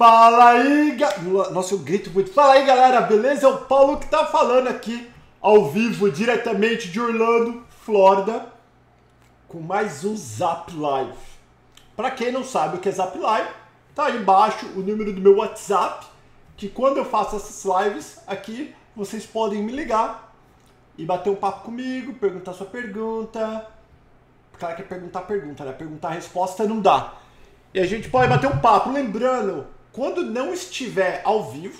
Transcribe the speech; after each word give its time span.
Fala 0.00 0.52
aí, 0.52 0.92
ga... 0.92 1.18
Nossa, 1.52 1.74
eu 1.74 1.78
grito 1.80 2.10
muito. 2.10 2.32
Fala 2.32 2.54
aí, 2.54 2.64
galera, 2.64 3.02
beleza? 3.02 3.46
É 3.46 3.50
o 3.50 3.58
Paulo 3.58 3.98
que 3.98 4.06
tá 4.06 4.24
falando 4.24 4.66
aqui, 4.68 5.10
ao 5.42 5.68
vivo, 5.68 6.10
diretamente 6.10 6.88
de 6.88 6.98
Orlando, 6.98 7.62
Flórida, 7.84 8.46
com 9.46 9.60
mais 9.60 10.02
um 10.02 10.16
Zap 10.16 10.74
Live. 10.74 11.12
Pra 11.94 12.10
quem 12.10 12.32
não 12.32 12.42
sabe 12.42 12.78
o 12.78 12.80
que 12.80 12.88
é 12.88 12.92
Zap 12.92 13.18
Live, 13.18 13.50
tá 13.94 14.06
aí 14.06 14.16
embaixo 14.16 14.64
o 14.74 14.80
número 14.80 15.12
do 15.12 15.20
meu 15.20 15.36
WhatsApp, 15.36 16.06
que 16.56 16.70
quando 16.70 16.96
eu 16.96 17.04
faço 17.04 17.36
essas 17.36 17.62
lives 17.84 18.22
aqui, 18.26 18.74
vocês 18.96 19.26
podem 19.26 19.62
me 19.62 19.70
ligar 19.70 20.34
e 20.96 21.04
bater 21.04 21.28
um 21.28 21.36
papo 21.36 21.64
comigo, 21.66 22.14
perguntar 22.14 22.54
sua 22.54 22.64
pergunta. 22.64 23.66
O 24.54 24.56
cara 24.56 24.74
quer 24.76 24.88
perguntar 24.88 25.20
pergunta, 25.20 25.62
né? 25.62 25.72
Perguntar 25.72 26.08
resposta 26.08 26.64
não 26.64 26.80
dá. 26.80 27.16
E 27.74 27.78
a 27.78 27.84
gente 27.84 28.08
pode 28.08 28.30
bater 28.30 28.46
um 28.46 28.58
papo. 28.60 28.90
Lembrando, 28.90 29.66
quando 29.92 30.22
não 30.22 30.52
estiver 30.52 31.20
ao 31.24 31.50
vivo, 31.50 31.78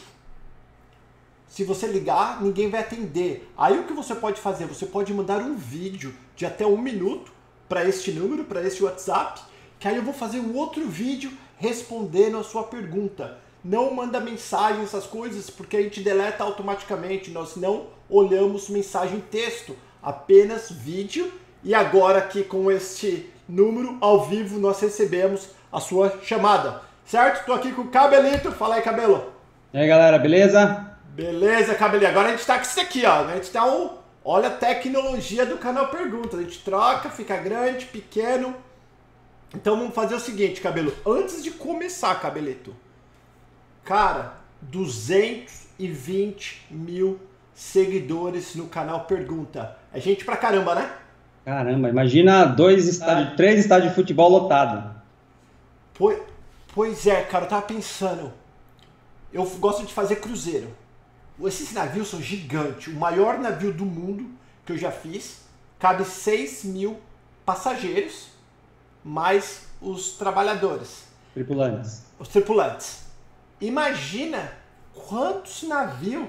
se 1.48 1.64
você 1.64 1.86
ligar, 1.86 2.40
ninguém 2.42 2.70
vai 2.70 2.80
atender. 2.80 3.50
Aí 3.56 3.78
o 3.78 3.84
que 3.84 3.92
você 3.92 4.14
pode 4.14 4.40
fazer? 4.40 4.66
Você 4.66 4.86
pode 4.86 5.12
mandar 5.12 5.40
um 5.40 5.56
vídeo 5.56 6.14
de 6.36 6.46
até 6.46 6.64
um 6.64 6.78
minuto 6.78 7.32
para 7.68 7.84
este 7.84 8.12
número, 8.12 8.44
para 8.44 8.62
este 8.62 8.82
WhatsApp, 8.82 9.40
que 9.78 9.88
aí 9.88 9.96
eu 9.96 10.02
vou 10.02 10.14
fazer 10.14 10.38
um 10.38 10.56
outro 10.56 10.86
vídeo 10.86 11.32
respondendo 11.56 12.38
a 12.38 12.44
sua 12.44 12.64
pergunta. 12.64 13.38
Não 13.62 13.92
manda 13.92 14.20
mensagem, 14.20 14.82
essas 14.82 15.06
coisas, 15.06 15.50
porque 15.50 15.76
a 15.76 15.82
gente 15.82 16.00
deleta 16.00 16.42
automaticamente. 16.42 17.30
Nós 17.30 17.56
não 17.56 17.88
olhamos 18.08 18.68
mensagem 18.68 19.20
texto, 19.20 19.76
apenas 20.02 20.70
vídeo. 20.70 21.32
E 21.62 21.74
agora 21.74 22.18
aqui 22.18 22.42
com 22.42 22.70
este 22.70 23.28
número 23.48 23.98
ao 24.00 24.26
vivo 24.26 24.58
nós 24.58 24.80
recebemos 24.80 25.48
a 25.70 25.80
sua 25.80 26.20
chamada. 26.22 26.89
Certo? 27.10 27.44
Tô 27.44 27.52
aqui 27.54 27.72
com 27.72 27.82
o 27.82 27.88
Cabelito. 27.88 28.52
Fala 28.52 28.76
aí, 28.76 28.82
Cabelo. 28.82 29.32
E 29.74 29.78
aí, 29.78 29.88
galera, 29.88 30.16
beleza? 30.16 30.94
Beleza, 31.08 31.74
Cabelinho. 31.74 32.08
Agora 32.08 32.28
a 32.28 32.30
gente 32.30 32.46
tá 32.46 32.54
com 32.54 32.62
isso 32.62 32.80
aqui, 32.80 33.04
ó. 33.04 33.26
A 33.26 33.34
gente 33.34 33.50
tá 33.50 33.66
um... 33.66 33.90
Olha 34.24 34.46
a 34.46 34.52
tecnologia 34.52 35.44
do 35.44 35.58
canal 35.58 35.88
Perguntas. 35.88 36.38
A 36.38 36.42
gente 36.44 36.60
troca, 36.60 37.10
fica 37.10 37.36
grande, 37.36 37.86
pequeno. 37.86 38.54
Então 39.52 39.76
vamos 39.76 39.92
fazer 39.92 40.14
o 40.14 40.20
seguinte, 40.20 40.60
Cabelo. 40.60 40.94
Antes 41.04 41.42
de 41.42 41.50
começar, 41.50 42.14
Cabelito. 42.20 42.76
Cara, 43.84 44.34
220 44.62 46.68
mil 46.70 47.18
seguidores 47.52 48.54
no 48.54 48.68
canal 48.68 49.00
Pergunta. 49.06 49.76
É 49.92 49.98
gente 49.98 50.24
pra 50.24 50.36
caramba, 50.36 50.76
né? 50.76 50.92
Caramba, 51.44 51.88
imagina 51.88 52.44
dois 52.44 52.86
estádios, 52.86 53.30
ah. 53.32 53.36
três 53.36 53.58
estádios 53.58 53.88
de 53.88 53.96
futebol 53.96 54.30
lotados. 54.30 54.92
Pois, 55.92 56.29
Pois 56.74 57.06
é, 57.06 57.22
cara, 57.24 57.44
eu 57.44 57.48
tava 57.48 57.62
pensando. 57.62 58.32
Eu 59.32 59.44
gosto 59.58 59.84
de 59.84 59.92
fazer 59.92 60.16
cruzeiro. 60.16 60.74
Esses 61.42 61.72
navios 61.72 62.08
são 62.08 62.20
gigantes. 62.20 62.92
O 62.92 62.96
maior 62.96 63.38
navio 63.38 63.72
do 63.72 63.84
mundo 63.84 64.30
que 64.64 64.72
eu 64.72 64.78
já 64.78 64.92
fiz 64.92 65.42
cabe 65.78 66.04
6 66.04 66.64
mil 66.64 67.00
passageiros, 67.44 68.28
mais 69.02 69.66
os 69.80 70.12
trabalhadores. 70.12 71.04
Tripulantes. 71.32 72.02
Os 72.18 72.28
tripulantes. 72.28 73.04
Imagina 73.60 74.52
quantos 74.94 75.62
navios 75.62 76.28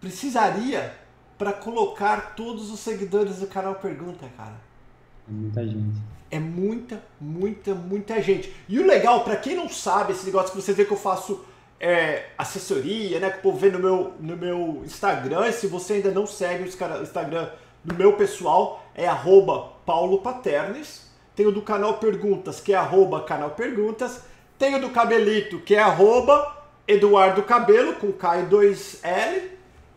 precisaria 0.00 0.94
para 1.38 1.52
colocar 1.52 2.34
todos 2.34 2.70
os 2.70 2.80
seguidores 2.80 3.38
do 3.38 3.46
canal 3.46 3.76
Pergunta, 3.76 4.28
cara. 4.36 4.54
Muita 5.26 5.66
gente. 5.66 6.00
É 6.30 6.38
muita, 6.38 7.02
muita, 7.20 7.74
muita 7.74 8.20
gente. 8.20 8.54
E 8.68 8.78
o 8.78 8.86
legal, 8.86 9.24
para 9.24 9.36
quem 9.36 9.54
não 9.54 9.68
sabe, 9.68 10.12
esse 10.12 10.26
negócio 10.26 10.52
que 10.52 10.60
você 10.60 10.72
vê 10.72 10.84
que 10.84 10.92
eu 10.92 10.96
faço 10.96 11.44
é, 11.78 12.26
assessoria, 12.36 13.20
né? 13.20 13.30
Que 13.30 13.38
o 13.38 13.42
povo 13.42 13.58
vê 13.58 13.70
no 13.70 13.78
meu, 13.78 14.12
no 14.18 14.36
meu 14.36 14.82
Instagram. 14.84 15.46
E 15.46 15.52
se 15.52 15.66
você 15.66 15.94
ainda 15.94 16.10
não 16.10 16.26
segue 16.26 16.64
o 16.64 16.66
Instagram 16.66 17.50
do 17.84 17.94
meu 17.94 18.14
pessoal, 18.14 18.84
é 18.94 19.06
arroba 19.06 19.72
Paulo 19.84 20.18
Paternes. 20.18 21.10
Tem 21.36 21.46
o 21.46 21.52
do 21.52 21.62
canal 21.62 21.98
Perguntas, 21.98 22.60
que 22.60 22.72
é 22.72 22.76
arroba 22.76 23.22
canal 23.22 23.50
Perguntas. 23.50 24.22
Tem 24.58 24.74
o 24.74 24.80
do 24.80 24.90
Cabelito, 24.90 25.60
que 25.60 25.74
é 25.74 25.80
arroba 25.80 26.64
Eduardo 26.86 27.42
Cabelo, 27.42 27.94
com 27.94 28.12
K 28.12 28.40
e 28.40 28.46
2L. 28.46 29.42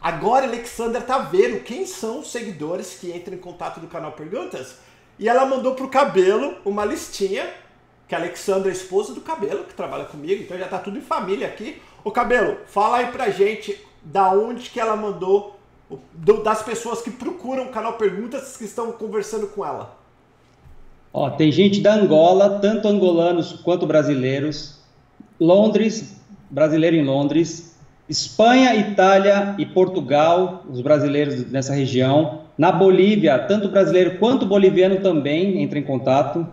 Agora 0.00 0.46
a 0.46 0.48
Alexandra 0.48 1.00
tá 1.00 1.18
vendo 1.18 1.62
quem 1.62 1.86
são 1.86 2.20
os 2.20 2.32
seguidores 2.32 2.98
que 2.98 3.12
entram 3.12 3.34
em 3.34 3.38
contato 3.38 3.78
do 3.78 3.86
canal 3.86 4.12
Perguntas. 4.12 4.78
E 5.18 5.28
ela 5.28 5.46
mandou 5.46 5.74
pro 5.76 5.88
cabelo 5.88 6.56
uma 6.64 6.84
listinha, 6.84 7.48
que 8.08 8.14
a 8.14 8.18
Alexandra 8.18 8.70
é 8.70 8.72
esposa 8.72 9.14
do 9.14 9.20
cabelo, 9.20 9.64
que 9.64 9.74
trabalha 9.74 10.04
comigo, 10.06 10.42
então 10.42 10.58
já 10.58 10.66
tá 10.66 10.78
tudo 10.78 10.98
em 10.98 11.02
família 11.02 11.46
aqui. 11.46 11.80
O 12.02 12.10
cabelo, 12.10 12.58
fala 12.66 12.96
aí 12.96 13.12
pra 13.12 13.30
gente 13.30 13.80
da 14.04 14.32
onde 14.32 14.70
que 14.70 14.80
ela 14.80 14.96
mandou 14.96 15.58
do, 16.12 16.42
das 16.42 16.62
pessoas 16.62 17.02
que 17.02 17.10
procuram 17.10 17.64
o 17.64 17.68
canal 17.68 17.94
Perguntas 17.94 18.56
que 18.56 18.64
estão 18.64 18.92
conversando 18.92 19.46
com 19.48 19.64
ela? 19.64 19.96
Ó, 21.12 21.28
tem 21.30 21.52
gente 21.52 21.80
da 21.80 21.94
Angola, 21.94 22.58
tanto 22.60 22.88
angolanos 22.88 23.52
quanto 23.52 23.86
brasileiros, 23.86 24.80
Londres, 25.38 26.20
brasileiro 26.48 26.96
em 26.96 27.04
Londres, 27.04 27.76
Espanha, 28.08 28.74
Itália 28.74 29.54
e 29.58 29.66
Portugal, 29.66 30.64
os 30.68 30.80
brasileiros 30.80 31.50
nessa 31.50 31.74
região. 31.74 32.40
Na 32.56 32.72
Bolívia, 32.72 33.38
tanto 33.38 33.68
brasileiro 33.68 34.18
quanto 34.18 34.46
boliviano 34.46 35.00
também 35.00 35.62
entra 35.62 35.78
em 35.78 35.82
contato. 35.82 36.46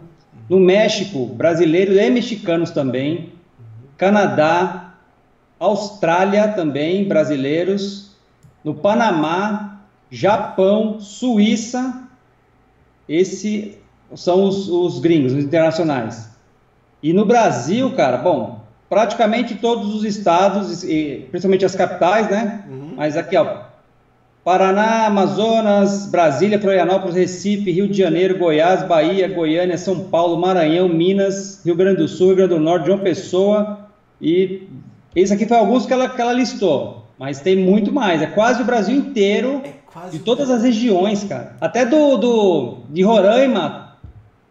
No 0.49 0.59
México, 0.59 1.25
brasileiros 1.25 1.97
e 1.97 2.09
mexicanos 2.09 2.71
também. 2.71 3.33
Canadá, 3.97 4.88
Austrália 5.59 6.47
também, 6.49 7.07
brasileiros 7.07 8.15
no 8.63 8.73
Panamá, 8.73 9.81
Japão, 10.09 10.99
Suíça, 10.99 12.07
esses 13.07 13.77
são 14.15 14.45
os, 14.45 14.69
os 14.69 14.99
gringos, 14.99 15.33
os 15.33 15.43
internacionais. 15.43 16.29
E 17.01 17.13
no 17.13 17.25
Brasil, 17.25 17.91
cara, 17.95 18.17
bom, 18.17 18.61
praticamente 18.89 19.55
todos 19.55 19.93
os 19.93 20.03
estados, 20.03 20.83
principalmente 21.29 21.65
as 21.65 21.75
capitais, 21.75 22.29
né? 22.29 22.65
Uhum. 22.69 22.93
Mas 22.95 23.15
aqui, 23.15 23.37
ó, 23.37 23.69
Paraná, 24.43 25.05
Amazonas, 25.05 26.07
Brasília, 26.07 26.59
Florianópolis, 26.59 27.15
Recife, 27.15 27.71
Rio 27.71 27.87
de 27.87 27.97
Janeiro, 27.97 28.37
Goiás, 28.37 28.83
Bahia, 28.83 29.27
Goiânia, 29.27 29.77
São 29.77 30.05
Paulo, 30.05 30.37
Maranhão, 30.37 30.89
Minas, 30.89 31.63
Rio 31.63 31.75
Grande 31.75 31.97
do 31.97 32.07
Sul, 32.07 32.27
Rio 32.27 32.35
Grande 32.37 32.55
do 32.55 32.59
Norte, 32.59 32.87
João 32.87 32.99
Pessoa 32.99 33.89
e 34.21 34.67
esse 35.15 35.33
aqui 35.33 35.45
foi 35.45 35.57
alguns 35.57 35.85
que 35.85 35.93
ela, 35.93 36.09
que 36.09 36.21
ela 36.21 36.33
listou. 36.33 37.05
Mas 37.17 37.41
tem 37.41 37.55
muito 37.55 37.91
mais. 37.91 38.21
É 38.21 38.27
quase 38.27 38.61
o 38.61 38.65
Brasil 38.65 38.95
inteiro, 38.95 39.61
é 39.63 40.09
de 40.09 40.19
todas 40.19 40.49
as 40.49 40.63
regiões, 40.63 41.23
cara. 41.23 41.55
Até 41.59 41.85
do, 41.85 42.17
do 42.17 42.77
de 42.89 43.03
Roraima 43.03 43.97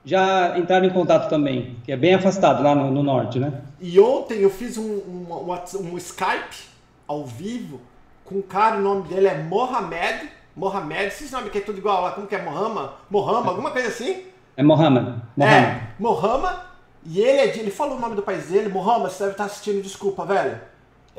já 0.05 0.59
entraram 0.59 0.87
em 0.87 0.91
contato 0.91 1.29
também, 1.29 1.77
que 1.85 1.93
é 1.93 1.97
bem 1.97 2.15
afastado 2.15 2.63
lá 2.63 2.75
no, 2.75 2.91
no 2.91 3.03
norte, 3.03 3.39
né? 3.39 3.53
E 3.81 3.99
ontem 4.01 4.39
eu 4.39 4.51
fiz 4.51 4.77
um, 4.77 4.83
um, 4.83 5.27
um, 5.31 5.93
um 5.93 5.97
Skype 5.99 6.69
ao 7.07 7.25
vivo 7.25 7.81
com 8.25 8.37
um 8.37 8.43
cara, 8.43 8.77
o 8.77 8.83
nome 8.83 9.09
dele 9.09 9.27
é 9.27 9.39
Mohamed. 9.39 10.29
Mohamed, 10.55 11.07
esses 11.07 11.31
nomes 11.31 11.51
que 11.51 11.59
é 11.59 11.61
tudo 11.63 11.79
igual 11.79 12.03
lá, 12.03 12.11
como 12.11 12.27
que 12.27 12.35
é? 12.35 12.43
Mohammed? 12.43 12.91
Mohammed, 13.11 13.49
alguma 13.49 13.71
coisa 13.71 13.89
assim? 13.89 14.25
É 14.57 14.63
Mohammed. 14.63 15.23
Mohammed. 15.37 15.67
É, 15.67 15.81
Mohammed. 15.99 16.68
E 17.09 17.21
ele 17.21 17.41
é 17.41 17.47
de, 17.49 17.59
ele 17.59 17.71
falou 17.71 17.97
o 17.97 18.01
nome 18.01 18.15
do 18.15 18.23
país 18.23 18.47
dele, 18.47 18.69
Mohammed, 18.69 19.13
você 19.13 19.25
deve 19.25 19.33
estar 19.33 19.47
assistindo, 19.47 19.83
desculpa, 19.83 20.25
velho 20.25 20.61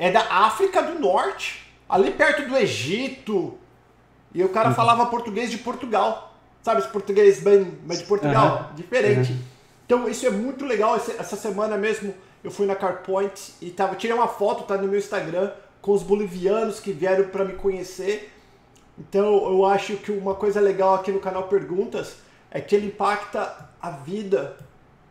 é 0.00 0.10
da 0.10 0.22
África 0.22 0.82
do 0.82 0.98
Norte, 0.98 1.70
ali 1.86 2.10
perto 2.10 2.48
do 2.48 2.56
Egito. 2.56 3.58
E 4.32 4.42
o 4.42 4.48
cara 4.48 4.70
uhum. 4.70 4.74
falava 4.74 5.04
português 5.06 5.50
de 5.50 5.58
Portugal. 5.58 6.34
Sabe 6.62 6.80
esse 6.80 6.88
português 6.88 7.42
bem, 7.42 7.64
bem 7.64 7.98
de 7.98 8.04
Portugal? 8.04 8.68
Uhum. 8.70 8.76
Diferente. 8.76 9.32
Uhum. 9.32 9.38
Então 9.84 10.08
isso 10.08 10.26
é 10.26 10.30
muito 10.30 10.64
legal. 10.64 10.96
Essa 10.96 11.36
semana 11.36 11.76
mesmo 11.76 12.14
eu 12.42 12.50
fui 12.50 12.66
na 12.66 12.74
CarPoint 12.74 13.52
e 13.60 13.68
tava, 13.70 13.94
tirei 13.94 14.16
uma 14.16 14.26
foto, 14.26 14.64
tá 14.64 14.78
no 14.78 14.88
meu 14.88 14.98
Instagram, 14.98 15.52
com 15.82 15.92
os 15.92 16.02
bolivianos 16.02 16.80
que 16.80 16.92
vieram 16.92 17.28
para 17.28 17.44
me 17.44 17.52
conhecer. 17.52 18.32
Então 18.98 19.52
eu 19.52 19.66
acho 19.66 19.98
que 19.98 20.10
uma 20.10 20.34
coisa 20.34 20.62
legal 20.62 20.94
aqui 20.94 21.12
no 21.12 21.20
canal 21.20 21.42
Perguntas 21.42 22.16
é 22.50 22.58
que 22.58 22.74
ele 22.74 22.86
impacta 22.86 23.68
a 23.82 23.90
vida 23.90 24.56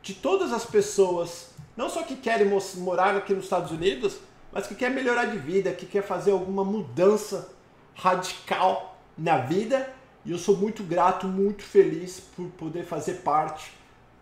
de 0.01 0.13
todas 0.13 0.51
as 0.53 0.65
pessoas, 0.65 1.49
não 1.75 1.89
só 1.89 2.03
que 2.03 2.15
querem 2.15 2.47
morar 2.77 3.15
aqui 3.15 3.33
nos 3.33 3.45
Estados 3.45 3.71
Unidos, 3.71 4.17
mas 4.51 4.67
que 4.67 4.75
quer 4.75 4.89
melhorar 4.89 5.25
de 5.25 5.37
vida, 5.37 5.71
que 5.71 5.85
quer 5.85 6.03
fazer 6.03 6.31
alguma 6.31 6.63
mudança 6.63 7.49
radical 7.95 8.97
na 9.17 9.37
vida. 9.37 9.89
E 10.25 10.31
eu 10.31 10.37
sou 10.37 10.57
muito 10.57 10.83
grato, 10.83 11.27
muito 11.27 11.63
feliz 11.63 12.19
por 12.35 12.47
poder 12.51 12.83
fazer 12.83 13.15
parte 13.15 13.71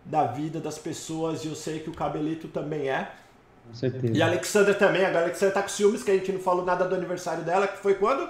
da 0.04 0.26
vida 0.26 0.60
das 0.60 0.78
pessoas 0.78 1.44
e 1.44 1.48
eu 1.48 1.56
sei 1.56 1.80
que 1.80 1.90
o 1.90 1.94
Cabelito 1.94 2.48
também 2.48 2.90
é. 2.90 3.12
Com 3.68 3.74
certeza. 3.74 4.14
E 4.16 4.22
a 4.22 4.28
Alexandra 4.28 4.74
também. 4.74 5.04
A 5.04 5.10
Alexandra 5.10 5.56
tá 5.56 5.62
com 5.62 5.70
ciúmes 5.70 6.04
que 6.04 6.12
a 6.12 6.14
gente 6.14 6.32
não 6.32 6.40
falou 6.40 6.66
nada 6.66 6.86
do 6.86 6.96
aniversário 6.96 7.44
dela, 7.44 7.68
que 7.68 7.78
foi 7.78 7.96
quando? 7.96 8.30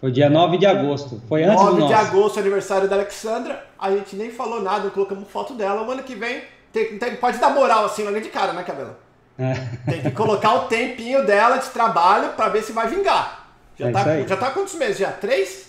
Foi 0.00 0.10
dia 0.10 0.30
9 0.30 0.56
de 0.58 0.66
agosto. 0.66 1.22
Foi 1.28 1.44
antes 1.44 1.62
9 1.62 1.80
do 1.80 1.86
de 1.86 1.92
nosso. 1.92 2.06
agosto, 2.06 2.40
aniversário 2.40 2.88
da 2.88 2.96
Alexandra. 2.96 3.66
A 3.78 3.90
gente 3.90 4.16
nem 4.16 4.30
falou 4.30 4.62
nada, 4.62 4.90
colocamos 4.90 5.28
foto 5.28 5.54
dela. 5.54 5.82
O 5.86 5.90
ano 5.90 6.02
que 6.02 6.14
vem 6.14 6.42
tem, 6.72 6.98
tem, 6.98 7.16
pode 7.16 7.38
dar 7.38 7.50
moral 7.50 7.84
assim 7.84 8.02
logo 8.04 8.20
de 8.20 8.28
cara, 8.28 8.52
né, 8.52 8.62
Cabelo? 8.62 8.96
É. 9.38 9.54
Tem 9.90 10.02
que 10.02 10.10
colocar 10.12 10.54
o 10.54 10.68
tempinho 10.68 11.24
dela 11.26 11.58
de 11.58 11.68
trabalho 11.70 12.30
para 12.34 12.48
ver 12.48 12.62
se 12.62 12.72
vai 12.72 12.88
vingar. 12.88 13.48
Já, 13.78 13.88
É 13.88 13.92
tá, 13.92 14.22
já 14.22 14.36
tá 14.36 14.50
quantos 14.50 14.74
meses? 14.74 14.98
Já? 14.98 15.12
Três? 15.12 15.68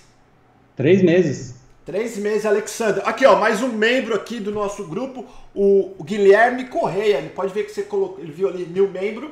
Três 0.75 1.01
meses. 1.01 1.55
Três 1.85 2.17
meses, 2.17 2.45
Alexandra. 2.45 3.03
Aqui, 3.03 3.25
ó, 3.25 3.35
mais 3.37 3.61
um 3.61 3.69
membro 3.69 4.15
aqui 4.15 4.39
do 4.39 4.51
nosso 4.51 4.85
grupo, 4.87 5.25
o, 5.53 5.93
o 5.97 6.03
Guilherme 6.03 6.65
Correia. 6.65 7.17
Ele 7.17 7.29
pode 7.29 7.53
ver 7.53 7.63
que 7.63 7.71
você 7.71 7.83
colocou, 7.83 8.19
ele 8.23 8.31
viu 8.31 8.47
ali 8.47 8.65
mil 8.65 8.89
membro. 8.89 9.31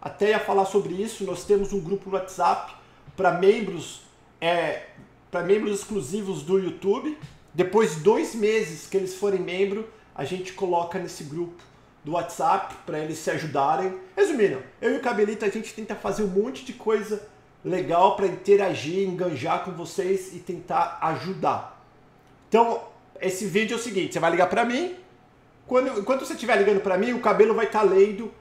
Até 0.00 0.30
ia 0.30 0.38
falar 0.38 0.66
sobre 0.66 0.94
isso. 0.94 1.24
Nós 1.24 1.44
temos 1.44 1.72
um 1.72 1.80
grupo 1.80 2.10
no 2.10 2.16
WhatsApp 2.16 2.74
para 3.16 3.32
membros, 3.32 4.02
é, 4.46 4.86
para 5.30 5.42
membros 5.42 5.80
exclusivos 5.80 6.42
do 6.42 6.58
YouTube. 6.58 7.18
Depois 7.52 7.96
de 7.96 8.00
dois 8.00 8.34
meses 8.34 8.86
que 8.86 8.96
eles 8.96 9.14
forem 9.14 9.40
membro, 9.40 9.88
a 10.14 10.24
gente 10.24 10.52
coloca 10.52 10.98
nesse 10.98 11.24
grupo 11.24 11.62
do 12.04 12.12
WhatsApp 12.12 12.76
para 12.86 12.98
eles 13.00 13.18
se 13.18 13.30
ajudarem. 13.30 13.98
Resumindo, 14.16 14.62
eu 14.80 14.94
e 14.94 14.96
o 14.98 15.00
Cabelito 15.00 15.44
a 15.44 15.48
gente 15.48 15.74
tenta 15.74 15.96
fazer 15.96 16.22
um 16.22 16.28
monte 16.28 16.64
de 16.64 16.72
coisa 16.72 17.26
legal 17.64 18.14
para 18.14 18.26
interagir, 18.26 19.08
enganjar 19.08 19.64
com 19.64 19.72
vocês 19.72 20.32
e 20.32 20.38
tentar 20.38 20.98
ajudar. 21.02 21.84
Então, 22.48 22.84
esse 23.20 23.46
vídeo 23.46 23.74
é 23.74 23.80
o 23.80 23.82
seguinte, 23.82 24.12
você 24.12 24.20
vai 24.20 24.30
ligar 24.30 24.48
para 24.48 24.64
mim, 24.64 24.94
quando, 25.66 25.98
enquanto 25.98 26.24
você 26.24 26.34
estiver 26.34 26.56
ligando 26.56 26.80
para 26.80 26.96
mim, 26.96 27.12
o 27.12 27.20
Cabelo 27.20 27.54
vai 27.54 27.66
estar 27.66 27.82
lendo 27.82 28.32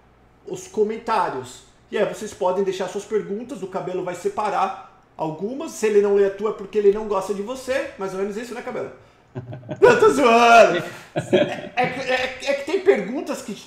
os 0.46 0.68
comentários. 0.68 1.63
E 1.90 1.98
aí 1.98 2.06
vocês 2.06 2.34
podem 2.34 2.63
deixar 2.63 2.88
suas 2.88 3.06
perguntas, 3.06 3.63
o 3.63 3.68
Cabelo 3.68 4.04
vai 4.04 4.13
separar 4.13 4.84
algumas, 5.17 5.71
se 5.71 5.88
ele 5.88 6.01
não 6.01 6.15
lê 6.15 6.25
a 6.25 6.29
tua 6.29 6.51
é 6.51 6.53
porque 6.53 6.77
ele 6.77 6.91
não 6.91 7.07
gosta 7.07 7.33
de 7.33 7.41
você, 7.41 7.91
mais 7.97 8.13
ou 8.13 8.19
menos 8.19 8.38
isso, 8.38 8.53
né, 8.53 8.62
Cabelo? 8.62 8.91
Eu 9.81 10.00
tô 10.00 10.09
zoando! 10.09 10.83
É, 11.15 11.83
é- 11.83 12.39
é 12.45 12.53
que 12.53 12.65
tem 12.65 12.79
perguntas 12.81 13.41
que, 13.41 13.62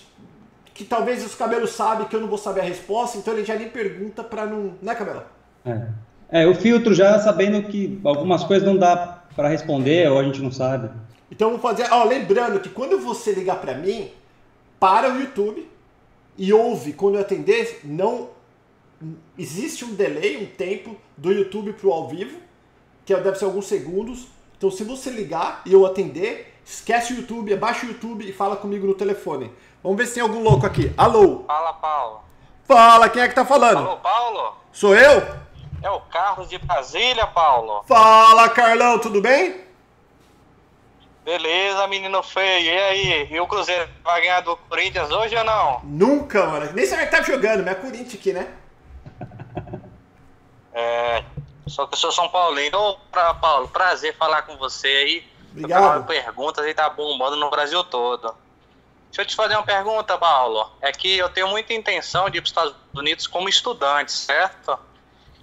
que 0.74 0.84
talvez 0.84 1.24
os 1.24 1.34
cabelos 1.34 1.70
sabem 1.72 2.06
que 2.06 2.16
eu 2.16 2.20
não 2.20 2.28
vou 2.28 2.38
saber 2.38 2.60
a 2.60 2.64
resposta, 2.64 3.18
então 3.18 3.34
ele 3.34 3.44
já 3.44 3.54
nem 3.54 3.68
pergunta 3.68 4.24
pra 4.24 4.46
não... 4.46 4.74
Né, 4.80 4.94
Cabelo? 4.94 5.22
É. 5.64 5.88
É, 6.30 6.44
eu 6.44 6.54
filtro 6.54 6.94
já 6.94 7.18
sabendo 7.18 7.62
que 7.68 7.98
algumas 8.04 8.44
coisas 8.44 8.66
não 8.66 8.76
dá 8.76 9.22
para 9.34 9.48
responder 9.48 10.10
ou 10.10 10.18
a 10.18 10.22
gente 10.22 10.42
não 10.42 10.52
sabe. 10.52 10.90
Então 11.30 11.50
vou 11.50 11.58
fazer. 11.58 11.86
Ó, 11.90 12.04
lembrando 12.04 12.60
que 12.60 12.68
quando 12.68 12.98
você 12.98 13.32
ligar 13.32 13.60
pra 13.60 13.74
mim, 13.74 14.10
para 14.78 15.10
o 15.10 15.20
YouTube 15.20 15.66
e 16.36 16.52
ouve 16.52 16.92
quando 16.92 17.14
eu 17.14 17.22
atender, 17.22 17.80
não 17.82 18.28
existe 19.38 19.84
um 19.84 19.94
delay, 19.94 20.36
um 20.42 20.46
tempo 20.46 20.96
do 21.16 21.32
YouTube 21.32 21.72
pro 21.72 21.92
ao 21.92 22.08
vivo, 22.08 22.40
que 23.04 23.14
deve 23.14 23.38
ser 23.38 23.44
alguns 23.44 23.66
segundos. 23.66 24.28
Então 24.56 24.70
se 24.70 24.84
você 24.84 25.10
ligar 25.10 25.62
e 25.64 25.72
eu 25.72 25.86
atender, 25.86 26.54
esquece 26.64 27.12
o 27.12 27.16
YouTube, 27.16 27.52
abaixa 27.52 27.86
o 27.86 27.88
YouTube 27.90 28.28
e 28.28 28.32
fala 28.32 28.56
comigo 28.56 28.86
no 28.86 28.94
telefone. 28.94 29.52
Vamos 29.82 29.96
ver 29.96 30.06
se 30.06 30.14
tem 30.14 30.22
algum 30.22 30.42
louco 30.42 30.66
aqui. 30.66 30.92
Alô? 30.96 31.44
Fala, 31.46 31.72
Paulo. 31.74 32.20
Fala, 32.64 33.08
quem 33.08 33.22
é 33.22 33.28
que 33.28 33.34
tá 33.34 33.46
falando? 33.46 33.78
Alô, 33.78 33.96
Paulo? 33.98 34.56
Sou 34.72 34.94
eu? 34.94 35.22
É 35.80 35.88
o 35.90 36.00
Carlos 36.00 36.48
de 36.48 36.58
Brasília, 36.58 37.26
Paulo. 37.28 37.84
Fala, 37.86 38.48
Carlão, 38.48 38.98
tudo 38.98 39.22
bem? 39.22 39.68
Beleza, 41.24 41.86
menino 41.86 42.22
feio. 42.22 42.64
E 42.64 42.78
aí? 42.78 43.28
E 43.30 43.38
o 43.38 43.46
Cruzeiro 43.46 43.88
vai 44.02 44.20
ganhar 44.20 44.40
do 44.40 44.56
Corinthians 44.56 45.10
hoje 45.10 45.36
ou 45.36 45.44
não? 45.44 45.80
Nunca, 45.84 46.44
mano. 46.46 46.72
Nem 46.74 46.84
sabia 46.84 47.06
que 47.06 47.12
tava 47.12 47.24
jogando, 47.24 47.64
mas 47.64 47.72
é 47.72 47.80
Corinthians 47.80 48.14
aqui, 48.14 48.32
né? 48.32 48.48
É. 50.78 51.24
Só 51.66 51.86
que 51.86 51.94
eu 51.94 51.98
sou 51.98 52.12
São 52.12 52.28
Paulino. 52.28 52.78
Ô, 52.78 52.96
pra, 53.10 53.34
Paulo, 53.34 53.66
prazer 53.68 54.16
falar 54.16 54.42
com 54.42 54.56
você 54.56 54.86
aí. 54.86 55.28
Obrigado. 55.50 56.06
Perguntas 56.06 56.64
aí 56.64 56.72
tá 56.72 56.88
bombando 56.88 57.34
no 57.34 57.50
Brasil 57.50 57.82
todo. 57.82 58.32
Deixa 59.06 59.22
eu 59.22 59.26
te 59.26 59.34
fazer 59.34 59.54
uma 59.54 59.64
pergunta, 59.64 60.16
Paulo. 60.16 60.70
É 60.80 60.92
que 60.92 61.18
eu 61.18 61.28
tenho 61.28 61.48
muita 61.48 61.74
intenção 61.74 62.30
de 62.30 62.38
ir 62.38 62.40
para 62.40 62.44
os 62.44 62.50
Estados 62.50 62.74
Unidos 62.94 63.26
como 63.26 63.48
estudante, 63.48 64.12
certo? 64.12 64.78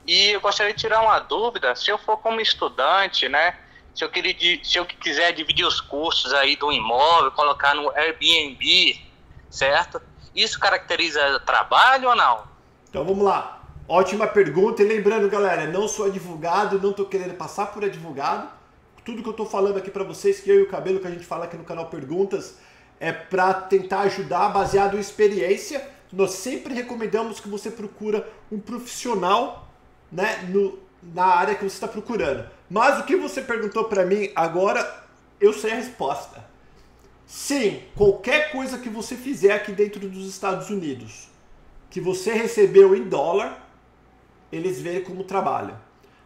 E 0.07 0.29
eu 0.29 0.41
gostaria 0.41 0.73
de 0.73 0.79
tirar 0.79 1.01
uma 1.01 1.19
dúvida, 1.19 1.75
se 1.75 1.89
eu 1.89 1.97
for 1.97 2.17
como 2.17 2.39
estudante, 2.39 3.27
né? 3.27 3.57
Se 3.93 4.03
eu, 4.03 4.09
queria, 4.09 4.63
se 4.63 4.77
eu 4.77 4.85
quiser 4.85 5.33
dividir 5.33 5.65
os 5.65 5.81
custos 5.81 6.33
aí 6.33 6.55
do 6.55 6.71
imóvel, 6.71 7.31
colocar 7.31 7.73
no 7.73 7.89
Airbnb, 7.91 9.01
certo? 9.49 10.01
Isso 10.33 10.59
caracteriza 10.59 11.39
trabalho 11.39 12.09
ou 12.09 12.15
não? 12.15 12.43
Então 12.89 13.03
vamos 13.03 13.25
lá. 13.25 13.64
Ótima 13.87 14.25
pergunta. 14.25 14.81
E 14.81 14.85
lembrando, 14.85 15.29
galera, 15.29 15.67
não 15.67 15.87
sou 15.87 16.07
advogado, 16.07 16.81
não 16.81 16.91
tô 16.91 17.05
querendo 17.05 17.35
passar 17.35 17.67
por 17.67 17.83
advogado. 17.83 18.49
Tudo 19.03 19.21
que 19.21 19.29
eu 19.29 19.33
tô 19.33 19.45
falando 19.45 19.77
aqui 19.77 19.91
pra 19.91 20.03
vocês, 20.03 20.39
que 20.39 20.49
eu 20.49 20.59
e 20.59 20.63
o 20.63 20.69
Cabelo, 20.69 20.99
que 20.99 21.07
a 21.07 21.11
gente 21.11 21.25
fala 21.25 21.45
aqui 21.45 21.55
no 21.55 21.63
canal 21.63 21.85
Perguntas, 21.87 22.55
é 22.99 23.11
pra 23.11 23.53
tentar 23.53 24.01
ajudar 24.01 24.49
baseado 24.49 24.97
em 24.97 24.99
experiência. 24.99 25.87
Nós 26.11 26.31
sempre 26.31 26.73
recomendamos 26.73 27.39
que 27.39 27.47
você 27.47 27.69
procura 27.69 28.27
um 28.51 28.59
profissional, 28.59 29.69
né, 30.11 30.47
no, 30.49 30.79
na 31.03 31.25
área 31.25 31.53
que 31.53 31.61
você 31.61 31.75
está 31.75 31.87
procurando. 31.87 32.49
Mas 32.67 32.99
o 32.99 33.03
que 33.03 33.15
você 33.15 33.41
perguntou 33.41 33.83
pra 33.83 34.03
mim 34.03 34.31
agora, 34.35 35.03
eu 35.39 35.53
sei 35.53 35.73
a 35.73 35.75
resposta. 35.75 36.43
Sim, 37.27 37.83
qualquer 37.95 38.51
coisa 38.51 38.79
que 38.79 38.89
você 38.89 39.15
fizer 39.15 39.51
aqui 39.51 39.71
dentro 39.71 39.99
dos 40.09 40.27
Estados 40.27 40.71
Unidos, 40.71 41.27
que 41.91 42.01
você 42.01 42.33
recebeu 42.33 42.95
em 42.95 43.03
dólar, 43.03 43.64
eles 44.51 44.79
veem 44.81 45.01
como 45.01 45.23
trabalho. 45.23 45.75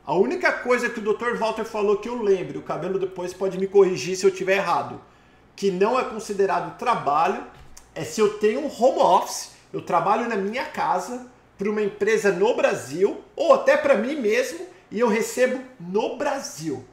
A 0.05 0.13
única 0.13 0.51
coisa 0.51 0.89
que 0.89 0.99
o 0.99 1.13
Dr. 1.13 1.35
Walter 1.37 1.65
falou 1.65 1.97
que 1.97 2.09
eu 2.09 2.21
lembro, 2.21 2.59
o 2.59 2.63
cabelo 2.63 2.97
depois 2.97 3.33
pode 3.33 3.59
me 3.59 3.67
corrigir 3.67 4.15
se 4.15 4.25
eu 4.25 4.31
tiver 4.31 4.57
errado, 4.57 4.99
que 5.55 5.69
não 5.69 5.99
é 5.99 6.03
considerado 6.03 6.77
trabalho, 6.77 7.43
é 7.93 8.03
se 8.03 8.19
eu 8.19 8.39
tenho 8.39 8.61
um 8.61 8.67
home 8.67 8.99
office, 8.99 9.51
eu 9.71 9.81
trabalho 9.81 10.27
na 10.27 10.35
minha 10.35 10.65
casa 10.65 11.27
para 11.57 11.69
uma 11.69 11.81
empresa 11.81 12.31
no 12.31 12.55
Brasil 12.55 13.21
ou 13.35 13.53
até 13.53 13.77
para 13.77 13.95
mim 13.95 14.15
mesmo 14.15 14.65
e 14.89 14.99
eu 14.99 15.07
recebo 15.07 15.61
no 15.79 16.15
Brasil. 16.17 16.83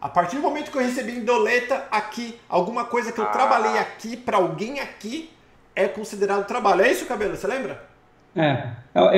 A 0.00 0.08
partir 0.08 0.36
do 0.36 0.42
momento 0.42 0.70
que 0.70 0.76
eu 0.76 0.82
recebi 0.82 1.12
em 1.12 1.24
doleta 1.24 1.86
aqui, 1.90 2.38
alguma 2.48 2.84
coisa 2.84 3.10
que 3.12 3.18
eu 3.20 3.24
Ah. 3.24 3.28
trabalhei 3.28 3.78
aqui 3.78 4.16
para 4.16 4.36
alguém 4.36 4.78
aqui 4.80 5.30
é 5.74 5.88
considerado 5.88 6.46
trabalho. 6.46 6.82
É 6.82 6.92
isso, 6.92 7.06
cabelo? 7.06 7.36
Você 7.36 7.46
lembra? 7.46 7.87
É, 8.38 8.68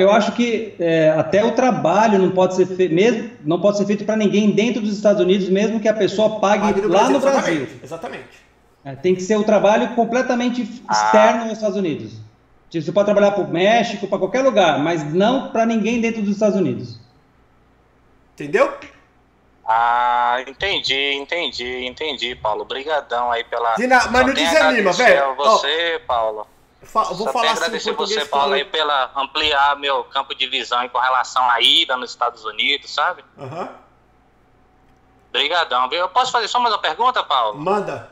eu, 0.01 0.11
acho 0.11 0.31
que 0.33 0.75
é, 0.79 1.09
até 1.11 1.43
o 1.43 1.51
trabalho 1.51 2.19
não 2.19 2.31
pode 2.31 2.55
ser 2.55 2.65
feito, 2.65 2.93
mesmo, 2.93 3.31
não 3.43 3.59
pode 3.59 3.77
ser 3.77 3.85
feito 3.85 4.05
para 4.05 4.15
ninguém 4.15 4.51
dentro 4.51 4.81
dos 4.81 4.93
Estados 4.93 5.21
Unidos, 5.21 5.49
mesmo 5.49 5.79
que 5.79 5.87
a 5.87 5.93
pessoa 5.93 6.39
pague 6.39 6.65
Pague 6.65 6.81
lá 6.81 7.09
no 7.09 7.19
Brasil. 7.19 7.63
Exatamente. 7.63 7.79
exatamente. 7.83 8.51
É, 8.83 8.95
tem 8.95 9.13
que 9.13 9.21
ser 9.21 9.37
o 9.37 9.43
trabalho 9.43 9.89
completamente 9.95 10.63
externo 10.63 11.43
aos 11.43 11.53
Estados 11.53 11.77
Unidos. 11.77 12.13
Tipo, 12.69 12.85
Você 12.85 12.91
pode 12.91 13.05
trabalhar 13.05 13.31
para 13.31 13.43
o 13.43 13.47
México, 13.47 14.07
para 14.07 14.17
qualquer 14.17 14.41
lugar, 14.41 14.79
mas 14.79 15.13
não 15.13 15.49
para 15.51 15.65
ninguém 15.65 16.01
dentro 16.01 16.21
dos 16.21 16.31
Estados 16.31 16.57
Unidos. 16.57 16.99
Entendeu? 18.33 18.73
Ah, 19.67 20.43
entendi, 20.47 21.13
entendi, 21.13 21.85
entendi, 21.85 22.35
Paulo. 22.35 22.63
Obrigadão 22.63 23.31
aí 23.31 23.43
pela. 23.43 23.75
Dina, 23.75 24.07
mas 24.09 24.25
não 24.25 24.33
desanima, 24.33 24.91
velho. 24.91 25.23
a 25.23 25.33
você, 25.33 26.01
Paulo. 26.07 26.47
Fa- 26.83 27.03
vou 27.13 27.27
Só 27.27 27.33
falar 27.33 27.51
assim 27.51 27.57
agradecer 27.63 27.93
português 27.93 28.23
você, 28.23 28.29
Paulo, 28.29 28.53
aí 28.53 28.65
pela 28.65 29.11
ampliar 29.15 29.75
meu 29.77 30.03
campo 30.05 30.33
de 30.33 30.47
visão 30.47 30.87
com 30.89 30.97
relação 30.97 31.47
à 31.49 31.61
ida 31.61 31.95
nos 31.95 32.09
Estados 32.09 32.43
Unidos, 32.43 32.91
sabe? 32.93 33.23
Aham. 33.37 33.69
Obrigadão, 35.29 35.87
viu? 35.87 35.99
Eu 35.99 36.09
posso 36.09 36.31
fazer 36.31 36.47
só 36.47 36.59
mais 36.59 36.73
uma 36.73 36.81
pergunta, 36.81 37.23
Paulo? 37.23 37.57
Manda. 37.57 38.11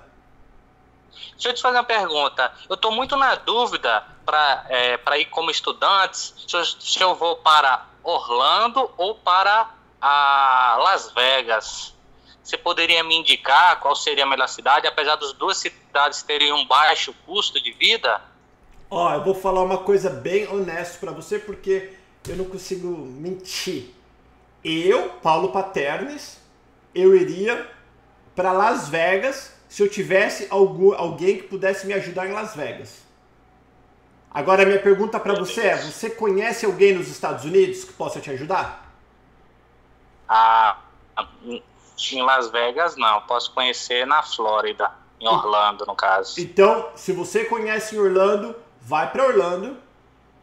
Deixa 1.34 1.50
eu 1.50 1.54
te 1.54 1.62
fazer 1.62 1.78
uma 1.78 1.84
pergunta. 1.84 2.54
Eu 2.70 2.76
estou 2.76 2.92
muito 2.92 3.16
na 3.18 3.36
dúvida 3.36 4.06
para 4.26 4.66
é, 4.70 4.98
pra 4.98 5.18
ir 5.18 5.26
como 5.26 5.50
estudante, 5.52 6.18
se 6.48 6.56
eu, 6.56 6.64
se 6.66 7.02
eu 7.02 7.16
vou 7.16 7.38
para 7.38 7.86
Orlando 8.04 8.90
ou 8.98 9.16
para 9.16 9.70
a 10.02 10.78
Las 10.82 11.12
Vegas. 11.12 11.94
você 12.42 12.58
poderia 12.58 13.04
me 13.04 13.16
indicar 13.16 13.80
qual 13.80 13.96
seria 13.96 14.24
a 14.24 14.28
melhor 14.28 14.48
cidade, 14.48 14.88
apesar 14.88 15.16
das 15.16 15.34
duas 15.34 15.58
cidades 15.58 16.24
terem 16.24 16.54
um 16.54 16.66
baixo 16.66 17.14
custo 17.26 17.60
de 17.62 17.72
vida? 17.74 18.22
Ó, 18.90 19.14
eu 19.14 19.24
vou 19.24 19.36
falar 19.36 19.62
uma 19.62 19.78
coisa 19.78 20.10
bem 20.10 20.48
honesta 20.48 20.98
para 21.00 21.12
você, 21.12 21.38
porque 21.38 21.94
eu 22.28 22.36
não 22.36 22.46
consigo 22.46 22.88
mentir. 22.88 23.94
Eu, 24.64 25.10
Paulo 25.22 25.52
Paternes, 25.52 26.40
eu 26.94 27.16
iria 27.16 27.70
para 28.36 28.52
Las 28.52 28.90
Vegas 28.90 29.54
se 29.68 29.84
eu 29.84 29.90
tivesse 29.90 30.48
algum, 30.50 30.94
alguém 30.94 31.38
que 31.38 31.44
pudesse 31.44 31.86
me 31.86 31.94
ajudar 31.94 32.28
em 32.28 32.34
Las 32.34 32.56
Vegas. 32.56 33.04
Agora, 34.32 34.66
minha 34.66 34.82
pergunta 34.82 35.20
para 35.20 35.34
você 35.34 35.68
é: 35.68 35.78
você 35.78 36.10
conhece 36.10 36.66
alguém 36.66 36.94
nos 36.94 37.08
Estados 37.08 37.46
Unidos 37.46 37.84
que 37.84 37.94
possa 37.94 38.20
te 38.20 38.32
ajudar? 38.32 38.92
Ah, 40.28 40.78
em 41.44 42.22
Las 42.22 42.50
Vegas 42.50 42.96
não. 42.96 43.22
Posso 43.22 43.54
conhecer 43.54 44.06
na 44.06 44.24
Flórida, 44.24 44.92
em 45.20 45.28
Orlando, 45.28 45.86
no 45.86 45.96
caso. 45.96 46.40
Então, 46.40 46.90
se 46.96 47.12
você 47.12 47.46
conhece 47.46 47.96
em 47.96 48.00
Orlando, 48.00 48.56
vai 48.90 49.12
para 49.12 49.28
Orlando. 49.28 49.78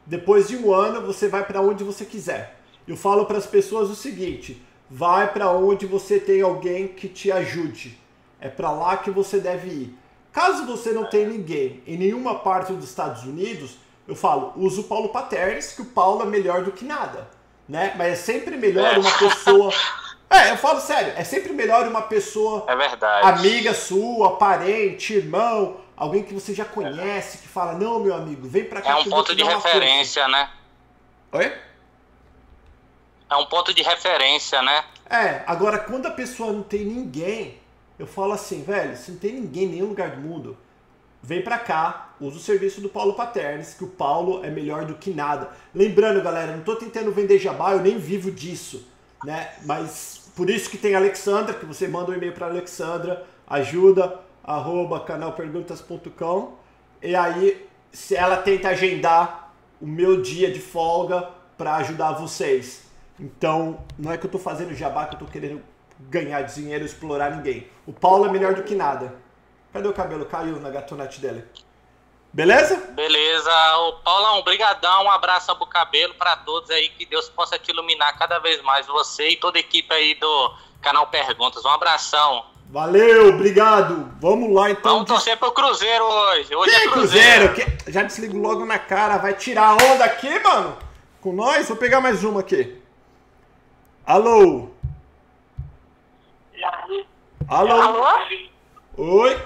Depois 0.07 0.47
de 0.47 0.57
um 0.57 0.73
ano, 0.73 1.05
você 1.05 1.27
vai 1.27 1.45
para 1.45 1.61
onde 1.61 1.83
você 1.83 2.05
quiser. 2.05 2.61
Eu 2.87 2.97
falo 2.97 3.27
para 3.27 3.39
as 3.39 3.47
pessoas 3.47 3.91
o 3.91 3.97
seguinte: 3.97 4.63
vai 4.89 5.33
para 5.33 5.51
onde 5.51 5.85
você 5.85 6.21
tem 6.21 6.41
alguém 6.41 6.87
que 6.87 7.09
te 7.09 7.33
ajude. 7.33 7.99
É 8.41 8.49
para 8.49 8.71
lá 8.71 8.97
que 8.99 9.11
você 9.11 9.41
deve 9.41 9.69
ir. 9.69 9.99
Caso 10.33 10.65
você 10.65 10.93
não 10.93 11.11
tenha 11.11 11.29
ninguém 11.29 11.83
em 11.87 11.99
nenhuma 11.99 12.37
parte 12.37 12.73
dos 12.73 12.85
Estados 12.85 13.25
Unidos, 13.25 13.79
eu 14.07 14.15
falo, 14.15 14.53
usa 14.55 14.83
o 14.83 14.85
Paulo 14.85 15.09
Paternes, 15.09 15.73
que 15.73 15.83
o 15.83 15.87
Paulo 15.87 16.23
é 16.23 16.27
melhor 16.27 16.63
do 16.63 16.71
que 16.71 16.85
nada, 16.85 17.27
né? 17.69 17.95
Mas 17.97 18.13
é 18.13 18.15
sempre 18.15 18.57
melhor 18.57 18.97
uma 18.99 19.11
pessoa 19.19 19.73
É, 20.29 20.51
eu 20.51 20.57
falo 20.57 20.81
sério, 20.81 21.15
é 21.17 21.25
sempre 21.25 21.53
melhor 21.53 21.87
uma 21.89 22.03
pessoa 22.03 22.65
é 22.69 22.77
verdade. 22.77 23.27
amiga 23.29 23.73
sua, 23.73 24.37
parente, 24.37 25.15
irmão, 25.15 25.79
alguém 25.97 26.23
que 26.23 26.35
você 26.35 26.53
já 26.53 26.65
conhece, 26.65 27.39
que 27.39 27.49
fala, 27.49 27.73
não, 27.73 27.99
meu 28.01 28.15
amigo, 28.15 28.47
vem 28.47 28.65
pra 28.65 28.83
cá. 28.83 28.91
É 28.91 28.95
um 28.97 29.05
ponto 29.05 29.35
de 29.35 29.43
referência, 29.43 30.29
né? 30.29 30.51
Oi? 31.33 31.53
É 33.29 33.37
um 33.37 33.47
ponto 33.47 33.75
de 33.75 33.83
referência, 33.83 34.63
né? 34.63 34.85
É, 35.09 35.43
agora 35.47 35.79
quando 35.79 36.07
a 36.07 36.11
pessoa 36.11 36.53
não 36.53 36.63
tem 36.63 36.85
ninguém, 36.85 37.59
eu 37.99 38.07
falo 38.07 38.33
assim, 38.33 38.63
velho, 38.63 38.97
se 38.97 39.13
não 39.13 39.19
tem 39.19 39.33
ninguém 39.33 39.65
em 39.65 39.69
nenhum 39.69 39.87
lugar 39.87 40.11
do 40.11 40.21
mundo, 40.21 40.57
vem 41.23 41.43
pra 41.43 41.59
cá, 41.59 42.11
usa 42.21 42.37
o 42.37 42.41
serviço 42.41 42.81
do 42.81 42.89
Paulo 42.89 43.15
Paternes, 43.15 43.75
que 43.75 43.85
o 43.85 43.89
Paulo 43.89 44.45
é 44.45 44.51
melhor 44.51 44.85
do 44.85 44.95
que 44.95 45.11
nada. 45.11 45.51
Lembrando, 45.75 46.23
galera, 46.23 46.53
não 46.55 46.63
tô 46.63 46.77
tentando 46.77 47.11
vender 47.11 47.39
jabá, 47.39 47.73
eu 47.73 47.81
nem 47.81 47.99
vivo 47.99 48.31
disso, 48.31 48.87
né? 49.25 49.53
Mas 49.65 50.31
por 50.37 50.49
isso 50.51 50.71
que 50.71 50.79
tem 50.79 50.95
a 50.95 50.99
Alexandra, 50.99 51.55
que 51.55 51.65
você 51.65 51.89
manda 51.89 52.13
um 52.13 52.15
e-mail 52.15 52.33
pra 52.33 52.47
Alexandra, 52.47 53.27
ajuda, 53.49 54.21
arroba 54.47 55.01
canalperguntas.com, 55.01 56.57
e 57.03 57.15
aí 57.17 57.69
se 57.91 58.15
ela 58.15 58.37
tenta 58.37 58.69
agendar 58.69 59.53
o 59.81 59.87
meu 59.87 60.23
dia 60.23 60.51
de 60.51 60.61
folga 60.61 61.31
para 61.57 61.77
ajudar 61.77 62.13
vocês. 62.13 62.87
Então, 63.19 63.85
não 63.99 64.13
é 64.13 64.19
que 64.19 64.27
eu 64.27 64.31
tô 64.31 64.39
fazendo 64.39 64.75
jabá, 64.75 65.07
que 65.07 65.15
eu 65.15 65.19
tô 65.19 65.27
querendo 65.27 65.63
ganhar 65.99 66.43
dinheiro, 66.43 66.85
explorar 66.85 67.31
ninguém. 67.31 67.69
O 67.87 67.93
Paulo 67.93 68.27
é 68.27 68.31
melhor 68.31 68.55
do 68.55 68.63
que 68.63 68.75
nada. 68.75 69.15
Cadê 69.73 69.89
o 69.89 69.93
cabelo? 69.93 70.27
Caiu 70.27 70.61
na 70.61 70.71
gatonete 70.71 71.21
dele. 71.21 71.45
Beleza? 72.33 72.77
Beleza. 72.93 73.51
O 73.79 73.95
Paulão, 74.01 74.43
brigadão, 74.43 75.05
um 75.05 75.11
abraço 75.11 75.55
pro 75.57 75.67
cabelo 75.67 76.15
para 76.15 76.37
todos 76.37 76.71
aí, 76.71 76.91
que 76.91 77.07
Deus 77.07 77.31
possa 77.31 77.59
te 77.59 77.71
iluminar 77.71 78.19
cada 78.19 78.39
vez 78.39 78.61
mais, 78.63 78.87
você 78.87 79.31
e 79.31 79.37
toda 79.37 79.59
a 79.59 79.61
equipe 79.61 79.93
aí 79.95 80.15
do 80.15 80.55
canal 80.83 81.07
Perguntas. 81.07 81.65
Um 81.65 81.71
abração. 81.71 82.45
Valeu, 82.69 83.29
obrigado. 83.29 84.11
Vamos 84.21 84.53
lá 84.53 84.71
então. 84.71 84.93
Vamos 84.95 85.09
torcer 85.09 85.37
pro 85.39 85.53
Cruzeiro 85.53 86.05
hoje. 86.05 86.55
Hoje 86.55 86.71
que 86.71 86.77
é 86.77 86.91
Cruzeiro. 86.91 87.49
Cruzeiro? 87.55 87.79
Que... 87.85 87.93
Já 87.93 88.03
desligo 88.03 88.37
logo 88.39 88.67
na 88.67 88.79
cara. 88.79 89.19
Vai 89.19 89.35
tirar 89.35 89.69
a 89.69 89.75
onda 89.75 90.05
aqui, 90.05 90.39
mano? 90.41 90.77
Com 91.21 91.33
nós? 91.33 91.69
Vou 91.69 91.77
pegar 91.77 92.01
mais 92.01 92.25
uma 92.25 92.41
aqui. 92.41 92.83
Alô? 94.05 94.71
Alô? 97.49 97.81
Alô? 97.81 98.05
Oi? 98.97 99.43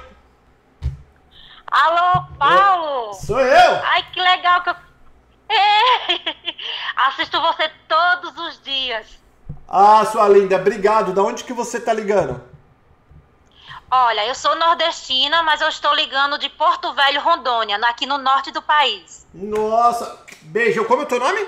Alô, 1.71 2.25
Paulo? 2.39 3.15
Sou 3.15 3.39
eu! 3.39 3.81
Ai, 3.85 4.05
que 4.13 4.21
legal 4.21 4.63
que 4.63 4.71
eu. 4.71 4.75
Assisto 7.07 7.41
você 7.41 7.71
todos 7.87 8.37
os 8.39 8.63
dias. 8.63 9.21
Ah, 9.69 10.05
sua 10.07 10.29
linda, 10.29 10.57
obrigado. 10.57 11.13
Da 11.13 11.23
onde 11.23 11.45
que 11.45 11.53
você 11.53 11.79
tá 11.79 11.93
ligando? 11.93 12.50
Olha, 13.91 14.25
eu 14.27 14.35
sou 14.37 14.55
nordestina, 14.55 15.43
mas 15.43 15.61
eu 15.61 15.69
estou 15.69 15.93
ligando 15.95 16.39
de 16.39 16.49
Porto 16.49 16.93
Velho, 16.95 17.21
Rondônia, 17.21 17.77
aqui 17.89 18.07
no 18.07 18.19
norte 18.19 18.53
do 18.53 18.63
país. 18.63 19.27
Nossa, 19.35 20.25
beijo. 20.43 20.85
Como 20.85 21.03
é 21.03 21.05
o 21.05 21.09
teu 21.09 21.19
nome? 21.19 21.47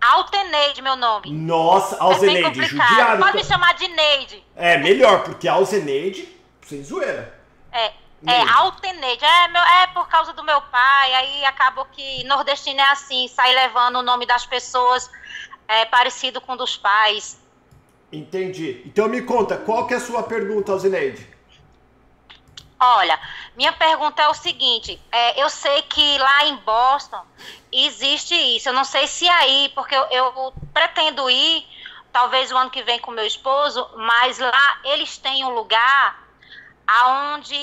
Alteneide, 0.00 0.80
meu 0.82 0.96
nome. 0.96 1.30
Nossa, 1.30 1.96
Alzeneide, 2.02 2.60
é 2.60 2.64
judiado. 2.64 3.22
Pode 3.22 3.36
me 3.36 3.44
chamar 3.44 3.74
de 3.74 3.86
Neide. 3.88 4.44
É, 4.56 4.76
melhor, 4.78 5.22
porque 5.22 5.46
Alzeneide, 5.46 6.28
sem 6.66 6.82
zoeira. 6.82 7.38
É, 7.70 7.92
é, 8.26 8.40
Alteneide. 8.54 9.24
É, 9.24 9.48
meu, 9.48 9.62
é 9.62 9.86
por 9.88 10.08
causa 10.08 10.32
do 10.32 10.42
meu 10.42 10.60
pai, 10.62 11.14
aí 11.14 11.44
acabou 11.44 11.84
que 11.84 12.24
nordestino 12.24 12.80
é 12.80 12.90
assim, 12.90 13.28
sai 13.28 13.54
levando 13.54 13.96
o 13.96 14.02
nome 14.02 14.26
das 14.26 14.46
pessoas 14.46 15.08
é, 15.68 15.84
parecido 15.84 16.40
com 16.40 16.54
o 16.54 16.56
dos 16.56 16.76
pais. 16.76 17.40
Entendi. 18.12 18.82
Então 18.84 19.08
me 19.08 19.22
conta, 19.22 19.56
qual 19.56 19.86
que 19.86 19.94
é 19.94 19.96
a 19.96 20.00
sua 20.00 20.22
pergunta, 20.22 20.70
Alzeneide? 20.70 21.26
Olha, 22.78 23.18
minha 23.56 23.72
pergunta 23.72 24.20
é 24.20 24.28
o 24.28 24.34
seguinte: 24.34 25.00
é, 25.10 25.40
eu 25.42 25.48
sei 25.48 25.82
que 25.82 26.18
lá 26.18 26.46
em 26.46 26.56
Boston 26.56 27.24
existe 27.72 28.34
isso. 28.34 28.68
Eu 28.68 28.72
não 28.72 28.84
sei 28.84 29.06
se 29.06 29.26
aí, 29.28 29.70
porque 29.74 29.94
eu, 29.94 30.04
eu, 30.10 30.52
pretendo 30.74 31.30
ir, 31.30 31.64
talvez 32.12 32.50
o 32.50 32.56
ano 32.56 32.70
que 32.70 32.82
vem 32.82 32.98
com 32.98 33.12
meu 33.12 33.24
esposo, 33.24 33.88
mas 33.96 34.38
lá 34.38 34.80
eles 34.84 35.16
têm 35.16 35.44
um 35.44 35.54
lugar 35.54 36.20
aonde 36.86 37.56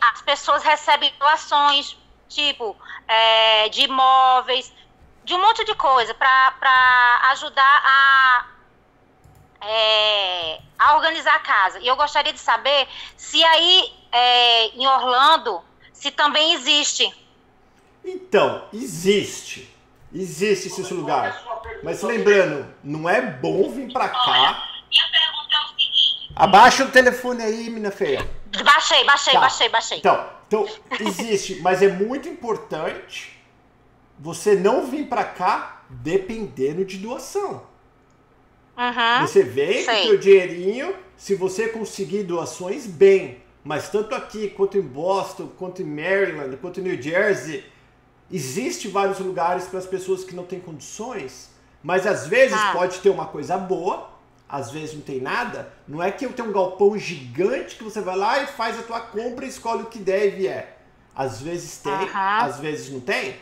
as 0.00 0.20
pessoas 0.20 0.62
recebem 0.64 1.14
doações, 1.18 1.96
tipo 2.28 2.76
é, 3.06 3.68
de 3.68 3.82
imóveis, 3.82 4.72
de 5.24 5.34
um 5.34 5.40
monte 5.40 5.64
de 5.64 5.74
coisa, 5.76 6.12
para 6.14 7.20
ajudar 7.30 7.82
a 7.86 8.53
é, 9.66 10.60
a 10.78 10.96
organizar 10.96 11.34
a 11.34 11.40
casa. 11.40 11.78
E 11.80 11.86
eu 11.86 11.96
gostaria 11.96 12.32
de 12.32 12.38
saber 12.38 12.86
se 13.16 13.42
aí 13.44 13.92
é, 14.12 14.66
em 14.68 14.86
Orlando, 14.86 15.62
se 15.92 16.10
também 16.10 16.54
existe. 16.54 17.12
Então, 18.04 18.64
existe. 18.72 19.74
Existe 20.12 20.68
esse 20.68 20.94
lugar. 20.94 21.42
Mas 21.82 22.02
lembrando, 22.02 22.72
não 22.84 23.08
é 23.08 23.20
bom 23.20 23.70
vir 23.70 23.92
pra 23.92 24.08
cá. 24.08 24.68
Minha 24.88 25.10
pergunta 25.10 25.56
é 25.56 25.64
o 25.64 25.68
seguinte. 25.68 26.32
Abaixa 26.36 26.84
o 26.84 26.90
telefone 26.90 27.42
aí, 27.42 27.68
mina 27.68 27.90
feia. 27.90 28.28
Baixei, 28.62 29.04
baixei, 29.04 29.34
tá. 29.34 29.40
baixei, 29.40 29.68
baixei. 29.68 29.98
Então, 29.98 30.30
então, 30.46 30.68
existe, 31.00 31.60
mas 31.62 31.82
é 31.82 31.88
muito 31.88 32.28
importante 32.28 33.34
você 34.18 34.54
não 34.54 34.86
vir 34.86 35.08
pra 35.08 35.24
cá 35.24 35.82
dependendo 35.88 36.84
de 36.84 36.98
doação. 36.98 37.66
Uhum, 38.76 39.26
você 39.26 39.42
vem 39.42 39.84
sei. 39.84 39.84
com 39.84 39.92
o 39.92 40.06
seu 40.08 40.18
dinheirinho, 40.18 40.94
se 41.16 41.34
você 41.34 41.68
conseguir 41.68 42.24
doações, 42.24 42.86
bem. 42.86 43.42
Mas 43.62 43.88
tanto 43.88 44.14
aqui, 44.14 44.50
quanto 44.50 44.76
em 44.76 44.82
Boston, 44.82 45.48
quanto 45.58 45.80
em 45.80 45.86
Maryland, 45.86 46.56
quanto 46.58 46.80
em 46.80 46.82
New 46.82 47.00
Jersey, 47.00 47.64
existe 48.30 48.88
vários 48.88 49.18
lugares 49.18 49.64
para 49.64 49.78
as 49.78 49.86
pessoas 49.86 50.24
que 50.24 50.34
não 50.34 50.44
têm 50.44 50.60
condições. 50.60 51.50
Mas 51.82 52.06
às 52.06 52.26
vezes 52.26 52.58
ah. 52.58 52.72
pode 52.72 52.98
ter 52.98 53.10
uma 53.10 53.26
coisa 53.26 53.56
boa, 53.56 54.10
às 54.48 54.70
vezes 54.70 54.94
não 54.94 55.02
tem 55.02 55.20
nada. 55.20 55.72
Não 55.86 56.02
é 56.02 56.10
que 56.10 56.26
eu 56.26 56.32
tenho 56.32 56.48
um 56.48 56.52
galpão 56.52 56.98
gigante 56.98 57.76
que 57.76 57.84
você 57.84 58.00
vai 58.00 58.16
lá 58.16 58.42
e 58.42 58.46
faz 58.46 58.78
a 58.78 58.82
tua 58.82 59.00
compra 59.00 59.44
e 59.44 59.48
escolhe 59.48 59.82
o 59.82 59.86
que 59.86 59.98
deve 59.98 60.46
é. 60.46 60.76
Às 61.14 61.40
vezes 61.40 61.78
tem, 61.78 61.92
uhum. 61.92 62.08
às 62.12 62.58
vezes 62.58 62.90
não 62.90 63.00
tem. 63.00 63.36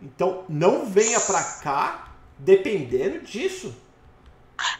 Então 0.00 0.44
não 0.48 0.86
venha 0.86 1.20
para 1.20 1.42
cá 1.62 2.12
dependendo 2.38 3.20
disso. 3.20 3.74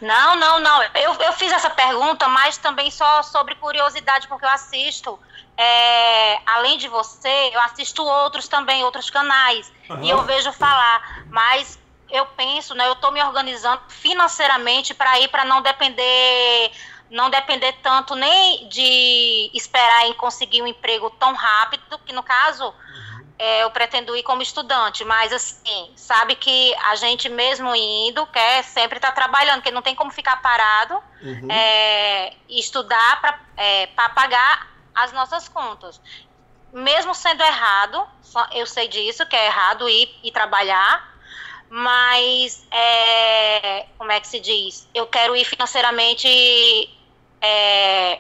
Não, 0.00 0.36
não, 0.36 0.60
não. 0.60 0.82
Eu, 0.94 1.14
eu 1.14 1.32
fiz 1.32 1.52
essa 1.52 1.70
pergunta, 1.70 2.28
mas 2.28 2.56
também 2.56 2.90
só 2.90 3.22
sobre 3.22 3.54
curiosidade, 3.56 4.28
porque 4.28 4.44
eu 4.44 4.48
assisto, 4.48 5.18
é, 5.56 6.38
além 6.46 6.78
de 6.78 6.88
você, 6.88 7.50
eu 7.52 7.60
assisto 7.60 8.02
outros 8.04 8.48
também, 8.48 8.84
outros 8.84 9.10
canais. 9.10 9.72
Uhum. 9.88 10.02
E 10.02 10.10
eu 10.10 10.22
vejo 10.22 10.52
falar. 10.52 11.24
Mas 11.30 11.78
eu 12.10 12.26
penso, 12.26 12.74
né? 12.74 12.86
Eu 12.86 12.92
estou 12.92 13.10
me 13.10 13.22
organizando 13.22 13.82
financeiramente 13.88 14.94
para 14.94 15.18
ir 15.20 15.28
para 15.28 15.44
não 15.44 15.62
depender. 15.62 16.72
Não 17.08 17.30
depender 17.30 17.72
tanto 17.84 18.16
nem 18.16 18.68
de 18.68 19.48
esperar 19.54 20.08
em 20.08 20.14
conseguir 20.14 20.60
um 20.60 20.66
emprego 20.66 21.08
tão 21.10 21.34
rápido, 21.34 22.00
que 22.04 22.12
no 22.12 22.20
caso, 22.20 22.74
é, 23.38 23.62
eu 23.62 23.70
pretendo 23.70 24.16
ir 24.16 24.22
como 24.22 24.40
estudante, 24.40 25.04
mas 25.04 25.32
assim, 25.32 25.92
sabe 25.94 26.34
que 26.34 26.74
a 26.76 26.94
gente 26.94 27.28
mesmo 27.28 27.74
indo 27.74 28.26
quer 28.28 28.64
sempre 28.64 28.96
estar 28.96 29.08
tá 29.08 29.14
trabalhando, 29.14 29.56
porque 29.56 29.70
não 29.70 29.82
tem 29.82 29.94
como 29.94 30.10
ficar 30.10 30.40
parado 30.40 30.94
uhum. 31.22 31.48
é, 31.50 32.32
e 32.48 32.58
estudar 32.58 33.20
para 33.20 33.38
é, 33.56 33.86
pagar 33.88 34.68
as 34.94 35.12
nossas 35.12 35.48
contas. 35.48 36.00
Mesmo 36.72 37.14
sendo 37.14 37.42
errado, 37.42 38.06
eu 38.52 38.66
sei 38.66 38.88
disso, 38.88 39.26
que 39.26 39.36
é 39.36 39.46
errado 39.46 39.88
ir 39.88 40.14
e 40.22 40.30
trabalhar, 40.30 41.14
mas 41.68 42.66
é, 42.70 43.86
como 43.98 44.12
é 44.12 44.20
que 44.20 44.28
se 44.28 44.40
diz? 44.40 44.88
Eu 44.94 45.06
quero 45.06 45.36
ir 45.36 45.44
financeiramente 45.44 46.28
é, 47.40 48.18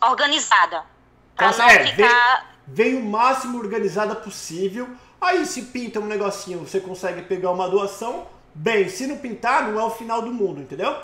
organizada. 0.00 0.84
Para 1.34 1.50
então, 1.50 1.66
não 1.66 1.86
ficar 1.86 2.36
vem 2.40 2.55
o 2.96 3.04
máximo 3.04 3.58
organizada 3.58 4.14
possível. 4.14 4.88
Aí 5.20 5.46
se 5.46 5.62
pinta 5.66 6.00
um 6.00 6.06
negocinho, 6.06 6.60
você 6.60 6.80
consegue 6.80 7.22
pegar 7.22 7.50
uma 7.50 7.68
doação. 7.68 8.26
Bem, 8.54 8.88
se 8.88 9.06
não 9.06 9.18
pintar, 9.18 9.64
não 9.64 9.78
é 9.80 9.84
o 9.84 9.90
final 9.90 10.22
do 10.22 10.32
mundo, 10.32 10.60
entendeu? 10.60 10.96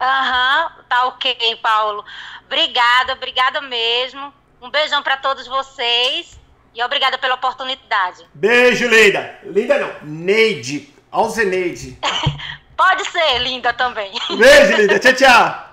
Aham, 0.00 0.64
uhum, 0.64 0.84
tá 0.88 1.06
ok, 1.06 1.56
Paulo. 1.62 2.04
Obrigada, 2.46 3.14
obrigada 3.14 3.60
mesmo. 3.60 4.32
Um 4.60 4.70
beijão 4.70 5.02
para 5.02 5.16
todos 5.16 5.46
vocês 5.46 6.38
e 6.74 6.82
obrigada 6.82 7.18
pela 7.18 7.34
oportunidade. 7.34 8.24
Beijo, 8.34 8.86
linda. 8.88 9.38
Linda 9.44 9.78
não, 9.78 9.90
Neide. 10.02 10.94
Alzeneide. 11.10 11.98
Pode 12.76 13.04
ser, 13.10 13.38
linda 13.38 13.72
também. 13.72 14.12
Beijo, 14.38 14.76
linda. 14.76 14.98
Tchau, 14.98 15.12
tchau. 15.14 15.68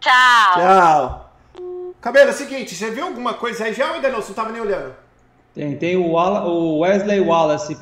Tchau. 0.00 0.54
Tchau. 0.54 1.25
Cabelo, 2.00 2.30
é 2.30 2.32
o 2.32 2.36
seguinte, 2.36 2.74
você 2.74 2.90
viu 2.90 3.04
alguma 3.04 3.34
coisa 3.34 3.64
aí 3.64 3.74
já 3.74 3.88
ou 3.88 3.94
ainda 3.94 4.08
não? 4.08 4.16
Você 4.16 4.26
não 4.26 4.30
estava 4.30 4.52
nem 4.52 4.60
olhando? 4.60 4.94
Tem, 5.54 5.76
tem 5.76 5.96
o, 5.96 6.12
o 6.12 6.80
Wesley 6.80 7.20
Wallace 7.20 7.76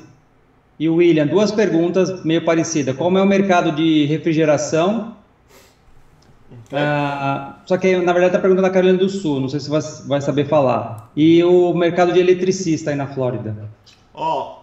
e 0.78 0.88
o 0.88 0.96
William, 0.96 1.26
duas 1.26 1.52
perguntas 1.52 2.24
meio 2.24 2.44
parecidas. 2.44 2.96
Como 2.96 3.18
é 3.18 3.22
o 3.22 3.26
mercado 3.26 3.72
de 3.72 4.06
refrigeração? 4.06 5.16
Okay. 6.66 6.78
Ah, 6.78 7.56
só 7.66 7.76
que, 7.76 7.96
na 7.96 8.12
verdade, 8.12 8.26
está 8.26 8.38
perguntando 8.38 8.66
da 8.66 8.72
Carolina 8.72 8.98
do 8.98 9.08
Sul, 9.08 9.40
não 9.40 9.48
sei 9.48 9.60
se 9.60 9.68
você 9.68 10.06
vai 10.06 10.20
saber 10.20 10.46
falar. 10.46 11.10
E 11.16 11.42
o 11.44 11.74
mercado 11.74 12.12
de 12.12 12.20
eletricista 12.20 12.90
aí 12.90 12.96
na 12.96 13.06
Flórida? 13.06 13.68
Ó, 14.12 14.60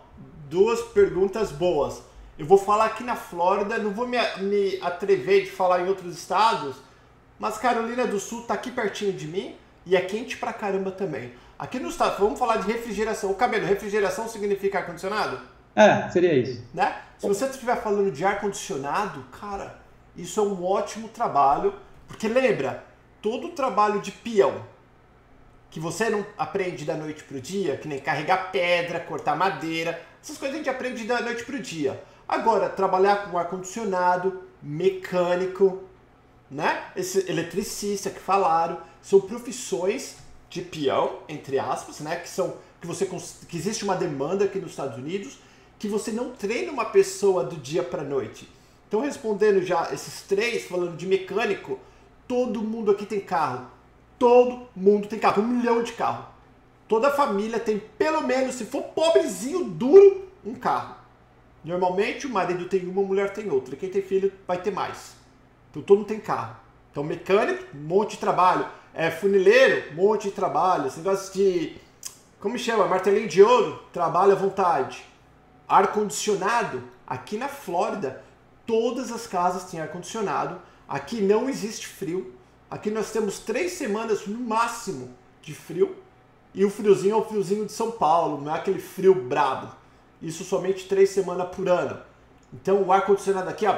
duas 0.50 0.81
perguntas 0.81 1.51
boas. 1.51 2.01
Eu 2.39 2.46
vou 2.46 2.58
falar 2.58 2.86
aqui 2.86 3.03
na 3.03 3.15
Flórida, 3.15 3.77
não 3.77 3.91
vou 3.91 4.08
me, 4.08 4.17
me 4.39 4.79
atrever 4.81 5.43
de 5.43 5.51
falar 5.51 5.81
em 5.81 5.88
outros 5.88 6.17
estados, 6.17 6.75
mas 7.41 7.57
Carolina 7.57 8.05
do 8.05 8.19
Sul 8.19 8.43
tá 8.43 8.53
aqui 8.53 8.69
pertinho 8.69 9.12
de 9.12 9.27
mim 9.27 9.55
e 9.83 9.95
é 9.95 10.01
quente 10.01 10.38
pra 10.38 10.53
caramba 10.53 10.91
também. 10.91 11.33
Aqui 11.57 11.79
no 11.79 11.89
estado, 11.89 12.19
vamos 12.19 12.38
falar 12.38 12.57
de 12.57 12.71
refrigeração. 12.71 13.31
O 13.31 13.36
cabelo, 13.36 13.65
refrigeração 13.65 14.27
significa 14.27 14.77
ar-condicionado? 14.77 15.39
É, 15.75 16.07
seria 16.10 16.36
isso. 16.36 16.63
Né? 16.71 16.95
Se 17.17 17.27
você 17.27 17.45
estiver 17.48 17.81
falando 17.81 18.12
de 18.12 18.24
ar-condicionado, 18.24 19.25
cara, 19.39 19.79
isso 20.15 20.39
é 20.39 20.43
um 20.43 20.63
ótimo 20.63 21.07
trabalho. 21.07 21.74
Porque 22.07 22.27
lembra, 22.27 22.83
todo 23.24 23.50
trabalho 23.50 24.00
de 24.01 24.12
peão 24.12 24.63
que 25.71 25.79
você 25.79 26.12
não 26.12 26.24
aprende 26.38 26.86
da 26.86 26.93
noite 26.93 27.24
pro 27.24 27.41
dia, 27.41 27.75
que 27.75 27.88
nem 27.88 27.98
carregar 27.98 28.51
pedra, 28.51 29.00
cortar 29.00 29.36
madeira, 29.36 30.00
essas 30.21 30.38
coisas 30.38 30.53
a 30.53 30.57
gente 30.60 30.69
aprende 30.69 31.05
da 31.05 31.19
noite 31.21 31.43
pro 31.43 31.57
dia. 31.57 32.03
Agora, 32.27 32.69
trabalhar 32.69 33.31
com 33.31 33.36
ar-condicionado, 33.36 34.43
mecânico, 34.62 35.89
né? 36.51 36.91
Esse 36.96 37.29
eletricista 37.31 38.10
que 38.10 38.20
falaram, 38.20 38.77
são 39.01 39.22
profissões 39.22 40.17
de 40.50 40.62
peão, 40.62 41.20
entre 41.29 41.58
aspas, 41.58 42.01
né? 42.01 42.17
Que 42.17 42.29
são 42.29 42.55
que 42.81 42.87
você 42.87 43.05
que 43.48 43.55
existe 43.57 43.83
uma 43.83 43.96
demanda 43.96 44.46
aqui 44.46 44.59
nos 44.59 44.72
Estados 44.72 44.98
Unidos 44.98 45.37
que 45.79 45.87
você 45.87 46.11
não 46.11 46.31
treina 46.31 46.72
uma 46.72 46.85
pessoa 46.85 47.44
do 47.44 47.55
dia 47.55 47.81
para 47.81 48.03
noite. 48.03 48.48
Então 48.87 49.00
respondendo 49.00 49.64
já 49.64 49.92
esses 49.92 50.22
três, 50.24 50.66
falando 50.66 50.98
de 50.98 51.07
mecânico, 51.07 51.79
todo 52.27 52.61
mundo 52.61 52.92
aqui 52.92 53.05
tem 53.05 53.20
carro. 53.20 53.68
Todo 54.20 54.68
mundo 54.75 55.07
tem 55.07 55.18
carro, 55.18 55.42
um 55.42 55.48
milhão 55.48 55.81
de 55.81 55.94
carro. 55.94 56.27
Toda 56.87 57.09
família 57.09 57.59
tem 57.59 57.79
pelo 57.98 58.22
menos, 58.22 58.55
se 58.55 58.66
for 58.66 58.83
pobrezinho, 58.83 59.64
duro, 59.64 60.27
um 60.46 60.53
carro. 60.53 60.96
Normalmente 61.64 62.27
o 62.27 62.29
marido 62.29 62.66
tem 62.66 62.87
uma, 62.87 63.01
a 63.01 63.05
mulher 63.05 63.33
tem 63.33 63.50
outra. 63.50 63.75
Quem 63.75 63.90
tem 63.90 64.01
filho 64.01 64.31
vai 64.48 64.61
ter 64.61 64.72
mais. 64.72 65.21
Então 65.72 65.81
todo 65.81 66.00
mundo 66.00 66.07
tem 66.07 66.20
carro. 66.20 66.55
Então 66.92 67.03
mecânico, 67.03 67.66
um 67.75 67.79
monte 67.79 68.12
de 68.12 68.18
trabalho. 68.18 68.68
É, 68.94 69.10
funileiro, 69.10 69.94
um 69.94 69.96
monte 69.96 70.24
de 70.24 70.31
trabalho. 70.31 70.88
Esse 70.88 70.98
negócio 70.98 71.34
de. 71.34 71.77
Como 72.40 72.57
chama? 72.57 72.86
Martelinho 72.88 73.27
de 73.27 73.42
ouro, 73.42 73.81
trabalho 73.94 74.34
à 74.34 74.36
vontade. 74.36 75.05
Ar-condicionado, 75.68 76.84
aqui 77.07 77.38
na 77.38 77.48
Flórida, 77.48 78.22
todas 78.68 79.12
as 79.12 79.25
casas 79.25 79.64
têm 79.64 79.79
ar-condicionado. 79.79 80.62
Aqui 80.88 81.22
não 81.22 81.50
existe 81.50 81.88
frio. 81.88 82.36
Aqui 82.70 82.90
nós 82.92 83.12
temos 83.12 83.40
três 83.40 83.74
semanas 83.74 84.27
no 84.27 84.38
máximo 84.40 85.16
de 85.42 85.53
frio. 85.53 85.96
E 86.53 86.66
o 86.66 86.70
friozinho 86.70 87.14
é 87.14 87.18
o 87.18 87.24
friozinho 87.24 87.66
de 87.66 87.72
São 87.72 87.92
Paulo, 87.92 88.42
não 88.42 88.53
é 88.53 88.57
aquele 88.57 88.79
frio 88.79 89.16
brabo. 89.16 89.74
Isso 90.22 90.44
somente 90.44 90.88
três 90.88 91.10
semanas 91.12 91.48
por 91.55 91.68
ano. 91.70 91.98
Então 92.53 92.84
o 92.84 92.92
ar-condicionado 92.92 93.50
aqui, 93.50 93.66
ó, 93.66 93.74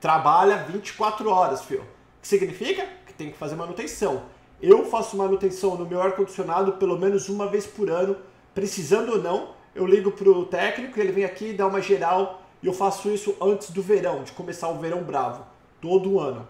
trabalha 0.00 0.64
24 0.68 1.28
horas, 1.30 1.64
fio. 1.64 1.80
O 1.80 2.20
que 2.22 2.28
significa? 2.28 2.86
Que 3.06 3.12
tem 3.12 3.30
que 3.30 3.38
fazer 3.38 3.56
manutenção. 3.56 4.22
Eu 4.60 4.84
faço 4.86 5.16
manutenção 5.16 5.76
no 5.76 5.86
meu 5.86 6.00
ar-condicionado 6.00 6.72
pelo 6.74 6.98
menos 6.98 7.28
uma 7.28 7.46
vez 7.46 7.66
por 7.66 7.90
ano, 7.90 8.16
precisando 8.54 9.12
ou 9.12 9.18
não. 9.22 9.50
Eu 9.74 9.86
ligo 9.86 10.10
pro 10.10 10.44
técnico, 10.46 10.98
ele 10.98 11.12
vem 11.12 11.24
aqui, 11.24 11.52
dá 11.52 11.66
uma 11.66 11.80
geral 11.80 12.42
e 12.62 12.66
eu 12.66 12.72
faço 12.72 13.08
isso 13.08 13.36
antes 13.40 13.70
do 13.70 13.80
verão, 13.80 14.24
de 14.24 14.32
começar 14.32 14.68
o 14.68 14.78
verão 14.78 15.02
bravo, 15.02 15.46
todo 15.80 16.18
ano. 16.18 16.46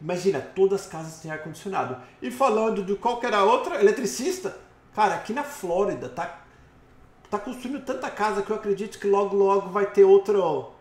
Imagina, 0.00 0.40
todas 0.40 0.82
as 0.82 0.86
casas 0.86 1.20
têm 1.20 1.30
ar-condicionado. 1.30 1.96
E 2.22 2.30
falando 2.30 2.82
de 2.82 2.94
qual 2.94 3.20
que 3.20 3.26
era 3.26 3.44
outra, 3.44 3.80
eletricista, 3.80 4.56
cara, 4.94 5.14
aqui 5.14 5.32
na 5.32 5.42
Flórida 5.42 6.08
tá, 6.08 6.40
tá 7.30 7.38
construindo 7.38 7.84
tanta 7.84 8.10
casa 8.10 8.42
que 8.42 8.50
eu 8.50 8.56
acredito 8.56 8.98
que 8.98 9.06
logo 9.06 9.36
logo 9.36 9.68
vai 9.68 9.86
ter 9.86 10.04
outro, 10.04 10.72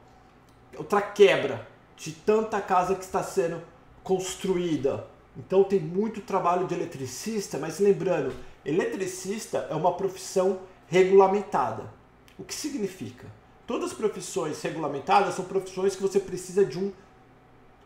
outra 0.78 1.02
quebra 1.02 1.73
de 1.96 2.12
tanta 2.12 2.60
casa 2.62 2.96
que 2.96 3.04
está 3.04 3.24
sendo 3.24 3.62
construída. 4.04 5.08
Então 5.38 5.64
tem 5.64 5.80
muito 5.80 6.22
trabalho 6.22 6.68
de 6.68 6.74
eletricista, 6.76 7.58
mas 7.58 7.80
lembrando, 7.80 8.34
eletricista 8.66 9.68
é 9.70 9.74
uma 9.74 9.94
profissão 9.94 10.60
regulamentada. 10.88 11.84
O 12.38 12.44
que 12.44 12.54
significa? 12.54 13.28
Todas 13.66 13.92
as 13.92 13.98
profissões 13.98 14.62
regulamentadas 14.62 15.36
são 15.36 15.46
profissões 15.46 15.96
que 15.96 16.02
você 16.02 16.20
precisa 16.20 16.66
de 16.66 16.78
um, 16.78 16.92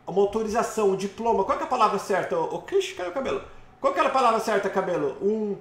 uma 0.06 0.22
autorização, 0.22 0.92
um 0.92 0.96
diploma. 0.96 1.44
Qual 1.44 1.60
é 1.60 1.64
a 1.64 1.68
palavra 1.68 2.00
certa? 2.00 2.38
O 2.38 2.62
que 2.62 2.82
caiu 2.94 3.12
o 3.12 3.14
cabelo? 3.14 3.42
Qual 3.80 3.96
é 3.96 4.00
a 4.00 4.10
palavra 4.10 4.40
certa, 4.40 4.70
cabelo? 4.70 5.16
Um, 5.22 5.56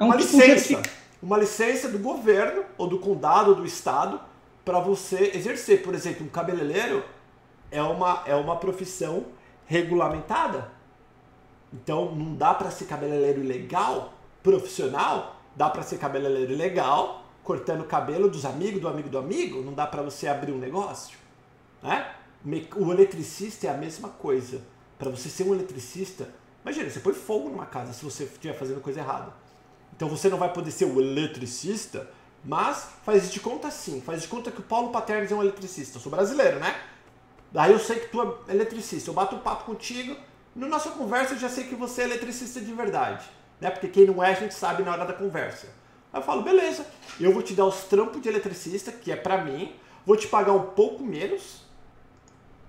é 0.00 0.04
uma 0.04 0.16
tipo 0.16 0.36
licença. 0.36 0.82
Uma 1.22 1.36
licença 1.36 1.88
do 1.88 1.98
governo, 1.98 2.64
ou 2.78 2.86
do 2.86 2.98
condado, 2.98 3.50
ou 3.50 3.56
do 3.56 3.66
estado, 3.66 4.20
para 4.64 4.78
você 4.78 5.32
exercer. 5.34 5.82
Por 5.82 5.94
exemplo, 5.94 6.24
um 6.24 6.28
cabeleireiro 6.28 7.04
é 7.70 7.82
uma, 7.82 8.22
é 8.26 8.34
uma 8.34 8.56
profissão 8.56 9.26
regulamentada. 9.66 10.70
Então 11.72 12.14
não 12.14 12.34
dá 12.34 12.54
para 12.54 12.70
ser 12.70 12.86
cabeleireiro 12.86 13.40
ilegal, 13.40 14.14
profissional, 14.42 15.36
dá 15.54 15.68
para 15.68 15.82
ser 15.82 15.98
cabeleireiro 15.98 16.52
ilegal, 16.52 17.24
cortando 17.42 17.82
o 17.82 17.84
cabelo 17.84 18.30
dos 18.30 18.44
amigos 18.44 18.80
do 18.80 18.88
amigo 18.88 19.08
do 19.08 19.18
amigo, 19.18 19.62
não 19.62 19.72
dá 19.72 19.86
para 19.86 20.02
você 20.02 20.28
abrir 20.28 20.52
um 20.52 20.58
negócio, 20.58 21.18
né? 21.82 22.14
O 22.76 22.92
eletricista 22.92 23.66
é 23.66 23.70
a 23.70 23.76
mesma 23.76 24.08
coisa. 24.10 24.60
Para 24.98 25.10
você 25.10 25.28
ser 25.28 25.44
um 25.44 25.54
eletricista, 25.54 26.28
imagina, 26.62 26.88
você 26.88 27.00
põe 27.00 27.12
fogo 27.12 27.48
numa 27.48 27.66
casa 27.66 27.92
se 27.92 28.04
você 28.04 28.24
estiver 28.24 28.54
fazendo 28.54 28.80
coisa 28.80 29.00
errada. 29.00 29.32
Então 29.94 30.08
você 30.08 30.28
não 30.28 30.38
vai 30.38 30.52
poder 30.52 30.70
ser 30.70 30.84
o 30.84 31.00
eletricista, 31.00 32.08
mas 32.44 32.90
faz 33.04 33.30
de 33.30 33.40
conta 33.40 33.70
sim, 33.70 34.00
faz 34.00 34.22
de 34.22 34.28
conta 34.28 34.50
que 34.50 34.60
o 34.60 34.62
Paulo 34.62 34.90
Paternes 34.90 35.32
é 35.32 35.34
um 35.34 35.42
eletricista. 35.42 35.98
Eu 35.98 36.02
sou 36.02 36.10
brasileiro, 36.10 36.60
né? 36.60 36.74
Daí 37.52 37.72
eu 37.72 37.78
sei 37.78 38.00
que 38.00 38.08
tu 38.08 38.20
é 38.48 38.52
eletricista. 38.52 39.10
Eu 39.10 39.14
bato 39.14 39.36
um 39.36 39.40
papo 39.40 39.64
contigo. 39.64 40.16
Na 40.54 40.66
nossa 40.66 40.90
conversa 40.90 41.34
eu 41.34 41.38
já 41.38 41.48
sei 41.48 41.64
que 41.64 41.74
você 41.74 42.02
é 42.02 42.04
eletricista 42.04 42.60
de 42.60 42.72
verdade. 42.72 43.24
Né? 43.60 43.70
Porque 43.70 43.88
quem 43.88 44.06
não 44.06 44.22
é, 44.22 44.30
a 44.30 44.34
gente 44.34 44.54
sabe 44.54 44.82
na 44.82 44.92
hora 44.92 45.04
da 45.04 45.12
conversa. 45.12 45.66
Aí 46.12 46.20
eu 46.20 46.24
falo, 46.24 46.42
beleza, 46.42 46.86
eu 47.20 47.32
vou 47.32 47.42
te 47.42 47.54
dar 47.54 47.66
os 47.66 47.84
trampos 47.84 48.20
de 48.20 48.28
eletricista, 48.28 48.90
que 48.90 49.12
é 49.12 49.16
pra 49.16 49.44
mim, 49.44 49.74
vou 50.06 50.16
te 50.16 50.26
pagar 50.26 50.52
um 50.52 50.70
pouco 50.70 51.02
menos, 51.02 51.62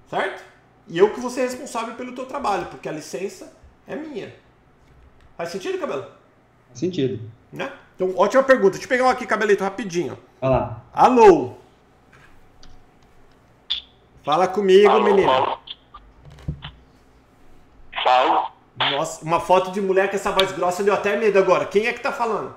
certo? 0.10 0.44
E 0.88 0.98
eu 0.98 1.14
que 1.14 1.20
vou 1.20 1.30
ser 1.30 1.42
responsável 1.42 1.96
pelo 1.96 2.14
teu 2.14 2.26
trabalho, 2.26 2.66
porque 2.66 2.90
a 2.90 2.92
licença 2.92 3.54
é 3.88 3.96
minha. 3.96 4.34
Faz 5.38 5.50
sentido, 5.50 5.78
cabelo? 5.78 6.04
Faz 6.68 6.80
sentido. 6.80 7.22
Né? 7.52 7.72
Então, 7.96 8.14
ótima 8.18 8.44
pergunta. 8.44 8.72
Deixa 8.72 8.86
eu 8.86 8.90
pegar 8.90 9.06
um 9.06 9.10
aqui, 9.10 9.26
cabelito, 9.26 9.64
rapidinho. 9.64 10.18
Vai 10.42 10.50
lá. 10.50 10.84
Alô? 10.92 11.59
Fala 14.30 14.48
comigo, 14.48 14.88
Alô, 14.92 15.04
menina. 15.06 15.58
Paulo. 18.04 18.52
Nossa, 18.92 19.26
uma 19.26 19.40
foto 19.40 19.72
de 19.72 19.82
mulher 19.82 20.08
com 20.08 20.16
essa 20.16 20.32
voz 20.32 20.52
grossa 20.52 20.84
deu 20.84 20.94
até 20.94 21.16
medo 21.16 21.40
agora. 21.40 21.66
Quem 21.66 21.88
é 21.88 21.94
que 21.94 22.00
tá 22.00 22.12
falando? 22.12 22.54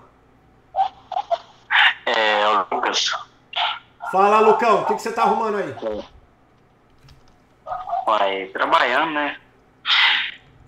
Lucas. 2.71 3.11
Fala, 4.11 4.41
Lucão, 4.41 4.83
o 4.83 4.85
que, 4.85 4.97
que 4.97 5.01
você 5.03 5.13
tá 5.13 5.23
arrumando 5.23 5.57
aí? 5.57 5.75
Vai 8.05 8.45
trabalhando, 8.49 9.13
né? 9.13 9.39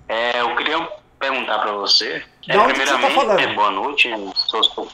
É, 0.09 0.40
eu 0.40 0.57
queria 0.57 0.88
perguntar 1.19 1.59
pra 1.59 1.73
você. 1.73 2.25
Onde 2.49 2.73
que 2.73 2.79
você 2.81 2.87
tá 2.87 2.93
primeiramente, 2.99 3.14
falando? 3.14 3.40
é, 3.40 3.53
boa 3.53 3.71
noite. 3.71 4.11
sou- 4.35 4.88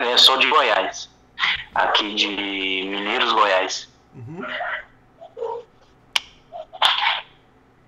é, 0.00 0.16
sou 0.16 0.38
de 0.38 0.50
Goiás. 0.50 1.08
Aqui 1.72 2.16
de 2.16 2.26
Mineiros, 2.26 3.32
Goiás. 3.32 3.88
Uhum. 4.12 4.44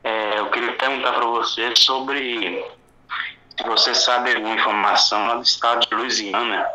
É, 0.04 0.38
eu 0.38 0.50
queria 0.50 0.72
perguntar 0.72 1.12
pra 1.12 1.26
você 1.26 1.74
sobre 1.76 2.64
se 3.56 3.64
você 3.66 3.94
sabe 3.94 4.34
alguma 4.34 4.54
informação 4.54 5.26
lá 5.26 5.34
do 5.34 5.42
estado 5.42 5.86
de 5.86 5.94
Louisiana. 5.94 6.66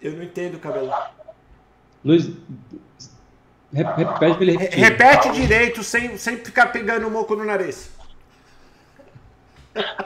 Eu 0.00 0.12
não 0.12 0.22
entendo, 0.22 0.58
cabelo. 0.58 0.92
Luiz, 2.04 2.26
re- 3.72 3.82
repete 3.82 4.18
pra 4.18 4.28
ele 4.28 4.52
repetir. 4.52 4.78
repete 4.78 5.30
direito, 5.32 5.82
sem, 5.82 6.16
sem 6.18 6.36
ficar 6.36 6.66
pegando 6.66 7.08
o 7.08 7.10
moco 7.10 7.34
no 7.34 7.44
nariz. 7.44 7.90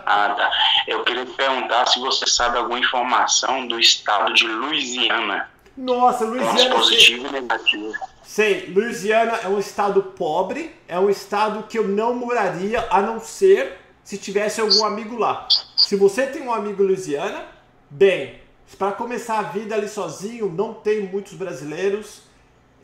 Ah, 0.07 0.35
tá. 0.37 0.51
Eu 0.87 1.05
queria 1.05 1.27
perguntar 1.27 1.87
se 1.87 2.01
você 2.01 2.27
sabe 2.27 2.59
alguma 2.59 2.79
informação 2.79 3.67
do 3.69 3.79
estado 3.79 4.33
de 4.33 4.47
Louisiana. 4.47 5.49
Nossa, 5.77 6.25
Louisiana. 6.25 6.75
positivos 6.75 7.29
e 7.31 7.33
negativos. 7.33 7.97
Sei, 8.31 8.73
Louisiana 8.73 9.41
é 9.43 9.49
um 9.49 9.59
estado 9.59 10.01
pobre, 10.05 10.73
é 10.87 10.97
um 11.01 11.11
estado 11.11 11.65
que 11.65 11.77
eu 11.77 11.89
não 11.89 12.15
moraria 12.15 12.87
a 12.89 13.03
não 13.03 13.19
ser 13.19 13.77
se 14.05 14.17
tivesse 14.17 14.61
algum 14.61 14.85
amigo 14.85 15.19
lá. 15.19 15.49
Se 15.77 15.97
você 15.97 16.29
tem 16.29 16.41
um 16.41 16.55
amigo 16.55 16.81
Louisiana, 16.81 17.45
bem, 17.91 18.41
para 18.79 18.93
começar 18.93 19.41
a 19.41 19.43
vida 19.43 19.75
ali 19.75 19.89
sozinho, 19.89 20.49
não 20.49 20.73
tem 20.73 21.01
muitos 21.01 21.33
brasileiros. 21.33 22.23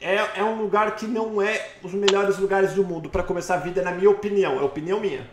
É, 0.00 0.16
é 0.40 0.42
um 0.42 0.60
lugar 0.60 0.96
que 0.96 1.06
não 1.06 1.40
é 1.40 1.74
os 1.80 1.92
melhores 1.92 2.38
lugares 2.38 2.74
do 2.74 2.82
mundo 2.82 3.08
para 3.08 3.22
começar 3.22 3.54
a 3.54 3.58
vida, 3.58 3.82
na 3.82 3.92
minha 3.92 4.10
opinião. 4.10 4.58
É 4.58 4.62
opinião 4.64 4.98
minha. 4.98 5.30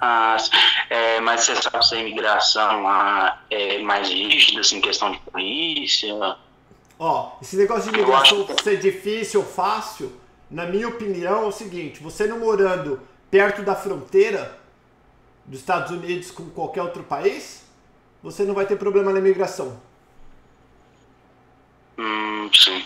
Ah, 0.00 0.36
é, 0.90 1.20
mas 1.20 1.42
você 1.42 1.54
sabe 1.62 1.86
se 1.86 1.94
a 1.94 2.00
imigração 2.00 2.82
lá 2.82 3.44
é 3.48 3.78
mais 3.78 4.08
rígida, 4.08 4.62
assim, 4.62 4.80
questão 4.80 5.12
de 5.12 5.20
polícia? 5.20 6.12
Ó, 7.06 7.32
esse 7.42 7.54
negócio 7.54 7.92
de 7.92 7.98
imigração 7.98 8.46
ser 8.62 8.78
difícil 8.78 9.40
ou 9.40 9.46
fácil, 9.46 10.10
na 10.50 10.64
minha 10.64 10.88
opinião, 10.88 11.42
é 11.42 11.46
o 11.46 11.52
seguinte: 11.52 12.02
você 12.02 12.26
não 12.26 12.38
morando 12.38 12.98
perto 13.30 13.62
da 13.62 13.74
fronteira 13.74 14.58
dos 15.44 15.60
Estados 15.60 15.90
Unidos 15.90 16.30
com 16.30 16.48
qualquer 16.48 16.80
outro 16.80 17.02
país, 17.02 17.68
você 18.22 18.44
não 18.44 18.54
vai 18.54 18.64
ter 18.64 18.76
problema 18.76 19.12
na 19.12 19.18
imigração. 19.18 19.78
Hum, 21.98 22.48
sim. 22.54 22.82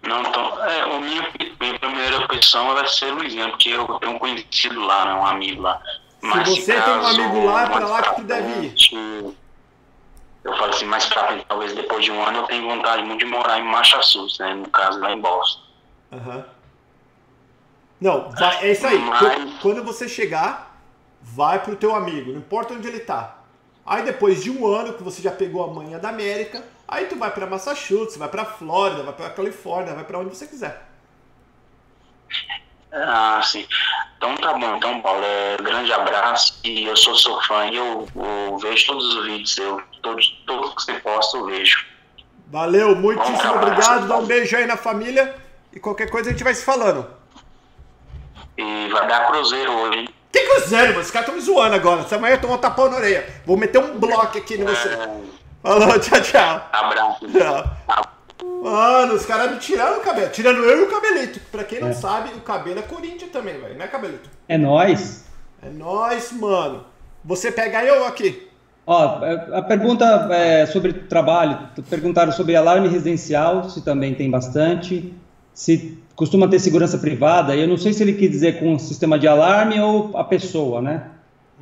Não, 0.00 0.22
então, 0.22 0.64
é, 0.64 0.80
a 0.80 0.98
minha, 0.98 1.30
minha 1.60 1.78
primeira 1.78 2.24
opção 2.24 2.72
vai 2.72 2.88
ser 2.88 3.12
Louisiana, 3.12 3.50
porque 3.50 3.68
eu 3.68 3.86
tenho 3.98 4.12
um 4.12 4.18
conhecido 4.18 4.80
lá, 4.80 5.04
né, 5.04 5.14
um 5.16 5.26
amigo 5.26 5.60
lá. 5.60 5.82
você 6.46 6.80
tem 6.80 6.94
um 6.94 7.06
amigo 7.06 7.44
lá, 7.44 7.64
é 7.64 7.66
pra 7.66 7.86
lá 7.86 8.02
que 8.04 8.14
tu 8.16 8.22
deve 8.22 8.68
ir. 8.68 9.43
Eu 10.44 10.52
falo 10.58 10.70
assim, 10.70 10.84
frente, 10.86 11.44
talvez 11.48 11.74
depois 11.74 12.04
de 12.04 12.10
um 12.12 12.22
ano 12.22 12.38
eu 12.40 12.46
tenho 12.46 12.68
vontade 12.68 13.02
muito 13.02 13.20
de 13.20 13.24
morar 13.30 13.58
em 13.58 13.64
Massachusetts, 13.64 14.38
né, 14.38 14.52
no 14.54 14.68
caso 14.68 15.00
lá 15.00 15.10
em 15.12 15.20
Boston. 15.20 15.62
Aham. 16.12 16.44
Não, 18.00 18.30
vai- 18.32 18.64
é 18.66 18.72
isso 18.72 18.86
aí. 18.86 18.98
Mas- 18.98 19.20
Qu- 19.20 19.58
Quando 19.62 19.82
você 19.82 20.06
chegar, 20.08 20.78
vai 21.22 21.58
pro 21.62 21.76
teu 21.76 21.94
amigo, 21.94 22.30
não 22.32 22.38
importa 22.40 22.74
onde 22.74 22.86
ele 22.86 23.00
tá. 23.00 23.38
Aí 23.86 24.02
depois 24.02 24.42
de 24.42 24.50
um 24.50 24.66
ano 24.66 24.92
que 24.94 25.02
você 25.02 25.22
já 25.22 25.30
pegou 25.30 25.64
a 25.64 25.68
manha 25.72 25.98
da 25.98 26.10
América, 26.10 26.62
aí 26.86 27.06
tu 27.06 27.16
vai 27.16 27.30
pra 27.30 27.46
Massachusetts, 27.46 28.16
vai 28.18 28.28
pra 28.28 28.44
Flórida, 28.44 29.02
vai 29.02 29.12
pra 29.14 29.30
Califórnia, 29.30 29.94
vai 29.94 30.04
pra 30.04 30.18
onde 30.18 30.36
você 30.36 30.46
quiser. 30.46 30.88
Ah, 32.92 33.40
sim. 33.42 33.66
Então 34.16 34.36
tá 34.36 34.52
bom, 34.54 34.76
então 34.76 35.00
Paulo, 35.00 35.22
é, 35.24 35.56
grande 35.56 35.92
abraço 35.92 36.60
e 36.62 36.84
eu 36.84 36.96
sou 36.96 37.16
seu 37.16 37.40
fã 37.42 37.66
e 37.66 37.76
eu, 37.76 38.06
eu 38.14 38.58
vejo 38.58 38.86
todos 38.86 39.14
os 39.16 39.24
vídeos, 39.26 39.58
eu, 39.58 39.82
todos, 40.04 40.42
todos 40.46 40.74
que 40.74 40.82
você 40.82 40.92
posta 41.00 41.36
eu 41.38 41.46
vejo. 41.46 41.84
Valeu, 42.48 42.94
muitíssimo 42.94 43.54
obrigado. 43.54 44.06
Dá 44.06 44.16
um 44.18 44.26
beijo 44.26 44.56
aí 44.56 44.66
na 44.66 44.76
família. 44.76 45.34
E 45.72 45.80
qualquer 45.80 46.08
coisa 46.08 46.28
a 46.28 46.32
gente 46.32 46.44
vai 46.44 46.54
se 46.54 46.64
falando. 46.64 47.04
E 48.56 48.88
vai 48.92 49.08
dar 49.08 49.26
cruzeiro 49.26 49.72
hoje, 49.72 49.98
hein? 50.00 50.08
Que 50.30 50.40
cruzeiro, 50.40 50.88
mano? 50.88 51.00
Os 51.00 51.10
caras 51.10 51.28
estão 51.28 51.34
me 51.34 51.40
zoando 51.40 51.74
agora. 51.74 52.02
Essa 52.02 52.18
manhã 52.18 52.34
eu 52.34 52.40
tomo 52.40 52.54
um 52.54 52.58
tapão 52.58 52.88
na 52.88 52.96
orelha. 52.98 53.26
Vou 53.44 53.56
meter 53.56 53.78
um 53.78 53.98
bloco 53.98 54.38
aqui 54.38 54.54
em 54.54 54.64
você. 54.64 54.88
É, 54.88 55.20
Falou, 55.62 55.98
tchau, 55.98 56.20
tchau. 56.20 56.68
abraço. 56.72 57.26
Tchau. 57.32 58.14
Mano, 58.62 59.14
os 59.14 59.26
caras 59.26 59.50
me 59.50 59.58
tiraram 59.58 59.98
o 59.98 60.00
cabelo. 60.02 60.30
Tirando 60.30 60.58
eu 60.64 60.80
e 60.80 60.82
o 60.84 60.90
cabelito. 60.90 61.40
Pra 61.50 61.64
quem 61.64 61.80
não 61.80 61.88
É. 61.88 61.92
sabe, 61.92 62.30
o 62.34 62.40
cabelo 62.40 62.78
é 62.78 62.82
Corinthians 62.82 63.30
também, 63.32 63.58
velho. 63.60 63.76
Não 63.76 63.84
é 63.84 63.88
cabelito. 63.88 64.28
É 64.48 64.56
nóis. 64.58 65.24
É 65.62 65.68
nóis, 65.70 66.30
mano. 66.32 66.84
Você 67.24 67.50
pega 67.50 67.82
eu 67.84 68.04
aqui. 68.04 68.48
Ó, 68.86 69.20
a 69.52 69.62
pergunta 69.62 70.04
é 70.32 70.66
sobre 70.66 70.92
trabalho. 70.92 71.58
Perguntaram 71.88 72.32
sobre 72.32 72.54
alarme 72.54 72.88
residencial, 72.88 73.68
se 73.70 73.82
também 73.82 74.14
tem 74.14 74.30
bastante. 74.30 75.14
Se 75.54 75.98
costuma 76.14 76.48
ter 76.48 76.58
segurança 76.58 76.98
privada. 76.98 77.56
Eu 77.56 77.66
não 77.66 77.76
sei 77.76 77.92
se 77.92 78.02
ele 78.02 78.14
quis 78.14 78.30
dizer 78.30 78.58
com 78.58 78.74
o 78.74 78.78
sistema 78.78 79.18
de 79.18 79.26
alarme 79.26 79.80
ou 79.80 80.16
a 80.16 80.24
pessoa, 80.24 80.82
né? 80.82 81.10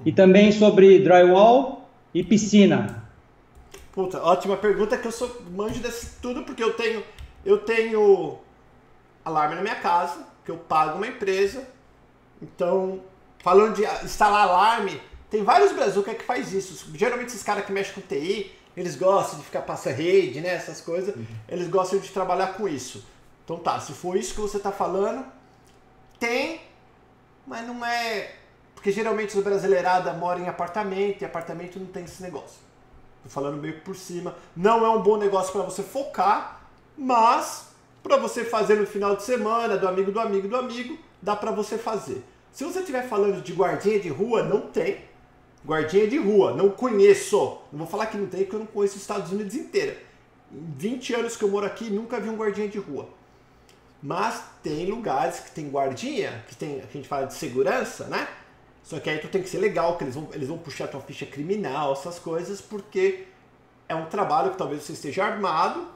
E 0.04 0.10
também 0.10 0.50
sobre 0.50 0.98
drywall 0.98 1.88
e 2.12 2.24
piscina. 2.24 3.02
Puta, 3.92 4.20
ótima 4.22 4.56
pergunta 4.56 4.96
que 4.96 5.06
eu 5.06 5.12
sou 5.12 5.42
manjo 5.54 5.80
desse 5.80 6.20
tudo 6.20 6.42
porque 6.42 6.62
eu 6.62 6.72
tenho 6.72 7.02
eu 7.44 7.58
tenho 7.58 8.38
alarme 9.24 9.56
na 9.56 9.62
minha 9.62 9.74
casa, 9.74 10.24
que 10.44 10.50
eu 10.50 10.56
pago 10.56 10.96
uma 10.96 11.06
empresa. 11.06 11.66
Então, 12.40 13.00
falando 13.38 13.76
de 13.76 13.84
instalar 14.04 14.48
alarme, 14.48 15.00
tem 15.32 15.42
vários 15.42 15.72
brazucas 15.72 16.14
que 16.14 16.24
faz 16.24 16.52
isso. 16.52 16.90
Geralmente 16.94 17.28
esses 17.28 17.42
caras 17.42 17.64
que 17.64 17.72
mexem 17.72 17.94
com 17.94 18.02
TI, 18.02 18.52
eles 18.76 18.96
gostam 18.96 19.38
de 19.38 19.46
ficar 19.46 19.62
passando 19.62 19.94
rede, 19.94 20.42
né, 20.42 20.50
essas 20.50 20.82
coisas. 20.82 21.14
Eles 21.48 21.68
gostam 21.68 21.98
de 21.98 22.10
trabalhar 22.10 22.48
com 22.48 22.68
isso. 22.68 23.02
Então 23.42 23.56
tá, 23.56 23.80
se 23.80 23.94
for 23.94 24.14
isso 24.14 24.34
que 24.34 24.40
você 24.42 24.58
tá 24.58 24.70
falando, 24.70 25.24
tem, 26.20 26.60
mas 27.46 27.66
não 27.66 27.82
é 27.82 28.34
porque 28.74 28.92
geralmente 28.92 29.38
os 29.38 29.42
brasileirada 29.42 30.12
moram 30.12 30.42
em 30.42 30.48
apartamento 30.48 31.22
e 31.22 31.24
apartamento 31.24 31.78
não 31.78 31.86
tem 31.86 32.04
esse 32.04 32.22
negócio. 32.22 32.58
Tô 33.22 33.30
falando 33.30 33.56
meio 33.56 33.80
por 33.80 33.96
cima. 33.96 34.36
Não 34.54 34.84
é 34.84 34.90
um 34.90 35.00
bom 35.00 35.16
negócio 35.16 35.50
para 35.50 35.62
você 35.62 35.82
focar, 35.82 36.60
mas 36.94 37.68
para 38.02 38.18
você 38.18 38.44
fazer 38.44 38.74
no 38.74 38.86
final 38.86 39.16
de 39.16 39.22
semana, 39.22 39.78
do 39.78 39.88
amigo 39.88 40.12
do 40.12 40.20
amigo 40.20 40.46
do 40.46 40.56
amigo, 40.56 40.98
dá 41.22 41.34
para 41.34 41.52
você 41.52 41.78
fazer. 41.78 42.22
Se 42.50 42.64
você 42.64 42.80
estiver 42.80 43.08
falando 43.08 43.40
de 43.40 43.54
guardinha 43.54 43.98
de 43.98 44.10
rua, 44.10 44.42
não 44.42 44.60
tem. 44.60 45.10
Guardinha 45.64 46.08
de 46.08 46.18
rua, 46.18 46.54
não 46.54 46.70
conheço. 46.70 47.58
Não 47.70 47.80
vou 47.80 47.86
falar 47.86 48.06
que 48.06 48.16
não 48.16 48.26
tem, 48.26 48.40
porque 48.40 48.56
eu 48.56 48.60
não 48.60 48.66
conheço 48.66 48.96
os 48.96 49.02
Estados 49.02 49.30
Unidos 49.30 49.54
inteira. 49.54 49.96
Em 50.52 50.74
20 50.76 51.14
anos 51.14 51.36
que 51.36 51.44
eu 51.44 51.48
moro 51.48 51.64
aqui, 51.64 51.88
nunca 51.90 52.18
vi 52.18 52.28
um 52.28 52.36
guardinha 52.36 52.68
de 52.68 52.78
rua. 52.78 53.08
Mas 54.02 54.42
tem 54.62 54.86
lugares 54.86 55.38
que 55.40 55.52
tem 55.52 55.68
guardinha, 55.68 56.44
que 56.48 56.56
tem, 56.56 56.80
a 56.80 56.86
gente 56.92 57.06
fala 57.06 57.26
de 57.26 57.34
segurança, 57.34 58.08
né? 58.08 58.26
Só 58.82 58.98
que 58.98 59.08
aí 59.08 59.18
tu 59.18 59.28
tem 59.28 59.40
que 59.40 59.48
ser 59.48 59.58
legal, 59.58 59.96
que 59.96 60.02
eles 60.02 60.16
vão, 60.16 60.28
eles 60.32 60.48
vão 60.48 60.58
puxar 60.58 60.88
tua 60.88 61.00
ficha 61.00 61.24
criminal, 61.24 61.92
essas 61.92 62.18
coisas, 62.18 62.60
porque 62.60 63.26
é 63.88 63.94
um 63.94 64.06
trabalho 64.06 64.50
que 64.50 64.58
talvez 64.58 64.82
você 64.82 64.92
esteja 64.92 65.24
armado, 65.24 65.86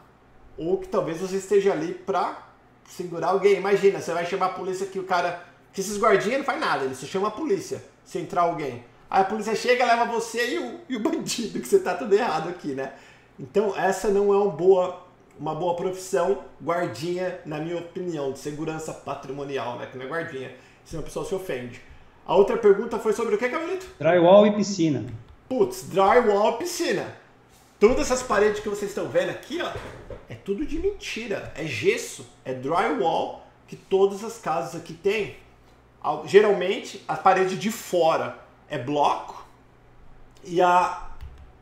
ou 0.56 0.78
que 0.78 0.86
talvez 0.86 1.18
você 1.20 1.36
esteja 1.36 1.72
ali 1.72 1.92
pra 1.92 2.46
segurar 2.88 3.28
alguém. 3.28 3.56
Imagina, 3.56 4.00
você 4.00 4.12
vai 4.12 4.24
chamar 4.24 4.46
a 4.46 4.50
polícia 4.50 4.86
que 4.86 4.98
o 4.98 5.04
cara. 5.04 5.44
Que 5.72 5.80
esses 5.80 5.98
guardinhas 5.98 6.38
não 6.38 6.44
faz 6.44 6.60
nada, 6.60 6.84
eles 6.84 6.96
só 6.96 7.06
chamam 7.06 7.28
a 7.28 7.30
polícia 7.30 7.84
se 8.04 8.18
entrar 8.18 8.42
alguém. 8.42 8.82
Aí 9.08 9.22
a 9.22 9.24
polícia 9.24 9.54
chega, 9.54 9.84
leva 9.86 10.04
você 10.04 10.54
e 10.54 10.58
o, 10.58 10.80
e 10.88 10.96
o 10.96 11.00
bandido, 11.00 11.60
que 11.60 11.68
você 11.68 11.78
tá 11.78 11.94
tudo 11.94 12.12
errado 12.14 12.48
aqui, 12.48 12.68
né? 12.68 12.92
Então 13.38 13.76
essa 13.76 14.08
não 14.08 14.32
é 14.32 14.36
uma 14.36 14.50
boa, 14.50 15.02
uma 15.38 15.54
boa 15.54 15.74
profissão, 15.76 16.42
guardinha, 16.62 17.38
na 17.46 17.58
minha 17.58 17.78
opinião, 17.78 18.32
de 18.32 18.38
segurança 18.38 18.92
patrimonial, 18.92 19.78
né? 19.78 19.86
Que 19.86 19.96
não 19.98 20.06
é 20.06 20.08
guardinha, 20.08 20.52
senão 20.84 21.02
a 21.02 21.04
pessoa 21.04 21.24
se 21.24 21.34
ofende. 21.34 21.80
A 22.26 22.34
outra 22.34 22.56
pergunta 22.56 22.98
foi 22.98 23.12
sobre 23.12 23.36
o 23.36 23.38
que, 23.38 23.48
Cabelito? 23.48 23.86
Drywall 23.98 24.46
e 24.48 24.52
piscina. 24.56 25.04
Putz, 25.48 25.84
drywall 25.84 26.58
piscina. 26.58 27.06
Todas 27.78 28.10
essas 28.10 28.22
paredes 28.22 28.60
que 28.60 28.68
vocês 28.68 28.90
estão 28.90 29.06
vendo 29.06 29.30
aqui, 29.30 29.60
ó, 29.62 29.70
é 30.28 30.34
tudo 30.34 30.66
de 30.66 30.78
mentira. 30.78 31.52
É 31.54 31.64
gesso, 31.66 32.26
é 32.44 32.52
drywall 32.52 33.46
que 33.68 33.76
todas 33.76 34.24
as 34.24 34.38
casas 34.38 34.74
aqui 34.74 34.94
têm. 34.94 35.36
Al- 36.02 36.26
Geralmente, 36.26 37.04
a 37.06 37.14
parede 37.14 37.56
de 37.56 37.70
fora 37.70 38.38
é 38.68 38.78
bloco 38.78 39.46
e 40.44 40.60
a, 40.60 41.10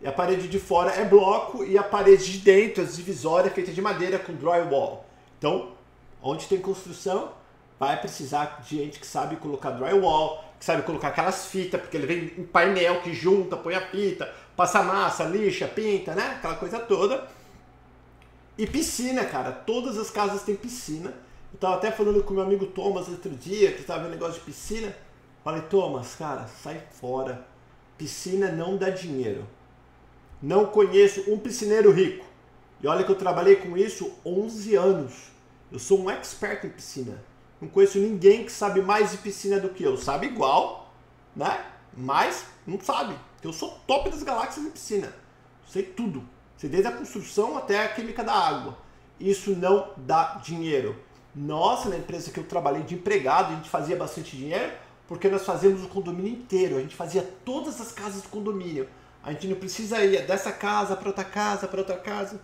e 0.00 0.06
a 0.06 0.12
parede 0.12 0.48
de 0.48 0.58
fora 0.58 0.92
é 0.92 1.04
bloco 1.04 1.64
e 1.64 1.76
a 1.78 1.82
parede 1.82 2.30
de 2.30 2.38
dentro, 2.38 2.82
as 2.82 2.96
divisórias, 2.96 3.52
é 3.52 3.54
feita 3.54 3.72
de 3.72 3.80
madeira 3.80 4.18
com 4.18 4.34
drywall. 4.34 5.04
Então, 5.38 5.72
onde 6.22 6.46
tem 6.46 6.58
construção, 6.58 7.32
vai 7.78 7.98
precisar 8.00 8.62
de 8.62 8.76
gente 8.76 8.98
que 8.98 9.06
sabe 9.06 9.36
colocar 9.36 9.70
drywall, 9.70 10.44
que 10.58 10.64
sabe 10.64 10.82
colocar 10.82 11.08
aquelas 11.08 11.46
fitas, 11.46 11.80
porque 11.80 11.96
ele 11.96 12.06
vem 12.06 12.32
em 12.38 12.44
painel 12.44 13.02
que 13.02 13.12
junta, 13.12 13.56
põe 13.56 13.74
a 13.74 13.80
fita, 13.80 14.32
passa 14.56 14.82
massa, 14.82 15.24
lixa, 15.24 15.66
pinta, 15.68 16.14
né? 16.14 16.36
Aquela 16.38 16.54
coisa 16.54 16.78
toda. 16.78 17.28
E 18.56 18.66
piscina, 18.66 19.24
cara. 19.24 19.50
Todas 19.50 19.98
as 19.98 20.10
casas 20.10 20.42
têm 20.42 20.54
piscina. 20.54 21.12
Eu 21.52 21.58
tava 21.58 21.74
até 21.74 21.90
falando 21.90 22.22
com 22.22 22.34
meu 22.34 22.42
amigo 22.42 22.66
Thomas 22.66 23.08
outro 23.08 23.30
dia, 23.30 23.72
que 23.72 23.82
tava 23.82 24.04
vendo 24.04 24.12
negócio 24.12 24.34
de 24.34 24.40
piscina. 24.40 24.94
Falei, 25.44 25.60
Thomas, 25.60 26.14
cara, 26.14 26.48
sai 26.62 26.82
fora. 26.90 27.46
Piscina 27.98 28.50
não 28.50 28.78
dá 28.78 28.88
dinheiro. 28.88 29.46
Não 30.40 30.64
conheço 30.66 31.30
um 31.30 31.38
piscineiro 31.38 31.92
rico. 31.92 32.24
E 32.82 32.86
olha 32.86 33.04
que 33.04 33.12
eu 33.12 33.16
trabalhei 33.16 33.56
com 33.56 33.76
isso 33.76 34.10
11 34.24 34.74
anos. 34.74 35.12
Eu 35.70 35.78
sou 35.78 36.00
um 36.00 36.10
expert 36.10 36.64
em 36.64 36.70
piscina. 36.70 37.22
Não 37.60 37.68
conheço 37.68 37.98
ninguém 37.98 38.44
que 38.44 38.52
sabe 38.52 38.80
mais 38.80 39.10
de 39.10 39.18
piscina 39.18 39.60
do 39.60 39.68
que 39.68 39.82
eu. 39.82 39.98
Sabe 39.98 40.26
igual, 40.28 40.90
né? 41.36 41.62
Mas 41.94 42.46
não 42.66 42.80
sabe. 42.80 43.14
Eu 43.42 43.52
sou 43.52 43.78
top 43.86 44.08
das 44.08 44.22
galáxias 44.22 44.64
em 44.64 44.70
piscina. 44.70 45.14
Sei 45.68 45.82
tudo. 45.82 46.24
Sei 46.56 46.70
desde 46.70 46.88
a 46.88 46.92
construção 46.92 47.58
até 47.58 47.84
a 47.84 47.88
química 47.88 48.24
da 48.24 48.32
água. 48.32 48.78
Isso 49.20 49.54
não 49.54 49.90
dá 49.98 50.40
dinheiro. 50.42 50.98
Nossa, 51.34 51.90
na 51.90 51.98
empresa 51.98 52.30
que 52.30 52.40
eu 52.40 52.44
trabalhei 52.44 52.82
de 52.82 52.94
empregado, 52.94 53.52
a 53.52 53.56
gente 53.56 53.68
fazia 53.68 53.94
bastante 53.94 54.36
dinheiro 54.36 54.72
porque 55.06 55.28
nós 55.28 55.44
fazíamos 55.44 55.84
o 55.84 55.88
condomínio 55.88 56.32
inteiro. 56.32 56.76
A 56.76 56.80
gente 56.80 56.96
fazia 56.96 57.22
todas 57.44 57.80
as 57.80 57.92
casas 57.92 58.22
do 58.22 58.28
condomínio. 58.28 58.88
A 59.22 59.32
gente 59.32 59.48
não 59.48 59.56
precisa 59.56 60.04
ir 60.04 60.26
dessa 60.26 60.52
casa 60.52 60.96
para 60.96 61.08
outra 61.08 61.24
casa, 61.24 61.66
para 61.66 61.80
outra 61.80 61.96
casa. 61.96 62.40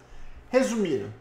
Resumindo, 0.51 1.13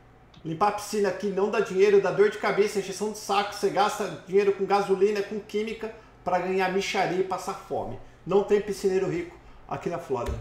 limpar 0.44 0.70
a 0.70 0.72
piscina 0.74 1.10
aqui 1.10 1.28
não 1.28 1.50
dá 1.50 1.60
dinheiro, 1.60 2.02
dá 2.02 2.12
dor 2.12 2.30
de 2.30 2.38
cabeça, 2.38 2.80
encheção 2.80 3.12
de 3.12 3.18
saco, 3.18 3.54
você 3.54 3.70
gasta 3.70 4.24
dinheiro 4.28 4.54
com 4.54 4.66
gasolina, 4.66 5.22
com 5.22 5.40
química 5.40 5.94
para 6.24 6.40
ganhar 6.40 6.72
micharia 6.72 7.20
e 7.20 7.24
passar 7.24 7.54
fome. 7.54 8.00
Não 8.26 8.44
tem 8.44 8.62
piscineiro 8.62 9.10
rico 9.10 9.36
aqui 9.68 9.90
na 9.90 10.00
Flórida. 10.00 10.40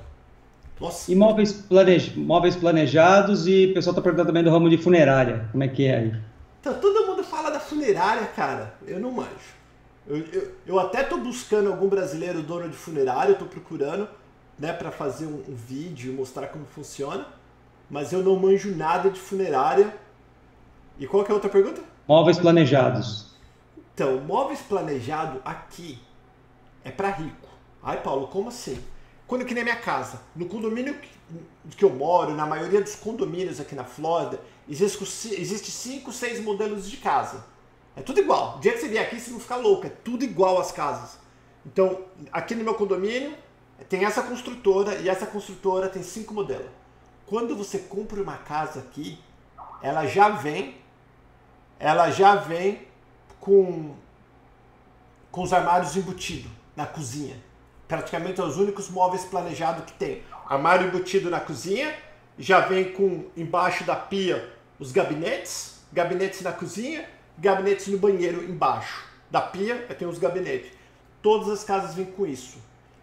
Nossa. 0.80 1.10
Imóveis, 1.10 1.52
planej... 1.52 2.12
Móveis 2.16 2.54
planejados 2.54 3.46
e 3.46 3.66
o 3.66 3.74
pessoal 3.74 3.92
está 3.92 4.02
perguntando 4.02 4.28
também 4.28 4.44
do 4.44 4.50
ramo 4.50 4.70
de 4.70 4.78
funerária. 4.78 5.48
Como 5.50 5.64
é 5.64 5.68
que 5.68 5.86
é 5.86 5.96
aí? 5.96 6.14
Então, 6.60 6.74
todo 6.74 7.06
mundo 7.06 7.24
fala 7.24 7.50
da 7.50 7.58
funerária, 7.58 8.26
cara. 8.28 8.74
Eu 8.86 9.00
não 9.00 9.10
manjo. 9.10 9.57
Eu, 10.08 10.16
eu, 10.16 10.52
eu 10.66 10.80
até 10.80 11.04
tô 11.04 11.18
buscando 11.18 11.68
algum 11.68 11.86
brasileiro 11.86 12.42
dono 12.42 12.66
de 12.68 12.76
funerária, 12.76 13.32
eu 13.32 13.38
tô 13.38 13.44
procurando, 13.44 14.08
né, 14.58 14.72
para 14.72 14.90
fazer 14.90 15.26
um, 15.26 15.44
um 15.46 15.54
vídeo 15.54 16.10
e 16.10 16.16
mostrar 16.16 16.46
como 16.46 16.64
funciona. 16.64 17.26
Mas 17.90 18.12
eu 18.12 18.22
não 18.22 18.36
manjo 18.36 18.74
nada 18.74 19.10
de 19.10 19.20
funerária. 19.20 19.94
E 20.98 21.06
qual 21.06 21.24
que 21.24 21.30
é 21.30 21.32
a 21.32 21.34
outra 21.34 21.50
pergunta? 21.50 21.82
Móveis 22.06 22.38
planejados. 22.38 23.34
Então, 23.94 24.18
móveis 24.20 24.60
planejado 24.60 25.42
aqui 25.44 25.98
é 26.84 26.90
para 26.90 27.10
rico. 27.10 27.48
Ai, 27.82 28.02
Paulo, 28.02 28.28
como 28.28 28.48
assim? 28.48 28.82
Quando 29.26 29.44
que 29.44 29.52
nem 29.52 29.60
a 29.60 29.64
minha 29.64 29.76
casa, 29.76 30.20
no 30.34 30.46
condomínio 30.46 30.94
que, 30.94 31.10
que 31.76 31.84
eu 31.84 31.90
moro, 31.90 32.34
na 32.34 32.46
maioria 32.46 32.80
dos 32.80 32.94
condomínios 32.94 33.60
aqui 33.60 33.74
na 33.74 33.84
Flórida, 33.84 34.40
existe, 34.66 35.34
existe 35.38 35.70
cinco, 35.70 36.12
seis 36.12 36.42
modelos 36.42 36.90
de 36.90 36.96
casa. 36.96 37.44
É 37.98 38.02
tudo 38.02 38.20
igual. 38.20 38.56
O 38.56 38.60
dia 38.60 38.72
que 38.72 38.78
você 38.78 38.88
vier 38.88 39.04
aqui, 39.04 39.18
você 39.18 39.32
não 39.32 39.40
ficar 39.40 39.56
louco. 39.56 39.86
É 39.86 39.90
tudo 39.90 40.22
igual 40.22 40.60
as 40.60 40.70
casas. 40.70 41.18
Então, 41.66 42.04
aqui 42.30 42.54
no 42.54 42.62
meu 42.62 42.74
condomínio, 42.74 43.36
tem 43.88 44.04
essa 44.04 44.22
construtora 44.22 44.94
e 45.00 45.08
essa 45.08 45.26
construtora 45.26 45.88
tem 45.88 46.04
cinco 46.04 46.32
modelos. 46.32 46.70
Quando 47.26 47.56
você 47.56 47.78
compra 47.78 48.22
uma 48.22 48.36
casa 48.36 48.78
aqui, 48.78 49.18
ela 49.82 50.06
já 50.06 50.28
vem, 50.28 50.76
ela 51.78 52.08
já 52.10 52.36
vem 52.36 52.86
com, 53.40 53.96
com 55.32 55.42
os 55.42 55.52
armários 55.52 55.96
embutidos 55.96 56.50
na 56.76 56.86
cozinha. 56.86 57.36
Praticamente 57.88 58.40
é 58.40 58.44
os 58.44 58.56
únicos 58.56 58.88
móveis 58.88 59.24
planejados 59.24 59.84
que 59.84 59.92
tem. 59.94 60.22
Armário 60.46 60.86
embutido 60.86 61.28
na 61.28 61.40
cozinha, 61.40 61.94
já 62.38 62.60
vem 62.60 62.92
com 62.92 63.26
embaixo 63.36 63.82
da 63.82 63.96
pia 63.96 64.56
os 64.78 64.92
gabinetes, 64.92 65.80
gabinetes 65.92 66.42
na 66.42 66.52
cozinha 66.52 67.17
gabinetes 67.38 67.86
no 67.88 67.98
banheiro 67.98 68.44
embaixo. 68.44 69.06
Da 69.30 69.40
pia 69.40 69.76
tem 69.98 70.08
os 70.08 70.18
gabinetes. 70.18 70.72
Todas 71.22 71.48
as 71.48 71.64
casas 71.64 71.94
vêm 71.94 72.06
com 72.06 72.26
isso. 72.26 72.58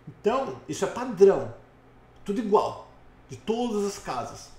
Então, 0.08 0.60
isso 0.68 0.86
é 0.86 0.88
padrão. 0.88 1.54
Tudo 2.24 2.40
igual. 2.40 2.88
De 3.30 3.38
todas 3.38 3.86
as 3.86 3.98
casas. 3.98 4.50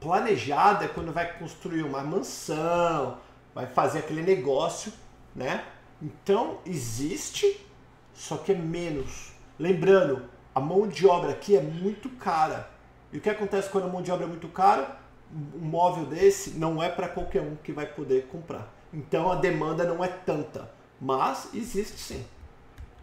Planejada 0.00 0.84
é 0.84 0.88
quando 0.88 1.12
vai 1.12 1.38
construir 1.38 1.82
uma 1.82 2.02
mansão, 2.02 3.18
vai 3.54 3.66
fazer 3.66 4.00
aquele 4.00 4.22
negócio, 4.22 4.92
né? 5.34 5.64
Então, 6.00 6.58
existe, 6.64 7.66
só 8.14 8.36
que 8.38 8.52
é 8.52 8.54
menos. 8.54 9.32
Lembrando, 9.58 10.24
a 10.54 10.60
mão 10.60 10.88
de 10.88 11.06
obra 11.06 11.32
aqui 11.32 11.56
é 11.56 11.60
muito 11.60 12.08
cara. 12.10 12.70
E 13.12 13.18
o 13.18 13.20
que 13.20 13.28
acontece 13.28 13.68
quando 13.68 13.84
a 13.84 13.88
mão 13.88 14.00
de 14.00 14.10
obra 14.10 14.24
é 14.24 14.28
muito 14.28 14.48
cara? 14.48 14.98
Um 15.32 15.66
móvel 15.66 16.06
desse 16.06 16.50
não 16.50 16.82
é 16.82 16.88
para 16.88 17.08
qualquer 17.08 17.42
um 17.42 17.56
que 17.56 17.72
vai 17.72 17.86
poder 17.86 18.26
comprar. 18.26 18.79
Então 18.92 19.30
a 19.30 19.36
demanda 19.36 19.84
não 19.84 20.02
é 20.02 20.08
tanta. 20.08 20.70
Mas 21.00 21.48
existe 21.54 21.98
sim. 21.98 22.26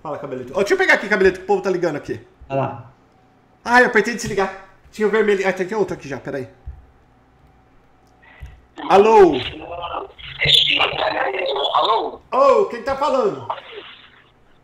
Fala, 0.03 0.19
cabelito. 0.19 0.53
Oh, 0.53 0.59
deixa 0.59 0.73
eu 0.73 0.77
pegar 0.77 0.95
aqui, 0.95 1.09
cabelito, 1.09 1.39
que 1.39 1.43
o 1.43 1.47
povo 1.47 1.61
tá 1.61 1.69
ligando 1.69 1.95
aqui. 1.95 2.25
Olha 2.49 2.61
lá. 2.61 2.91
Ah, 3.63 3.81
eu 3.81 3.87
apertei 3.87 4.13
desligar. 4.13 4.67
Tinha 4.91 5.07
o 5.07 5.11
vermelho. 5.11 5.47
Ah, 5.47 5.53
tem 5.53 5.75
outro 5.75 5.95
aqui 5.95 6.07
já, 6.07 6.17
peraí. 6.17 6.47
Alô? 8.89 9.33
Alô? 11.73 12.21
Ô, 12.31 12.37
oh, 12.37 12.65
quem 12.65 12.83
tá 12.83 12.95
falando? 12.95 13.47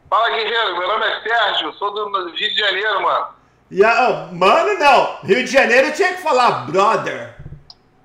Fala, 0.09 0.29
guerreiro. 0.29 0.77
Meu 0.77 0.87
nome 0.87 1.05
é 1.05 1.21
Sérgio, 1.21 1.73
sou 1.73 1.93
do 1.93 2.29
Rio 2.29 2.35
de 2.35 2.55
Janeiro, 2.55 3.01
mano. 3.01 3.27
Yeah, 3.71 4.29
oh, 4.31 4.35
mano, 4.35 4.77
não. 4.77 5.17
Rio 5.23 5.43
de 5.43 5.47
Janeiro 5.47 5.91
tinha 5.93 6.13
que 6.13 6.21
falar 6.21 6.67
brother. 6.67 7.35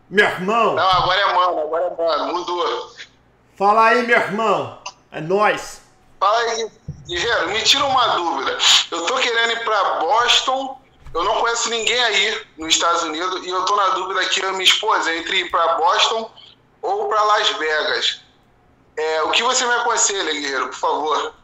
Meu 0.09 0.24
irmão. 0.24 0.74
Não, 0.74 0.90
agora 0.90 1.20
é 1.20 1.35
mano, 1.35 1.61
agora 1.61 1.85
é 1.85 1.96
mano. 1.96 2.33
Mudou. 2.33 2.90
Fala 3.59 3.87
aí, 3.87 4.07
meu 4.07 4.16
irmão. 4.16 4.79
É 5.11 5.21
nós. 5.21 5.83
Fala 6.21 6.38
aí, 6.38 6.71
Guerreiro, 7.09 7.49
me 7.49 7.61
tira 7.62 7.85
uma 7.87 8.07
dúvida. 8.14 8.57
Eu 8.88 9.05
tô 9.05 9.16
querendo 9.16 9.51
ir 9.51 9.64
para 9.64 9.99
Boston. 9.99 10.81
Eu 11.12 11.25
não 11.25 11.40
conheço 11.40 11.68
ninguém 11.68 12.01
aí 12.05 12.40
nos 12.57 12.75
Estados 12.75 13.03
Unidos 13.03 13.44
e 13.44 13.49
eu 13.49 13.64
tô 13.64 13.75
na 13.75 13.88
dúvida 13.88 14.21
aqui, 14.21 14.40
eu 14.40 14.53
minha 14.53 14.62
esposa, 14.62 15.12
entre 15.12 15.40
ir 15.40 15.51
para 15.51 15.75
Boston 15.75 16.31
ou 16.81 17.09
para 17.09 17.21
Las 17.21 17.49
Vegas. 17.49 18.21
É, 18.97 19.23
o 19.25 19.33
que 19.33 19.42
você 19.42 19.66
me 19.66 19.73
aconselha, 19.73 20.33
Guerreiro, 20.33 20.68
por 20.68 20.79
favor? 20.79 21.35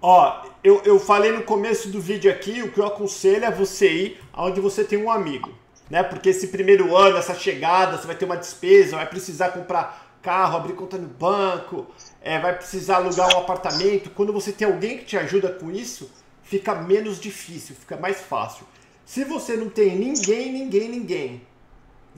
Ó, 0.00 0.44
eu, 0.62 0.82
eu 0.84 1.00
falei 1.00 1.32
no 1.32 1.42
começo 1.42 1.88
do 1.88 2.00
vídeo 2.00 2.30
aqui, 2.30 2.62
o 2.62 2.70
que 2.70 2.78
eu 2.78 2.86
aconselho 2.86 3.44
é 3.44 3.50
você 3.50 3.90
ir 3.90 4.24
aonde 4.32 4.60
você 4.60 4.84
tem 4.84 5.02
um 5.02 5.10
amigo, 5.10 5.52
né? 5.90 6.04
Porque 6.04 6.28
esse 6.28 6.46
primeiro 6.46 6.96
ano, 6.96 7.16
essa 7.16 7.34
chegada, 7.34 7.96
você 7.96 8.06
vai 8.06 8.14
ter 8.14 8.24
uma 8.24 8.36
despesa, 8.36 8.96
vai 8.96 9.06
precisar 9.06 9.48
comprar 9.48 10.05
carro, 10.26 10.56
abrir 10.56 10.74
conta 10.74 10.98
no 10.98 11.06
banco, 11.06 11.86
é, 12.20 12.36
vai 12.40 12.56
precisar 12.56 12.96
alugar 12.96 13.32
um 13.32 13.38
apartamento. 13.38 14.10
Quando 14.10 14.32
você 14.32 14.50
tem 14.50 14.66
alguém 14.66 14.98
que 14.98 15.04
te 15.04 15.16
ajuda 15.16 15.52
com 15.52 15.70
isso, 15.70 16.10
fica 16.42 16.74
menos 16.74 17.20
difícil, 17.20 17.76
fica 17.76 17.96
mais 17.96 18.20
fácil. 18.20 18.66
Se 19.04 19.22
você 19.22 19.56
não 19.56 19.68
tem 19.70 19.94
ninguém, 19.96 20.52
ninguém, 20.52 20.88
ninguém, 20.88 21.46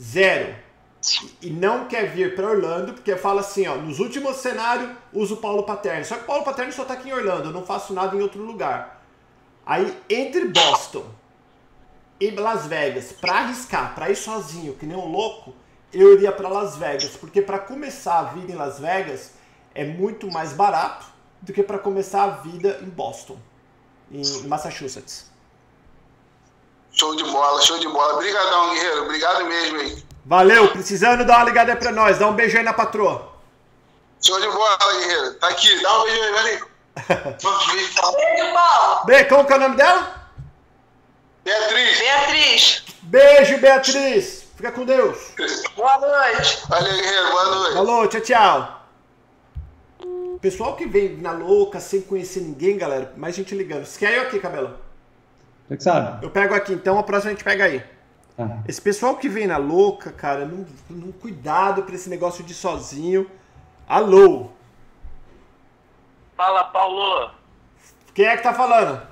zero, 0.00 0.54
e 1.42 1.50
não 1.50 1.86
quer 1.86 2.10
vir 2.10 2.34
para 2.34 2.48
Orlando, 2.48 2.94
porque 2.94 3.14
fala 3.14 3.42
assim, 3.42 3.66
ó, 3.68 3.76
nos 3.76 3.98
últimos 3.98 4.36
cenários 4.36 4.90
uso 5.12 5.36
Paulo 5.36 5.64
Paterno. 5.64 6.06
Só 6.06 6.16
que 6.16 6.24
Paulo 6.24 6.44
Paterno 6.44 6.72
só 6.72 6.86
tá 6.86 6.94
aqui 6.94 7.10
em 7.10 7.12
Orlando, 7.12 7.50
eu 7.50 7.52
não 7.52 7.66
faço 7.66 7.92
nada 7.92 8.16
em 8.16 8.22
outro 8.22 8.42
lugar. 8.42 9.04
Aí 9.66 9.94
entre 10.08 10.46
Boston 10.46 11.04
e 12.18 12.30
Las 12.30 12.66
Vegas, 12.66 13.12
para 13.12 13.40
arriscar, 13.40 13.94
para 13.94 14.10
ir 14.10 14.16
sozinho, 14.16 14.74
que 14.74 14.86
nem 14.86 14.96
um 14.96 15.12
louco, 15.12 15.54
eu 15.92 16.14
iria 16.14 16.32
para 16.32 16.48
Las 16.48 16.76
Vegas, 16.76 17.16
porque 17.16 17.40
para 17.40 17.58
começar 17.58 18.18
a 18.18 18.22
vida 18.24 18.52
em 18.52 18.56
Las 18.56 18.78
Vegas 18.78 19.32
é 19.74 19.84
muito 19.84 20.30
mais 20.30 20.52
barato 20.52 21.06
do 21.40 21.52
que 21.52 21.62
para 21.62 21.78
começar 21.78 22.24
a 22.24 22.28
vida 22.28 22.78
em 22.82 22.88
Boston, 22.88 23.38
em 24.10 24.22
Massachusetts. 24.46 25.26
Show 26.92 27.14
de 27.14 27.24
bola, 27.24 27.62
show 27.62 27.78
de 27.78 27.88
bola. 27.88 28.14
Obrigadão, 28.14 28.74
guerreiro. 28.74 29.04
Obrigado 29.04 29.44
mesmo 29.44 29.80
aí. 29.80 30.04
Valeu, 30.24 30.68
precisando 30.72 31.24
dar 31.24 31.36
uma 31.36 31.44
ligada 31.44 31.72
aí 31.72 31.78
pra 31.78 31.92
nós. 31.92 32.18
Dá 32.18 32.26
um 32.26 32.34
beijo 32.34 32.58
aí 32.58 32.64
na 32.64 32.72
patroa. 32.72 33.32
Show 34.20 34.40
de 34.40 34.48
bola, 34.48 34.78
guerreiro. 34.78 35.34
Tá 35.34 35.48
aqui, 35.48 35.80
dá 35.80 36.00
um 36.00 36.04
beijo 36.04 36.22
aí, 36.22 36.32
valeu. 36.32 36.68
beijo, 37.72 37.94
Paulo. 37.94 39.06
Beijo, 39.06 39.28
como 39.28 39.46
que 39.46 39.52
é 39.52 39.56
o 39.56 39.60
nome 39.60 39.76
dela? 39.76 40.30
Beatriz. 41.44 41.98
Beatriz. 41.98 42.84
Beijo, 43.02 43.58
Beatriz. 43.58 44.37
Fica 44.58 44.72
com 44.72 44.84
Deus. 44.84 45.34
Boa 45.76 45.98
noite. 45.98 46.66
Valeu, 46.68 46.92
guerreiro. 46.92 47.30
Boa 47.30 47.44
noite. 47.44 47.74
Falou, 47.74 48.08
tchau, 48.08 48.20
tchau. 48.20 48.82
Pessoal 50.40 50.74
que 50.74 50.84
vem 50.84 51.16
na 51.16 51.30
louca, 51.30 51.78
sem 51.78 52.00
conhecer 52.00 52.40
ninguém, 52.40 52.76
galera, 52.76 53.14
mais 53.16 53.36
gente 53.36 53.54
ligando. 53.54 53.84
Você 53.84 54.00
quer 54.00 54.18
eu 54.18 54.22
aqui, 54.22 54.40
cabelo? 54.40 54.76
Você 55.68 55.76
que 55.76 55.82
sabe. 55.84 56.26
Eu 56.26 56.30
pego 56.30 56.56
aqui, 56.56 56.72
então 56.72 56.98
a 56.98 57.04
próxima 57.04 57.30
a 57.30 57.34
gente 57.34 57.44
pega 57.44 57.66
aí. 57.66 57.84
Tá. 58.36 58.58
Esse 58.66 58.82
pessoal 58.82 59.14
que 59.14 59.28
vem 59.28 59.46
na 59.46 59.58
louca, 59.58 60.10
cara, 60.10 60.44
não, 60.44 60.66
não 60.90 61.12
cuidado 61.12 61.84
pra 61.84 61.94
esse 61.94 62.10
negócio 62.10 62.42
de 62.42 62.52
sozinho. 62.52 63.30
Alô? 63.88 64.50
Fala, 66.36 66.64
Paulo. 66.64 67.30
Quem 68.12 68.26
é 68.26 68.36
que 68.36 68.42
tá 68.42 68.52
falando? 68.52 69.06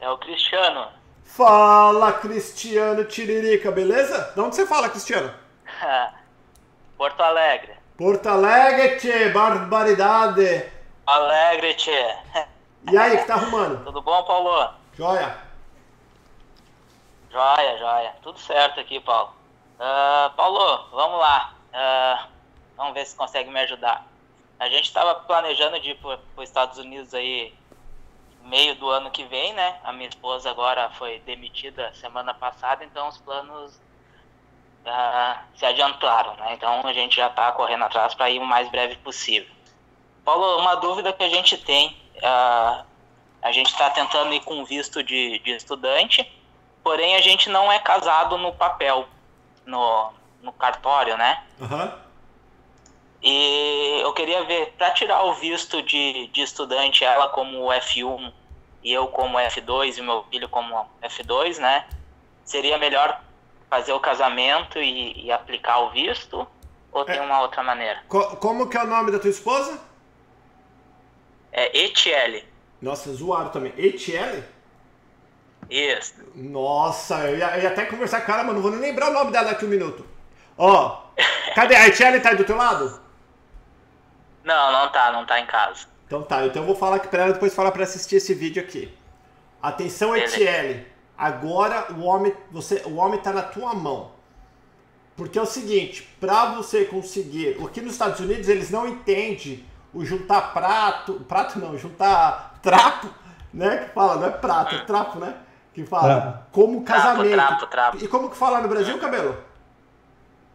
É 0.00 0.10
o 0.10 0.18
Cristiano. 0.18 0.97
Fala, 1.38 2.14
Cristiano 2.14 3.04
Tiririca, 3.04 3.70
beleza? 3.70 4.32
De 4.34 4.40
onde 4.40 4.56
você 4.56 4.66
fala, 4.66 4.88
Cristiano? 4.88 5.32
Porto 6.98 7.20
Alegre. 7.22 7.76
Porto 7.96 8.28
Alegre, 8.28 8.96
tchê, 8.96 9.28
barbaridade. 9.28 10.68
Alegre, 11.06 11.74
tchê. 11.74 12.16
E 12.90 12.98
aí, 12.98 13.18
que 13.18 13.24
tá 13.24 13.34
arrumando? 13.34 13.84
Tudo 13.86 14.02
bom, 14.02 14.20
Paulo? 14.24 14.74
Joia. 14.94 15.38
Joia, 17.30 17.78
joia. 17.78 18.12
Tudo 18.20 18.40
certo 18.40 18.80
aqui, 18.80 18.98
Paulo. 18.98 19.32
Uh, 19.78 20.34
Paulo, 20.34 20.88
vamos 20.90 21.20
lá. 21.20 21.54
Uh, 21.72 22.28
vamos 22.76 22.94
ver 22.94 23.06
se 23.06 23.14
consegue 23.14 23.48
me 23.48 23.60
ajudar. 23.60 24.04
A 24.58 24.68
gente 24.68 24.86
estava 24.86 25.14
planejando 25.14 25.78
de 25.78 25.90
ir 25.90 26.00
para 26.00 26.18
os 26.36 26.42
Estados 26.48 26.78
Unidos 26.78 27.14
aí 27.14 27.54
meio 28.48 28.74
do 28.76 28.88
ano 28.88 29.10
que 29.10 29.24
vem, 29.24 29.52
né? 29.52 29.76
A 29.84 29.92
minha 29.92 30.08
esposa 30.08 30.50
agora 30.50 30.90
foi 30.90 31.20
demitida 31.20 31.92
semana 31.94 32.34
passada, 32.34 32.84
então 32.84 33.08
os 33.08 33.18
planos 33.18 33.74
uh, 34.86 35.38
se 35.54 35.64
adiantaram, 35.64 36.34
né? 36.36 36.54
Então 36.54 36.86
a 36.86 36.92
gente 36.92 37.16
já 37.16 37.28
está 37.28 37.52
correndo 37.52 37.84
atrás 37.84 38.14
para 38.14 38.30
ir 38.30 38.38
o 38.38 38.46
mais 38.46 38.68
breve 38.70 38.96
possível. 38.96 39.54
Paulo, 40.24 40.58
uma 40.58 40.74
dúvida 40.76 41.12
que 41.12 41.22
a 41.22 41.28
gente 41.28 41.56
tem, 41.58 41.96
uh, 42.16 42.84
a 43.42 43.52
gente 43.52 43.70
está 43.70 43.90
tentando 43.90 44.32
ir 44.32 44.40
com 44.40 44.64
visto 44.64 45.02
de, 45.02 45.38
de 45.40 45.52
estudante, 45.52 46.30
porém 46.82 47.16
a 47.16 47.20
gente 47.20 47.48
não 47.48 47.70
é 47.70 47.78
casado 47.78 48.36
no 48.38 48.52
papel, 48.52 49.08
no, 49.64 50.12
no 50.42 50.52
cartório, 50.52 51.16
né? 51.16 51.44
Aham. 51.60 52.07
E 53.22 54.00
eu 54.02 54.12
queria 54.12 54.44
ver, 54.44 54.74
para 54.78 54.90
tirar 54.92 55.24
o 55.24 55.34
visto 55.34 55.82
de, 55.82 56.28
de 56.28 56.42
estudante, 56.42 57.04
ela 57.04 57.28
como 57.28 57.66
F1 57.72 58.32
e 58.82 58.92
eu 58.92 59.08
como 59.08 59.38
F2 59.38 59.98
e 59.98 60.02
meu 60.02 60.24
filho 60.30 60.48
como 60.48 60.86
F2, 61.02 61.58
né? 61.58 61.84
Seria 62.44 62.78
melhor 62.78 63.20
fazer 63.68 63.92
o 63.92 64.00
casamento 64.00 64.78
e, 64.78 65.24
e 65.26 65.32
aplicar 65.32 65.80
o 65.80 65.90
visto? 65.90 66.46
Ou 66.92 67.04
tem 67.04 67.16
É. 67.16 67.20
uma 67.20 67.40
outra 67.42 67.62
maneira? 67.62 68.02
Co- 68.08 68.36
como 68.36 68.68
que 68.68 68.76
é 68.76 68.82
o 68.82 68.86
nome 68.86 69.10
da 69.10 69.18
tua 69.18 69.30
esposa? 69.30 69.78
É 71.52 71.76
ETL. 71.84 72.44
Nossa, 72.80 73.12
zoaram 73.12 73.50
também. 73.50 73.72
ETL? 73.76 74.42
Isso. 75.68 76.14
Nossa, 76.34 77.28
eu 77.28 77.36
ia, 77.38 77.56
eu 77.56 77.62
ia 77.62 77.68
até 77.68 77.84
conversar 77.84 78.20
com 78.22 78.32
ela, 78.32 78.44
mas 78.44 78.54
não 78.54 78.62
vou 78.62 78.70
nem 78.70 78.80
lembrar 78.80 79.10
o 79.10 79.12
nome 79.12 79.32
dela 79.32 79.48
daqui 79.50 79.64
um 79.64 79.68
minuto. 79.68 80.06
Ó, 80.56 81.02
cadê? 81.54 81.74
A 81.74 81.88
ETL 81.88 82.20
tá 82.22 82.30
aí 82.30 82.36
do 82.36 82.44
teu 82.44 82.56
lado? 82.56 83.00
Não, 84.48 84.72
não 84.72 84.90
tá, 84.90 85.12
não 85.12 85.26
tá 85.26 85.38
em 85.38 85.44
casa. 85.44 85.80
Então 86.06 86.22
tá, 86.22 86.46
então 86.46 86.62
eu 86.62 86.66
vou 86.66 86.74
falar 86.74 86.96
aqui 86.96 87.08
pra 87.08 87.24
ela 87.24 87.32
depois 87.34 87.54
falar 87.54 87.70
pra 87.70 87.82
assistir 87.82 88.16
esse 88.16 88.32
vídeo 88.32 88.62
aqui. 88.62 88.90
Atenção. 89.62 90.16
ETL. 90.16 90.86
Agora 91.18 91.92
o 91.92 92.00
homem, 92.02 92.32
você, 92.50 92.82
o 92.86 92.96
homem 92.96 93.20
tá 93.20 93.30
na 93.30 93.42
tua 93.42 93.74
mão. 93.74 94.10
Porque 95.14 95.38
é 95.38 95.42
o 95.42 95.46
seguinte, 95.46 96.08
pra 96.18 96.46
você 96.54 96.86
conseguir, 96.86 97.58
aqui 97.62 97.82
nos 97.82 97.92
Estados 97.92 98.20
Unidos 98.20 98.48
eles 98.48 98.70
não 98.70 98.88
entendem 98.88 99.66
o 99.92 100.02
juntar 100.02 100.54
prato, 100.54 101.14
prato 101.28 101.58
não, 101.58 101.76
juntar 101.76 102.58
trapo, 102.62 103.08
né? 103.52 103.84
Que 103.84 103.92
fala, 103.92 104.16
não 104.16 104.28
é 104.28 104.30
prato, 104.30 104.76
é 104.76 104.78
trapo, 104.78 105.18
né? 105.18 105.34
Que 105.74 105.84
fala 105.84 106.20
Trapo. 106.20 106.46
como 106.52 106.82
casamento. 106.84 107.34
trapo, 107.34 107.66
trapo. 107.66 107.98
E 108.02 108.08
como 108.08 108.30
que 108.30 108.36
fala 108.36 108.60
no 108.62 108.68
Brasil, 108.68 108.98
cabelo? 108.98 109.36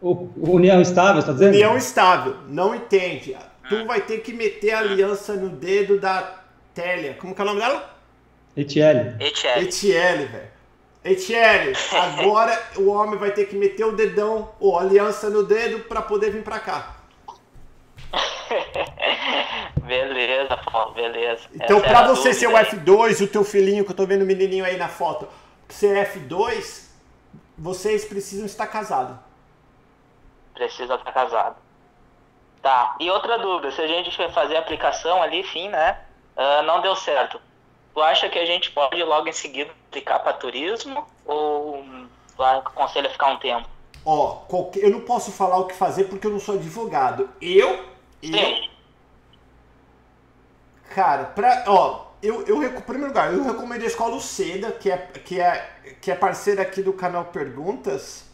O, 0.00 0.28
união 0.36 0.80
estável, 0.80 1.22
você 1.22 1.26
tá 1.28 1.32
dizendo? 1.34 1.54
União 1.54 1.76
estável, 1.76 2.36
não 2.48 2.74
entende. 2.74 3.36
Tu 3.68 3.86
vai 3.86 4.00
ter 4.00 4.18
que 4.18 4.32
meter 4.32 4.72
a 4.72 4.78
aliança 4.80 5.34
no 5.34 5.48
dedo 5.48 5.98
da 5.98 6.42
Télia. 6.74 7.14
Como 7.14 7.34
que 7.34 7.40
é 7.40 7.44
o 7.44 7.46
nome 7.46 7.60
dela? 7.60 7.94
ETL. 8.56 9.60
Etiele, 9.60 10.24
velho. 10.26 10.54
Etiele, 11.04 11.76
agora 11.92 12.58
o 12.76 12.88
homem 12.88 13.18
vai 13.18 13.30
ter 13.30 13.46
que 13.46 13.56
meter 13.56 13.84
o 13.84 13.92
dedão 13.92 14.52
ou 14.58 14.78
a 14.78 14.82
aliança 14.82 15.28
no 15.28 15.42
dedo 15.42 15.80
pra 15.80 16.00
poder 16.00 16.30
vir 16.30 16.42
pra 16.42 16.58
cá. 16.58 16.96
Beleza, 19.86 20.56
Paulo, 20.56 20.94
beleza. 20.94 21.42
Então, 21.54 21.78
Essa 21.78 21.88
pra 21.88 22.06
você 22.06 22.32
ser 22.32 22.46
o 22.46 22.50
dúvida 22.50 22.70
aí. 22.70 23.16
F2, 23.18 23.24
o 23.24 23.28
teu 23.28 23.44
filhinho, 23.44 23.84
que 23.84 23.90
eu 23.90 23.96
tô 23.96 24.06
vendo 24.06 24.22
o 24.22 24.26
menininho 24.26 24.64
aí 24.64 24.78
na 24.78 24.88
foto, 24.88 25.28
ser 25.68 26.10
F2, 26.10 26.88
vocês 27.58 28.04
precisam 28.04 28.46
estar 28.46 28.66
casados. 28.66 29.16
Precisa 30.54 30.94
estar 30.94 31.12
casado. 31.12 31.56
Tá. 32.64 32.96
E 32.98 33.10
outra 33.10 33.38
dúvida, 33.38 33.70
se 33.70 33.82
a 33.82 33.86
gente 33.86 34.16
for 34.16 34.30
fazer 34.32 34.56
a 34.56 34.60
aplicação 34.60 35.22
ali, 35.22 35.44
sim, 35.52 35.68
né? 35.68 35.98
ah, 36.34 36.62
não 36.62 36.80
deu 36.80 36.96
certo. 36.96 37.38
Tu 37.92 38.00
acha 38.00 38.26
que 38.30 38.38
a 38.38 38.46
gente 38.46 38.70
pode 38.70 39.02
logo 39.04 39.28
em 39.28 39.32
seguida 39.34 39.70
aplicar 39.88 40.18
para 40.20 40.32
turismo? 40.32 41.06
Ou 41.26 41.84
tu 42.34 42.42
aconselha 42.42 43.10
ficar 43.10 43.26
um 43.32 43.36
tempo? 43.36 43.68
Ó, 44.02 44.36
qualquer- 44.48 44.82
eu 44.82 44.90
não 44.90 45.02
posso 45.02 45.30
falar 45.30 45.58
o 45.58 45.66
que 45.66 45.74
fazer 45.74 46.04
porque 46.04 46.26
eu 46.26 46.30
não 46.30 46.40
sou 46.40 46.54
advogado. 46.54 47.28
Eu, 47.38 47.84
eu, 48.22 48.32
Sim. 48.32 48.70
Cara, 50.94 51.24
pra, 51.24 51.64
ó, 51.66 52.06
eu, 52.22 52.46
eu, 52.46 52.62
em 52.62 52.80
primeiro 52.80 53.08
lugar, 53.08 53.30
eu 53.34 53.44
recomendo 53.44 53.82
a 53.82 53.86
escola 53.86 54.18
Seda, 54.20 54.72
que 54.72 54.90
é, 54.90 54.96
que 54.96 55.38
é, 55.38 55.70
que 56.00 56.10
é 56.10 56.14
parceira 56.14 56.62
aqui 56.62 56.82
do 56.82 56.94
canal 56.94 57.26
Perguntas. 57.26 58.24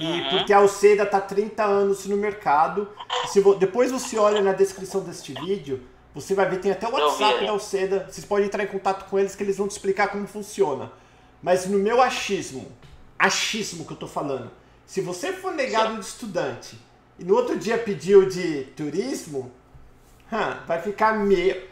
E 0.00 0.04
Uhum. 0.06 0.30
porque 0.30 0.52
a 0.52 0.58
Alceda 0.58 1.04
tá 1.04 1.20
30 1.20 1.62
anos 1.64 2.06
no 2.06 2.16
mercado. 2.16 2.88
Se 3.28 3.38
vo- 3.40 3.54
depois 3.54 3.92
você 3.92 4.18
olha 4.18 4.40
na 4.40 4.52
descrição 4.52 5.02
deste 5.02 5.34
vídeo, 5.34 5.82
você 6.14 6.34
vai 6.34 6.48
ver, 6.48 6.58
tem 6.60 6.72
até 6.72 6.88
o 6.88 6.92
WhatsApp 6.92 7.44
da 7.44 7.52
Alceda. 7.52 8.08
Vocês 8.10 8.24
podem 8.24 8.46
entrar 8.46 8.64
em 8.64 8.66
contato 8.66 9.08
com 9.10 9.18
eles 9.18 9.36
que 9.36 9.42
eles 9.42 9.58
vão 9.58 9.68
te 9.68 9.72
explicar 9.72 10.08
como 10.08 10.26
funciona. 10.26 10.90
Mas 11.42 11.66
no 11.66 11.78
meu 11.78 12.00
achismo, 12.02 12.66
achismo 13.18 13.84
que 13.84 13.92
eu 13.92 13.96
tô 13.96 14.06
falando, 14.06 14.50
se 14.86 15.00
você 15.02 15.32
for 15.32 15.52
negado 15.52 15.94
de 15.98 16.04
estudante 16.04 16.78
e 17.18 17.24
no 17.24 17.34
outro 17.36 17.58
dia 17.58 17.76
pediu 17.78 18.26
de 18.28 18.64
turismo, 18.76 19.52
vai 20.66 20.80
ficar 20.80 21.12
meio. 21.18 21.62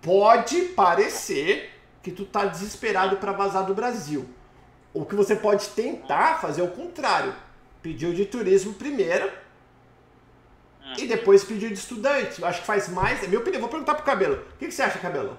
Pode 0.00 0.62
parecer 0.62 1.70
que 2.02 2.10
tu 2.10 2.24
tá 2.24 2.44
desesperado 2.46 3.16
pra 3.16 3.32
vazar 3.32 3.64
do 3.64 3.74
Brasil. 3.74 4.28
Ou 4.94 5.04
que 5.06 5.14
você 5.14 5.34
pode 5.34 5.68
tentar 5.70 6.40
fazer 6.40 6.62
o 6.62 6.68
contrário. 6.68 7.34
Pedir 7.82 8.06
o 8.06 8.14
de 8.14 8.26
turismo 8.26 8.74
primeiro 8.74 9.30
e 10.98 11.06
depois 11.06 11.42
pedir 11.44 11.66
o 11.66 11.68
de 11.68 11.78
estudante. 11.78 12.40
Eu 12.40 12.46
acho 12.46 12.60
que 12.60 12.66
faz 12.66 12.88
mais. 12.88 13.22
É 13.22 13.26
minha 13.26 13.40
opinião. 13.40 13.60
Vou 13.60 13.70
perguntar 13.70 13.94
pro 13.94 14.04
cabelo. 14.04 14.34
O 14.54 14.58
que, 14.58 14.66
que 14.66 14.72
você 14.74 14.82
acha, 14.82 14.98
cabelo? 14.98 15.36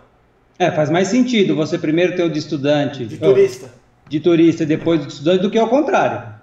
É, 0.58 0.72
faz 0.72 0.90
mais 0.90 1.08
sentido 1.08 1.56
você 1.56 1.78
primeiro 1.78 2.16
ter 2.16 2.24
o 2.24 2.30
de 2.30 2.40
estudante, 2.40 3.06
De 3.06 3.16
oh, 3.16 3.20
turista? 3.20 3.72
de 4.08 4.20
turista 4.20 4.64
e 4.64 4.66
depois 4.66 5.02
do 5.02 5.08
estudante 5.08 5.42
do 5.42 5.50
que 5.50 5.58
ao 5.58 5.68
contrário. 5.70 6.34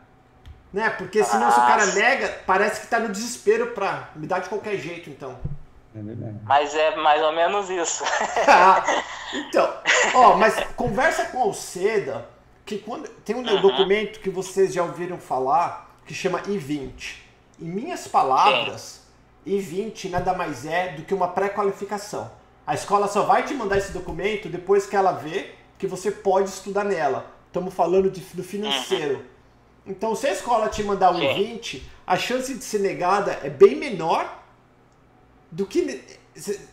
Né? 0.72 0.88
Porque 0.90 1.22
senão 1.22 1.50
se 1.50 1.58
o 1.58 1.62
cara 1.62 1.86
Nossa. 1.86 1.98
nega, 1.98 2.28
parece 2.46 2.80
que 2.80 2.86
tá 2.86 2.98
no 2.98 3.08
desespero 3.08 3.68
pra 3.68 4.10
me 4.16 4.26
dar 4.26 4.40
de 4.40 4.48
qualquer 4.48 4.76
jeito, 4.76 5.10
então. 5.10 5.38
É 5.94 6.00
verdade. 6.00 6.36
Mas 6.44 6.74
é 6.74 6.96
mais 6.96 7.22
ou 7.22 7.32
menos 7.32 7.68
isso. 7.70 8.04
Ah, 8.48 8.84
então, 9.32 9.72
ó, 10.14 10.36
mas 10.36 10.54
conversa 10.76 11.26
com 11.26 11.38
a 11.38 11.42
Alceda, 11.42 12.24
que 12.70 12.78
quando 12.78 13.08
tem 13.24 13.34
um 13.34 13.60
documento 13.60 14.20
que 14.20 14.30
vocês 14.30 14.72
já 14.72 14.84
ouviram 14.84 15.18
falar, 15.18 15.92
que 16.06 16.14
chama 16.14 16.40
I-20. 16.46 17.16
Em 17.60 17.64
minhas 17.64 18.06
palavras, 18.06 19.02
I-20 19.44 20.08
nada 20.08 20.32
mais 20.34 20.64
é 20.64 20.92
do 20.92 21.02
que 21.02 21.12
uma 21.12 21.26
pré-qualificação. 21.26 22.30
A 22.64 22.72
escola 22.72 23.08
só 23.08 23.24
vai 23.24 23.44
te 23.44 23.54
mandar 23.54 23.76
esse 23.76 23.90
documento 23.90 24.48
depois 24.48 24.86
que 24.86 24.94
ela 24.94 25.10
vê 25.10 25.50
que 25.76 25.88
você 25.88 26.12
pode 26.12 26.48
estudar 26.48 26.84
nela. 26.84 27.34
Estamos 27.48 27.74
falando 27.74 28.08
de, 28.08 28.20
do 28.20 28.44
financeiro. 28.44 29.26
Então, 29.84 30.14
se 30.14 30.28
a 30.28 30.32
escola 30.32 30.68
te 30.68 30.84
mandar 30.84 31.10
o 31.10 31.18
Sim. 31.18 31.24
I-20, 31.24 31.82
a 32.06 32.16
chance 32.16 32.54
de 32.54 32.62
ser 32.62 32.78
negada 32.78 33.40
é 33.42 33.50
bem 33.50 33.74
menor 33.74 34.44
do 35.50 35.66
que 35.66 36.04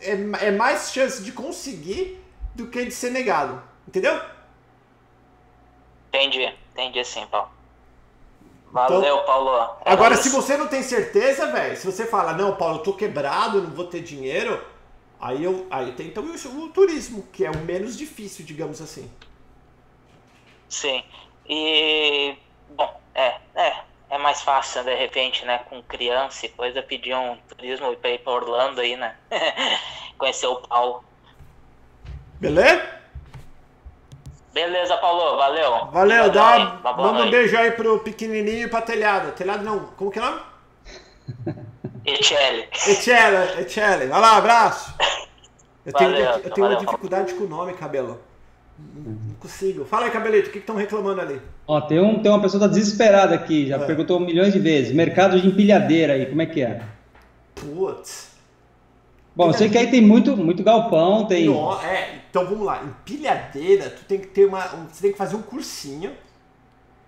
é, 0.00 0.46
é 0.46 0.50
mais 0.52 0.92
chance 0.92 1.24
de 1.24 1.32
conseguir 1.32 2.22
do 2.54 2.68
que 2.68 2.84
de 2.84 2.92
ser 2.92 3.10
negado. 3.10 3.60
Entendeu? 3.88 4.20
Entendi, 6.08 6.54
entendi 6.72 7.04
sim, 7.04 7.26
Paulo. 7.26 7.50
Valeu, 8.70 9.18
Paulo. 9.24 9.54
Era 9.54 9.76
Então, 9.80 9.92
Agora, 9.92 10.16
se 10.16 10.28
isso. 10.28 10.40
você 10.42 10.56
não 10.56 10.68
tem 10.68 10.82
certeza, 10.82 11.46
velho, 11.50 11.76
se 11.76 11.86
você 11.86 12.06
fala, 12.06 12.34
não, 12.34 12.54
Paulo, 12.56 12.76
eu 12.78 12.82
tô 12.82 12.92
quebrado, 12.92 13.62
não 13.62 13.70
vou 13.70 13.86
ter 13.86 14.00
dinheiro, 14.00 14.62
aí 15.20 15.42
eu 15.42 15.66
aí 15.70 15.92
tem 15.92 16.06
então 16.08 16.24
isso, 16.34 16.48
o 16.50 16.68
turismo, 16.68 17.22
que 17.32 17.44
é 17.44 17.50
o 17.50 17.58
menos 17.58 17.96
difícil, 17.96 18.44
digamos 18.44 18.80
assim. 18.82 19.10
Sim. 20.68 21.02
E. 21.48 22.36
Bom, 22.70 23.00
é, 23.14 23.36
é. 23.54 23.88
É 24.10 24.16
mais 24.16 24.40
fácil, 24.40 24.84
de 24.84 24.94
repente, 24.94 25.44
né? 25.44 25.58
Com 25.68 25.82
criança 25.82 26.46
e 26.46 26.48
coisa, 26.48 26.82
pedir 26.82 27.14
um 27.14 27.36
turismo 27.48 27.94
pra 27.96 28.10
ir 28.10 28.18
pra 28.20 28.32
Orlando 28.32 28.80
aí, 28.80 28.96
né? 28.96 29.16
Conhecer 30.16 30.46
o 30.46 30.56
Paulo. 30.56 31.04
Beleza? 32.40 32.97
Beleza, 34.52 34.96
Paulo. 34.96 35.36
Valeu. 35.36 35.86
Valeu, 35.92 36.30
dá, 36.30 36.48
aí. 36.50 36.62
Uma 36.80 36.92
manda 36.96 37.08
um 37.10 37.14
noite. 37.18 37.30
beijo 37.30 37.56
aí 37.56 37.70
pro 37.72 37.98
pequenininho 38.00 38.64
e 38.66 38.68
pra 38.68 38.80
telhado. 38.82 39.32
Telhado 39.32 39.62
não, 39.64 39.80
como 39.96 40.10
que 40.10 40.18
é 40.18 40.22
o 40.22 40.24
nome? 40.24 40.40
ETL. 42.04 42.66
Etiele, 42.88 43.60
Etiele. 43.60 44.06
Vai 44.06 44.20
lá, 44.20 44.36
abraço. 44.38 44.94
Eu 45.84 45.92
tenho, 45.92 46.10
Valeu, 46.10 46.26
eu 46.26 46.50
tenho 46.50 46.66
uma 46.66 46.74
valeu. 46.74 46.78
dificuldade 46.86 47.34
com 47.34 47.44
o 47.44 47.48
nome, 47.48 47.72
cabelo. 47.74 48.20
Não 48.78 49.12
não 49.12 49.34
consigo. 49.34 49.84
Fala 49.84 50.06
aí, 50.06 50.10
cabelito, 50.10 50.48
o 50.48 50.52
que 50.52 50.58
estão 50.58 50.76
reclamando 50.76 51.20
ali? 51.20 51.40
Ó, 51.66 51.80
tem, 51.80 51.98
um, 52.00 52.22
tem 52.22 52.30
uma 52.30 52.40
pessoa 52.40 52.60
que 52.62 52.66
tá 52.68 52.72
desesperada 52.74 53.34
aqui, 53.34 53.66
já 53.66 53.76
É. 53.76 53.78
perguntou 53.84 54.18
milhões 54.20 54.52
de 54.52 54.58
vezes. 54.58 54.94
Mercado 54.94 55.38
de 55.40 55.46
empilhadeira 55.48 56.14
aí, 56.14 56.26
como 56.26 56.40
é 56.42 56.46
que 56.46 56.62
é? 56.62 56.80
Putz. 57.54 58.27
Bom, 59.38 59.46
eu 59.50 59.54
sei 59.54 59.68
que 59.70 59.78
aí 59.78 59.88
tem 59.88 60.00
muito, 60.02 60.36
muito 60.36 60.64
galpão, 60.64 61.24
tem. 61.26 61.46
No- 61.46 61.80
é, 61.80 62.22
então 62.28 62.44
vamos 62.44 62.66
lá. 62.66 62.82
Empilhadeira, 62.82 63.88
tu 63.88 64.04
tem 64.04 64.18
que 64.18 64.26
ter 64.26 64.46
uma. 64.46 64.74
um- 64.74 64.88
você 64.88 65.00
tem 65.02 65.12
que 65.12 65.16
fazer 65.18 65.36
um 65.36 65.42
cursinho. 65.42 66.12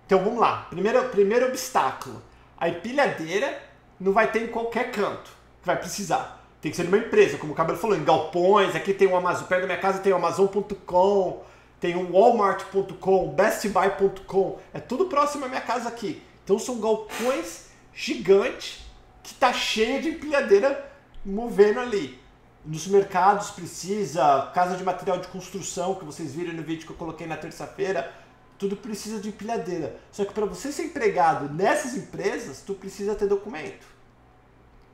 Então 0.05 0.23
vamos 0.23 0.39
lá. 0.39 0.65
Primeiro, 0.69 1.03
primeiro 1.09 1.47
obstáculo. 1.47 2.21
A 2.57 2.69
empilhadeira 2.69 3.61
não 3.99 4.13
vai 4.13 4.31
ter 4.31 4.43
em 4.43 4.47
qualquer 4.47 4.91
canto 4.91 5.29
que 5.59 5.67
vai 5.67 5.75
precisar. 5.75 6.41
Tem 6.61 6.71
que 6.71 6.77
ser 6.77 6.83
numa 6.85 6.99
empresa, 6.99 7.37
como 7.37 7.51
o 7.51 7.55
Cabelo 7.55 7.77
falou, 7.77 7.97
em 7.97 8.03
galpões. 8.05 8.75
Aqui 8.77 8.93
tem 8.93 9.09
o 9.09 9.15
Amazon, 9.17 9.45
perto 9.47 9.61
da 9.61 9.67
minha 9.67 9.79
casa 9.79 9.99
tem 9.99 10.13
o 10.13 10.15
Amazon.com, 10.15 11.43
tem 11.81 11.95
o 11.97 12.13
Walmart.com, 12.13 13.27
BestBuy.com. 13.29 14.57
É 14.73 14.79
tudo 14.79 15.05
próximo 15.07 15.43
à 15.43 15.47
minha 15.49 15.59
casa 15.61 15.89
aqui. 15.89 16.21
Então 16.45 16.57
são 16.57 16.79
galpões 16.79 17.67
gigantes 17.93 18.79
que 19.21 19.33
tá 19.33 19.51
cheio 19.51 20.01
de 20.01 20.09
empilhadeira 20.11 20.89
movendo 21.25 21.79
ali. 21.81 22.20
Nos 22.63 22.85
mercados 22.87 23.49
precisa, 23.51 24.51
casa 24.53 24.77
de 24.77 24.83
material 24.83 25.17
de 25.19 25.27
construção, 25.27 25.95
que 25.95 26.05
vocês 26.05 26.33
viram 26.35 26.53
no 26.53 26.61
vídeo 26.61 26.85
que 26.85 26.91
eu 26.91 26.97
coloquei 26.97 27.25
na 27.25 27.35
terça-feira, 27.35 28.11
tudo 28.57 28.77
precisa 28.77 29.19
de 29.19 29.29
empilhadeira. 29.29 29.95
Só 30.11 30.23
que 30.23 30.33
para 30.33 30.45
você 30.45 30.71
ser 30.71 30.83
empregado 30.83 31.51
nessas 31.51 31.95
empresas, 31.95 32.61
tu 32.61 32.75
precisa 32.75 33.15
ter 33.15 33.27
documento. 33.27 33.87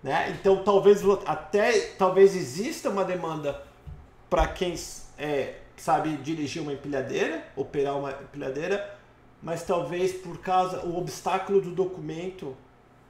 Né? 0.02 0.30
Então 0.30 0.64
talvez 0.64 1.02
até 1.26 1.80
talvez 1.98 2.36
exista 2.36 2.90
uma 2.90 3.04
demanda 3.04 3.62
para 4.30 4.48
quem 4.48 4.74
é, 5.18 5.56
sabe 5.76 6.16
dirigir 6.18 6.62
uma 6.62 6.72
empilhadeira, 6.72 7.46
operar 7.58 7.98
uma 7.98 8.12
empilhadeira, 8.12 8.98
mas 9.42 9.64
talvez 9.64 10.14
por 10.14 10.38
causa 10.40 10.86
o 10.86 10.98
obstáculo 10.98 11.60
do 11.60 11.72
documento 11.72 12.56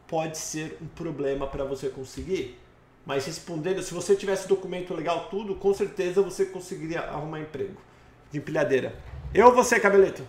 pode 0.07 0.37
ser 0.37 0.77
um 0.81 0.87
problema 0.87 1.45
para 1.45 1.63
você 1.63 1.89
conseguir. 1.89 2.57
Mas 3.07 3.25
respondendo, 3.25 3.81
se 3.81 3.93
você 3.93 4.15
tivesse 4.15 4.47
documento 4.49 4.93
legal 4.93 5.29
tudo, 5.31 5.55
com 5.55 5.73
certeza 5.73 6.21
você 6.21 6.45
conseguiria 6.45 7.01
arrumar 7.01 7.39
emprego 7.41 7.77
de 8.31 8.39
empilhadeira. 8.39 8.95
Eu 9.33 9.47
ou 9.47 9.55
você, 9.55 9.79
cabeleto? 9.79 10.23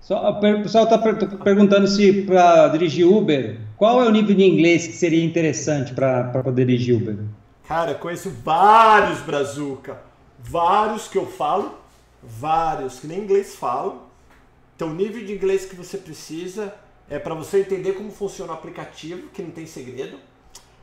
Só, 0.00 0.28
o 0.30 0.40
per- 0.40 0.62
pessoal 0.62 0.84
está 0.84 0.98
perguntando 0.98 1.86
se 1.86 2.22
para 2.24 2.68
dirigir 2.68 3.06
Uber, 3.06 3.58
qual 3.76 4.02
é 4.02 4.06
o 4.08 4.10
nível 4.10 4.34
de 4.34 4.44
inglês 4.44 4.86
que 4.86 4.92
seria 4.92 5.24
interessante 5.24 5.94
para 5.94 6.24
poder 6.42 6.66
dirigir 6.66 6.96
Uber? 6.96 7.16
Cara, 7.66 7.94
conheço 7.94 8.30
vários 8.30 9.20
Brazuca. 9.20 10.00
Vários 10.38 11.06
que 11.08 11.16
eu 11.16 11.26
falo, 11.26 11.78
vários 12.22 12.98
que 13.00 13.06
nem 13.06 13.20
inglês 13.20 13.54
falam. 13.54 14.02
Então, 14.74 14.88
o 14.88 14.94
nível 14.94 15.24
de 15.24 15.32
inglês 15.32 15.64
que 15.66 15.76
você 15.76 15.96
precisa 15.98 16.74
é 17.08 17.18
para 17.18 17.34
você 17.34 17.60
entender 17.60 17.92
como 17.92 18.10
funciona 18.10 18.52
o 18.52 18.54
aplicativo, 18.56 19.28
que 19.28 19.42
não 19.42 19.50
tem 19.52 19.66
segredo. 19.66 20.18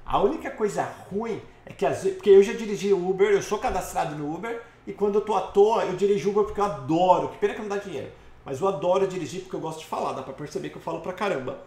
A 0.10 0.20
única 0.20 0.50
coisa 0.50 0.92
ruim 1.12 1.40
é 1.68 1.72
que 1.72 1.86
às 1.86 2.02
vezes, 2.02 2.16
porque 2.16 2.32
eu 2.32 2.42
já 2.42 2.54
dirigi 2.54 2.92
Uber, 2.92 3.30
eu 3.30 3.44
sou 3.44 3.60
cadastrado 3.60 4.16
no 4.16 4.34
Uber 4.34 4.60
e 4.88 4.92
quando 4.92 5.14
eu 5.14 5.22
tô 5.22 5.36
à 5.36 5.42
toa, 5.42 5.86
eu 5.86 5.96
dirijo 5.96 6.32
Uber 6.32 6.46
porque 6.46 6.60
eu 6.60 6.66
adoro, 6.66 7.30
que 7.30 7.38
pena 7.38 7.54
que 7.54 7.62
não 7.62 7.68
dá 7.68 7.78
dinheiro. 7.78 8.12
Mas 8.44 8.60
eu 8.60 8.68
adoro 8.68 9.06
dirigir 9.06 9.42
porque 9.42 9.56
eu 9.56 9.60
gosto 9.60 9.82
de 9.82 9.86
falar, 9.86 10.14
dá 10.14 10.24
pra 10.24 10.34
perceber 10.34 10.70
que 10.70 10.78
eu 10.78 10.82
falo 10.82 11.02
pra 11.02 11.14
caramba. 11.14 11.60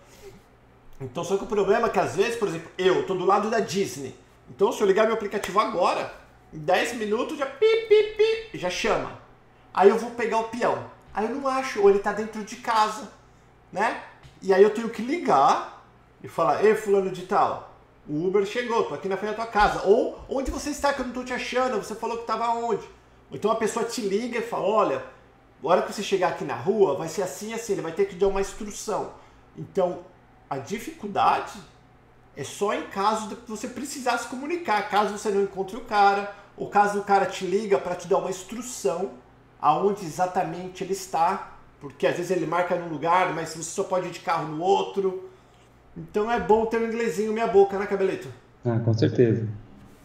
Então, 1.00 1.22
só 1.22 1.36
que 1.36 1.44
o 1.44 1.46
problema 1.46 1.86
é 1.86 1.90
que 1.90 2.00
às 2.00 2.16
vezes, 2.16 2.34
por 2.34 2.48
exemplo, 2.48 2.68
eu 2.76 3.06
tô 3.06 3.14
do 3.14 3.24
lado 3.24 3.48
da 3.48 3.60
Disney. 3.60 4.12
Então, 4.50 4.72
se 4.72 4.80
eu 4.80 4.88
ligar 4.88 5.04
meu 5.06 5.14
aplicativo 5.14 5.60
agora, 5.60 6.12
em 6.52 6.58
10 6.58 6.94
minutos 6.94 7.38
já 7.38 7.46
pi, 7.46 7.86
pi, 7.88 8.48
pi, 8.50 8.58
já 8.58 8.68
chama. 8.68 9.20
Aí 9.72 9.88
eu 9.88 9.98
vou 9.98 10.10
pegar 10.10 10.38
o 10.38 10.44
peão. 10.48 10.90
Aí 11.14 11.26
eu 11.26 11.36
não 11.36 11.46
acho, 11.46 11.80
ou 11.80 11.88
ele 11.88 12.00
tá 12.00 12.12
dentro 12.12 12.42
de 12.42 12.56
casa, 12.56 13.08
né? 13.70 14.02
E 14.42 14.52
aí 14.52 14.64
eu 14.64 14.70
tenho 14.70 14.90
que 14.90 15.00
ligar 15.00 15.86
e 16.20 16.26
falar, 16.26 16.64
ei, 16.64 16.74
fulano 16.74 17.12
de 17.12 17.22
tal, 17.22 17.71
o 18.08 18.26
Uber 18.26 18.44
chegou, 18.44 18.84
tô 18.84 18.94
aqui 18.94 19.08
na 19.08 19.16
frente 19.16 19.36
da 19.36 19.44
tua 19.44 19.46
casa. 19.46 19.82
Ou, 19.86 20.18
onde 20.28 20.50
você 20.50 20.70
está 20.70 20.92
que 20.92 21.00
eu 21.00 21.06
não 21.06 21.12
tô 21.12 21.24
te 21.24 21.32
achando? 21.32 21.78
Você 21.78 21.94
falou 21.94 22.18
que 22.18 22.26
tava 22.26 22.48
onde? 22.50 22.84
Ou 23.30 23.36
então 23.36 23.50
a 23.50 23.56
pessoa 23.56 23.84
te 23.84 24.00
liga 24.00 24.38
e 24.38 24.42
fala, 24.42 24.64
olha, 24.64 25.04
a 25.62 25.66
hora 25.66 25.82
que 25.82 25.92
você 25.92 26.02
chegar 26.02 26.28
aqui 26.28 26.44
na 26.44 26.56
rua, 26.56 26.96
vai 26.96 27.08
ser 27.08 27.22
assim, 27.22 27.54
assim, 27.54 27.72
ele 27.72 27.82
vai 27.82 27.92
ter 27.92 28.06
que 28.06 28.16
dar 28.16 28.28
uma 28.28 28.40
instrução. 28.40 29.12
Então, 29.56 30.00
a 30.50 30.58
dificuldade 30.58 31.54
é 32.36 32.42
só 32.42 32.74
em 32.74 32.82
caso 32.88 33.28
de 33.28 33.36
você 33.46 33.68
precisar 33.68 34.18
se 34.18 34.26
comunicar, 34.26 34.88
caso 34.88 35.16
você 35.16 35.30
não 35.30 35.42
encontre 35.42 35.76
o 35.76 35.82
cara, 35.82 36.34
ou 36.56 36.68
caso 36.68 36.98
o 36.98 37.04
cara 37.04 37.26
te 37.26 37.46
liga 37.46 37.78
para 37.78 37.94
te 37.94 38.08
dar 38.08 38.18
uma 38.18 38.30
instrução 38.30 39.12
aonde 39.60 40.04
exatamente 40.04 40.82
ele 40.82 40.92
está, 40.92 41.52
porque 41.80 42.06
às 42.06 42.16
vezes 42.16 42.30
ele 42.30 42.46
marca 42.46 42.74
num 42.74 42.88
lugar, 42.88 43.32
mas 43.32 43.50
você 43.50 43.62
só 43.62 43.84
pode 43.84 44.08
ir 44.08 44.10
de 44.10 44.20
carro 44.20 44.48
no 44.48 44.62
outro. 44.62 45.30
Então 45.96 46.30
é 46.30 46.40
bom 46.40 46.66
ter 46.66 46.78
um 46.78 46.86
inglesinho 46.86 47.32
meia 47.32 47.46
boca, 47.46 47.78
né, 47.78 47.86
cabelito? 47.86 48.28
Ah, 48.64 48.78
com 48.78 48.94
certeza. 48.94 49.46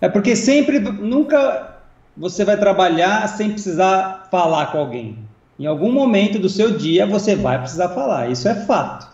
É 0.02 0.10
porque 0.10 0.36
sempre, 0.36 0.80
nunca 0.80 1.78
você 2.16 2.44
vai 2.44 2.58
trabalhar 2.58 3.28
sem 3.28 3.52
precisar 3.52 4.28
falar 4.30 4.68
com 4.72 4.80
alguém. 4.80 5.20
Em 5.60 5.66
algum 5.66 5.92
momento 5.92 6.38
do 6.40 6.50
seu 6.50 6.78
dia 6.78 7.06
você 7.06 7.36
vai 7.36 7.60
precisar 7.60 7.90
falar, 7.90 8.30
isso 8.30 8.48
é 8.48 8.56
fato. 8.56 9.08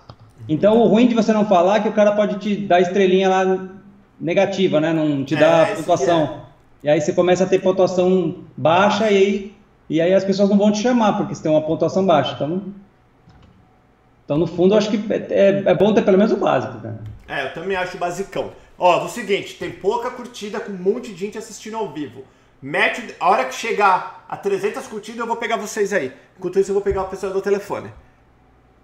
Então 0.47 0.77
o 0.77 0.87
ruim 0.87 1.07
de 1.07 1.15
você 1.15 1.31
não 1.31 1.45
falar 1.45 1.77
é 1.77 1.79
que 1.81 1.89
o 1.89 1.93
cara 1.93 2.13
pode 2.13 2.39
te 2.39 2.55
dar 2.55 2.81
estrelinha 2.81 3.29
lá 3.29 3.67
negativa, 4.19 4.79
né? 4.79 4.91
Não 4.91 5.23
te 5.23 5.35
É, 5.35 5.39
dá 5.39 5.63
isso 5.63 5.75
pontuação. 5.77 6.41
E 6.83 6.89
aí 6.89 6.99
você 6.99 7.13
começa 7.13 7.43
a 7.45 7.47
ter 7.47 7.59
pontuação 7.59 8.35
baixa 8.57 9.09
e 9.09 9.17
aí, 9.17 9.55
e 9.89 10.01
aí 10.01 10.13
as 10.13 10.25
pessoas 10.25 10.49
não 10.49 10.57
vão 10.57 10.71
te 10.71 10.81
chamar 10.81 11.13
porque 11.13 11.33
você 11.35 11.43
tem 11.43 11.51
uma 11.51 11.61
pontuação 11.61 12.05
baixa. 12.05 12.33
Então, 12.35 12.61
então 14.23 14.37
no 14.37 14.47
fundo, 14.47 14.73
eu 14.73 14.77
acho 14.77 14.89
que 14.89 14.97
é, 15.11 15.63
é 15.65 15.75
bom 15.75 15.93
ter 15.93 16.01
pelo 16.03 16.17
menos 16.17 16.31
o 16.31 16.37
básico, 16.37 16.79
cara. 16.79 16.99
É, 17.27 17.45
eu 17.45 17.53
também 17.53 17.75
acho 17.75 17.97
basicão. 17.97 18.51
Ó, 18.77 18.99
do 18.99 19.09
seguinte, 19.09 19.55
tem 19.55 19.71
pouca 19.71 20.11
curtida 20.11 20.59
com 20.59 20.71
um 20.71 20.77
monte 20.77 21.13
de 21.13 21.19
gente 21.19 21.37
assistindo 21.37 21.77
ao 21.77 21.91
vivo. 21.91 22.23
Mete, 22.61 23.15
a 23.19 23.29
hora 23.29 23.45
que 23.45 23.55
chegar 23.55 24.25
a 24.27 24.37
300 24.37 24.87
curtidas, 24.87 25.19
eu 25.19 25.27
vou 25.27 25.35
pegar 25.35 25.57
vocês 25.57 25.91
aí. 25.91 26.13
Enquanto 26.37 26.59
isso, 26.59 26.71
eu 26.71 26.73
vou 26.73 26.81
pegar 26.81 27.03
o 27.03 27.07
pessoal 27.07 27.33
do 27.33 27.41
telefone. 27.41 27.91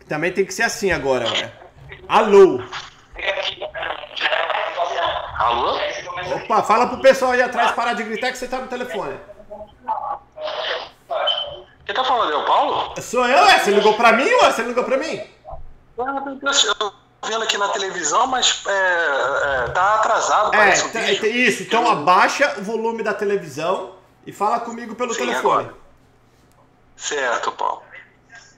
Também 0.08 0.32
tem 0.32 0.46
que 0.46 0.54
ser 0.54 0.64
assim 0.64 0.92
agora, 0.92 1.30
né? 1.30 1.52
Alô? 2.08 2.62
Alô? 5.38 5.80
Opa, 6.36 6.64
fala 6.64 6.88
pro 6.88 7.02
pessoal 7.02 7.32
aí 7.32 7.42
atrás 7.42 7.72
parar 7.72 7.94
de 7.94 8.04
gritar 8.04 8.32
que 8.32 8.38
você 8.38 8.48
tá 8.48 8.60
no 8.60 8.68
telefone. 8.68 9.16
Quem 11.90 11.96
tá 11.96 12.04
falando 12.04 12.32
é 12.32 12.36
o 12.38 12.46
Paulo? 12.46 12.94
Sou 13.02 13.26
eu, 13.28 13.46
é? 13.46 13.58
Você 13.58 13.72
ligou 13.72 13.96
pra 13.96 14.12
mim, 14.12 14.24
ué? 14.32 14.52
Você 14.52 14.62
ligou 14.62 14.84
pra 14.84 14.96
mim? 14.96 15.20
Eu 15.98 16.76
tô 16.76 16.94
vendo 17.26 17.42
aqui 17.44 17.58
na 17.58 17.68
televisão, 17.70 18.28
mas 18.28 18.62
é, 18.68 19.64
é, 19.66 19.70
tá 19.72 19.96
atrasado, 19.96 20.54
É, 20.54 20.58
parece 20.58 20.86
um 20.86 20.92
tá- 20.92 21.00
vídeo. 21.00 21.26
isso. 21.26 21.64
Então 21.64 21.90
abaixa 21.90 22.58
o 22.60 22.62
volume 22.62 23.02
da 23.02 23.12
televisão 23.12 23.96
e 24.24 24.32
fala 24.32 24.60
comigo 24.60 24.94
pelo 24.94 25.16
Sim, 25.16 25.22
telefone. 25.22 25.62
agora. 25.64 25.74
Certo, 26.96 27.52
Paulo. 27.54 27.82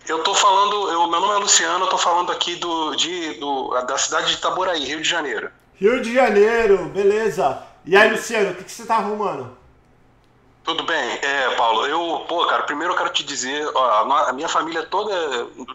Eu 0.10 0.22
tô 0.24 0.36
falando, 0.36 0.92
eu, 0.92 1.08
meu 1.08 1.22
nome 1.22 1.36
é 1.36 1.38
Luciano, 1.38 1.86
eu 1.86 1.90
tô 1.90 1.98
falando 1.98 2.34
aqui 2.34 2.58
do, 2.58 2.94
de, 2.96 3.36
do, 3.36 3.70
da 3.88 3.98
cidade 3.98 4.28
de 4.28 4.34
Itaboraí, 4.34 4.84
Rio 4.84 5.02
de 5.02 5.08
Janeiro. 5.08 5.50
Rio 5.76 6.02
de 6.02 6.14
Janeiro, 6.14 6.84
beleza. 6.88 7.64
E 7.86 7.96
aí, 7.96 8.12
Luciano, 8.12 8.52
o 8.52 8.56
que, 8.56 8.66
que 8.66 8.72
você 8.74 8.86
tá 8.86 8.96
arrumando? 8.98 9.58
Tudo 10.64 10.84
bem, 10.84 11.20
é, 11.24 11.50
Paulo, 11.56 11.88
eu, 11.88 12.24
pô, 12.28 12.46
cara, 12.46 12.64
primeiro 12.64 12.94
eu 12.94 12.98
quero 12.98 13.10
te 13.10 13.24
dizer, 13.24 13.68
ó, 13.74 14.06
a 14.28 14.34
minha 14.34 14.48
família 14.48 14.84
toda, 14.84 15.14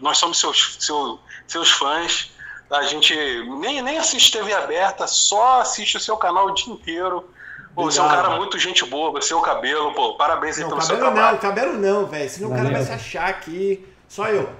nós 0.01 0.17
somos 0.17 0.39
seus, 0.39 0.77
seu- 0.79 1.19
seus 1.45 1.69
fãs, 1.71 2.31
a 2.71 2.83
gente 2.83 3.13
nem, 3.59 3.81
nem 3.81 3.97
assiste 3.97 4.31
TV 4.31 4.53
aberta, 4.53 5.05
só 5.05 5.59
assiste 5.61 5.97
o 5.97 5.99
seu 5.99 6.15
canal 6.17 6.47
o 6.47 6.53
dia 6.53 6.73
inteiro. 6.73 7.29
Pô, 7.75 7.83
você 7.83 7.99
é 7.99 8.03
um 8.03 8.07
cara 8.09 8.29
muito 8.31 8.57
gente 8.57 8.83
boa, 8.85 9.11
você 9.11 9.33
é 9.33 9.35
o 9.35 9.41
cabelo, 9.41 9.93
pô, 9.93 10.15
parabéns 10.15 10.55
aí 10.57 10.63
Não, 10.63 10.69
pelo 10.69 10.81
seu 10.81 10.95
cabelo 10.97 11.13
trabalho. 11.13 11.33
não, 11.35 11.41
cabelo 11.41 11.73
não, 11.73 12.05
velho. 12.07 12.29
Senão 12.29 12.47
o 12.47 12.51
cara 12.51 12.63
Valeu. 12.63 12.77
vai 12.77 12.87
se 12.87 12.91
achar 12.93 13.27
aqui. 13.29 13.87
Só 14.07 14.25
eu. 14.27 14.49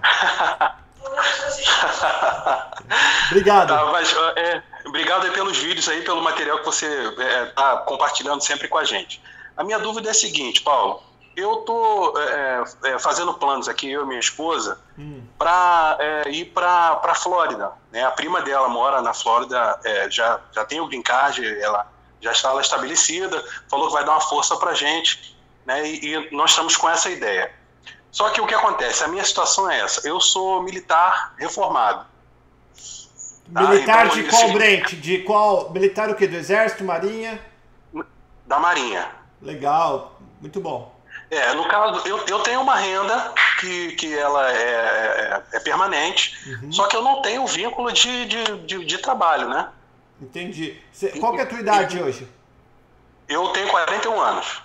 Obrigado. 3.31 3.67
Tá, 3.69 3.85
mas, 3.91 4.13
é, 4.35 4.61
obrigado 4.85 5.25
aí 5.25 5.31
pelos 5.31 5.57
vídeos 5.57 5.87
aí, 5.89 6.01
pelo 6.03 6.21
material 6.21 6.59
que 6.59 6.65
você 6.65 6.85
está 7.47 7.77
compartilhando 7.77 8.41
sempre 8.41 8.67
com 8.67 8.77
a 8.77 8.83
gente. 8.83 9.21
A 9.57 9.63
minha 9.63 9.79
dúvida 9.79 10.09
é 10.09 10.11
a 10.11 10.13
seguinte, 10.13 10.61
Paulo. 10.61 11.01
Eu 11.35 11.57
tô 11.57 12.17
é, 12.19 12.63
é, 12.85 12.99
fazendo 12.99 13.33
planos 13.35 13.67
aqui, 13.69 13.91
eu 13.91 14.03
e 14.03 14.07
minha 14.07 14.19
esposa, 14.19 14.79
Hum. 14.97 15.23
para 15.37 15.97
ir 16.27 16.45
para 16.45 16.95
para 16.95 17.13
Flórida. 17.13 17.71
Né? 17.91 18.03
A 18.03 18.11
prima 18.11 18.41
dela 18.41 18.67
mora 18.69 19.01
na 19.01 19.13
Flórida, 19.13 19.79
é, 19.83 20.09
já, 20.09 20.39
já 20.51 20.65
tem 20.65 20.79
o 20.81 20.87
green 20.87 21.03
card, 21.03 21.45
ela 21.61 21.85
já 22.19 22.31
está 22.31 22.51
lá 22.51 22.61
estabelecida, 22.61 23.43
falou 23.69 23.87
que 23.87 23.93
vai 23.93 24.03
dar 24.03 24.13
uma 24.13 24.21
força 24.21 24.57
para 24.57 24.73
gente, 24.73 25.37
né? 25.65 25.87
E, 25.87 26.15
e 26.15 26.31
nós 26.35 26.49
estamos 26.51 26.75
com 26.75 26.89
essa 26.89 27.09
ideia. 27.11 27.51
Só 28.11 28.31
que 28.31 28.41
o 28.41 28.47
que 28.47 28.55
acontece? 28.55 29.03
A 29.03 29.07
minha 29.07 29.23
situação 29.23 29.69
é 29.69 29.81
essa. 29.81 30.07
Eu 30.07 30.19
sou 30.19 30.63
militar 30.63 31.35
reformado. 31.37 32.05
Tá, 33.53 33.61
Militar 33.61 34.07
então, 34.07 34.15
de 34.21 34.27
assim- 34.27 34.29
qual 34.29 34.51
branch? 34.53 34.95
De 34.95 35.19
qual? 35.19 35.69
Militar 35.71 36.09
o 36.09 36.15
quê? 36.15 36.25
Do 36.27 36.35
Exército, 36.35 36.83
Marinha? 36.83 37.39
da 38.47 38.57
Marinha. 38.59 39.11
Legal. 39.41 40.19
Muito 40.41 40.59
bom. 40.59 40.95
É, 41.29 41.53
no 41.53 41.67
caso, 41.67 42.07
eu, 42.07 42.17
eu 42.27 42.39
tenho 42.39 42.61
uma 42.61 42.75
renda 42.75 43.33
que, 43.59 43.91
que 43.93 44.17
ela 44.17 44.49
é, 44.49 44.53
é, 44.53 45.43
é 45.53 45.59
permanente, 45.59 46.37
uhum. 46.49 46.71
só 46.71 46.87
que 46.87 46.95
eu 46.95 47.01
não 47.01 47.21
tenho 47.21 47.45
vínculo 47.45 47.91
de, 47.91 48.25
de, 48.25 48.57
de, 48.59 48.85
de 48.85 48.97
trabalho, 48.99 49.49
né? 49.49 49.69
Entendi. 50.21 50.79
Cê, 50.91 51.09
qual 51.19 51.33
que 51.33 51.39
é 51.39 51.43
a 51.43 51.45
tua 51.45 51.59
idade 51.59 52.01
hoje? 52.01 52.27
Eu 53.27 53.49
tenho 53.49 53.67
41 53.67 54.21
anos. 54.21 54.61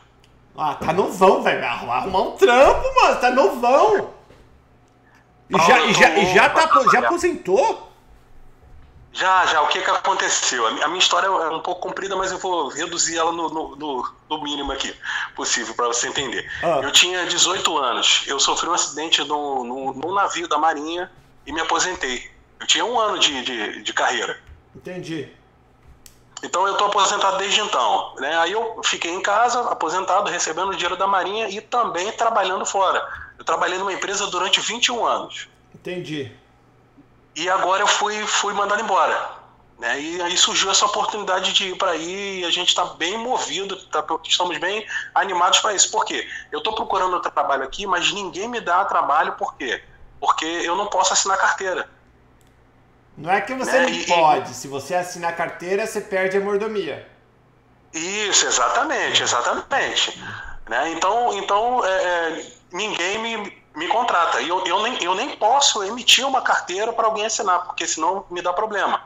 Ah, 0.56 0.74
tá 0.74 0.92
novão, 0.92 1.42
velho. 1.42 1.64
Arrumar 1.64 2.22
um 2.22 2.36
trampo, 2.36 2.94
mano. 2.94 3.20
Tá 3.20 3.30
novão. 3.30 4.10
E 5.50 5.58
já, 5.58 5.80
e 5.86 5.92
já, 5.94 6.18
e 6.18 6.34
já, 6.34 6.48
tá, 6.50 6.68
já 6.90 7.00
aposentou? 7.00 7.91
Já, 9.12 9.44
já. 9.46 9.60
O 9.62 9.68
que 9.68 9.80
que 9.80 9.90
aconteceu? 9.90 10.66
A 10.66 10.88
minha 10.88 10.98
história 10.98 11.26
é 11.26 11.50
um 11.50 11.60
pouco 11.60 11.82
comprida, 11.82 12.16
mas 12.16 12.32
eu 12.32 12.38
vou 12.38 12.68
reduzir 12.68 13.18
ela 13.18 13.30
no, 13.30 13.48
no, 13.48 13.76
no, 13.76 14.14
no 14.28 14.42
mínimo 14.42 14.72
aqui 14.72 14.94
possível 15.36 15.74
para 15.74 15.86
você 15.86 16.08
entender. 16.08 16.50
Ah. 16.62 16.80
Eu 16.82 16.90
tinha 16.90 17.26
18 17.26 17.78
anos. 17.78 18.24
Eu 18.26 18.40
sofri 18.40 18.68
um 18.68 18.72
acidente 18.72 19.22
num, 19.24 19.64
num, 19.64 19.92
num, 19.92 20.14
navio 20.14 20.48
da 20.48 20.56
Marinha 20.56 21.10
e 21.46 21.52
me 21.52 21.60
aposentei. 21.60 22.30
Eu 22.58 22.66
tinha 22.66 22.84
um 22.84 22.98
ano 22.98 23.18
de, 23.18 23.42
de, 23.42 23.82
de 23.82 23.92
carreira. 23.92 24.40
Entendi. 24.74 25.28
Então 26.42 26.66
eu 26.66 26.72
estou 26.72 26.88
aposentado 26.88 27.36
desde 27.36 27.60
então. 27.60 28.14
Né? 28.18 28.36
Aí 28.38 28.52
eu 28.52 28.80
fiquei 28.82 29.12
em 29.12 29.20
casa, 29.20 29.60
aposentado, 29.70 30.30
recebendo 30.30 30.72
dinheiro 30.72 30.96
da 30.96 31.06
Marinha 31.06 31.48
e 31.48 31.60
também 31.60 32.10
trabalhando 32.12 32.64
fora. 32.64 33.06
Eu 33.38 33.44
trabalhei 33.44 33.78
numa 33.78 33.92
empresa 33.92 34.26
durante 34.28 34.60
21 34.60 35.04
anos. 35.04 35.48
Entendi. 35.74 36.32
E 37.34 37.48
agora 37.48 37.82
eu 37.82 37.86
fui, 37.86 38.26
fui 38.26 38.52
mandado 38.52 38.82
embora. 38.82 39.42
Né? 39.78 40.00
E 40.00 40.22
aí 40.22 40.36
surgiu 40.36 40.70
essa 40.70 40.86
oportunidade 40.86 41.52
de 41.52 41.70
ir 41.70 41.76
para 41.76 41.90
aí 41.90 42.40
e 42.40 42.44
a 42.44 42.50
gente 42.50 42.68
está 42.68 42.84
bem 42.84 43.18
movido, 43.18 43.76
tá, 43.86 44.04
estamos 44.24 44.56
bem 44.58 44.86
animados 45.14 45.58
para 45.58 45.74
isso. 45.74 45.90
Por 45.90 46.04
quê? 46.04 46.28
Eu 46.52 46.58
estou 46.58 46.74
procurando 46.74 47.20
trabalho 47.20 47.64
aqui, 47.64 47.86
mas 47.86 48.12
ninguém 48.12 48.48
me 48.48 48.60
dá 48.60 48.84
trabalho, 48.84 49.32
por 49.32 49.56
quê? 49.56 49.82
Porque 50.20 50.44
eu 50.44 50.76
não 50.76 50.86
posso 50.86 51.12
assinar 51.12 51.36
carteira. 51.36 51.88
Não 53.16 53.30
é 53.30 53.40
que 53.40 53.54
você 53.54 53.72
né? 53.72 53.86
não 53.86 53.88
e, 53.88 54.06
pode. 54.06 54.54
Se 54.54 54.68
você 54.68 54.94
assinar 54.94 55.34
carteira, 55.34 55.86
você 55.86 56.00
perde 56.00 56.36
a 56.36 56.40
mordomia. 56.40 57.08
Isso, 57.92 58.46
exatamente, 58.46 59.22
exatamente. 59.22 60.18
Né? 60.68 60.92
Então, 60.92 61.36
então 61.36 61.84
é, 61.84 61.90
é, 61.90 62.46
ninguém 62.72 63.18
me, 63.18 63.61
me 63.74 63.88
contrata. 63.88 64.40
E 64.40 64.48
eu, 64.48 64.64
eu, 64.66 64.82
nem, 64.82 65.02
eu 65.02 65.14
nem 65.14 65.36
posso 65.36 65.82
emitir 65.82 66.26
uma 66.26 66.42
carteira 66.42 66.92
para 66.92 67.06
alguém 67.06 67.26
assinar, 67.26 67.64
porque 67.64 67.86
senão 67.86 68.24
me 68.30 68.42
dá 68.42 68.52
problema. 68.52 69.02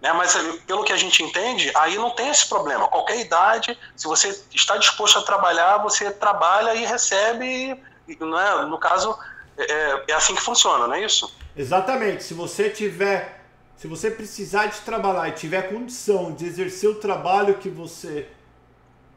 Né? 0.00 0.12
Mas 0.12 0.34
pelo 0.66 0.84
que 0.84 0.92
a 0.92 0.96
gente 0.96 1.22
entende, 1.22 1.70
aí 1.74 1.96
não 1.96 2.10
tem 2.10 2.28
esse 2.28 2.48
problema. 2.48 2.88
Qualquer 2.88 3.20
idade, 3.20 3.78
se 3.96 4.06
você 4.06 4.28
está 4.52 4.76
disposto 4.76 5.18
a 5.18 5.22
trabalhar, 5.22 5.78
você 5.78 6.10
trabalha 6.10 6.74
e 6.74 6.84
recebe. 6.84 7.80
Né? 8.08 8.66
No 8.68 8.78
caso, 8.78 9.16
é, 9.56 10.04
é 10.08 10.12
assim 10.14 10.34
que 10.34 10.42
funciona, 10.42 10.86
não 10.86 10.94
é 10.94 11.04
isso? 11.04 11.34
Exatamente. 11.56 12.24
Se 12.24 12.34
você 12.34 12.70
tiver 12.70 13.40
se 13.80 13.88
você 13.88 14.10
precisar 14.10 14.66
de 14.66 14.78
trabalhar 14.82 15.26
e 15.30 15.32
tiver 15.32 15.62
condição 15.70 16.32
de 16.32 16.44
exercer 16.44 16.90
o 16.90 16.96
trabalho 16.96 17.54
que 17.54 17.70
você 17.70 18.28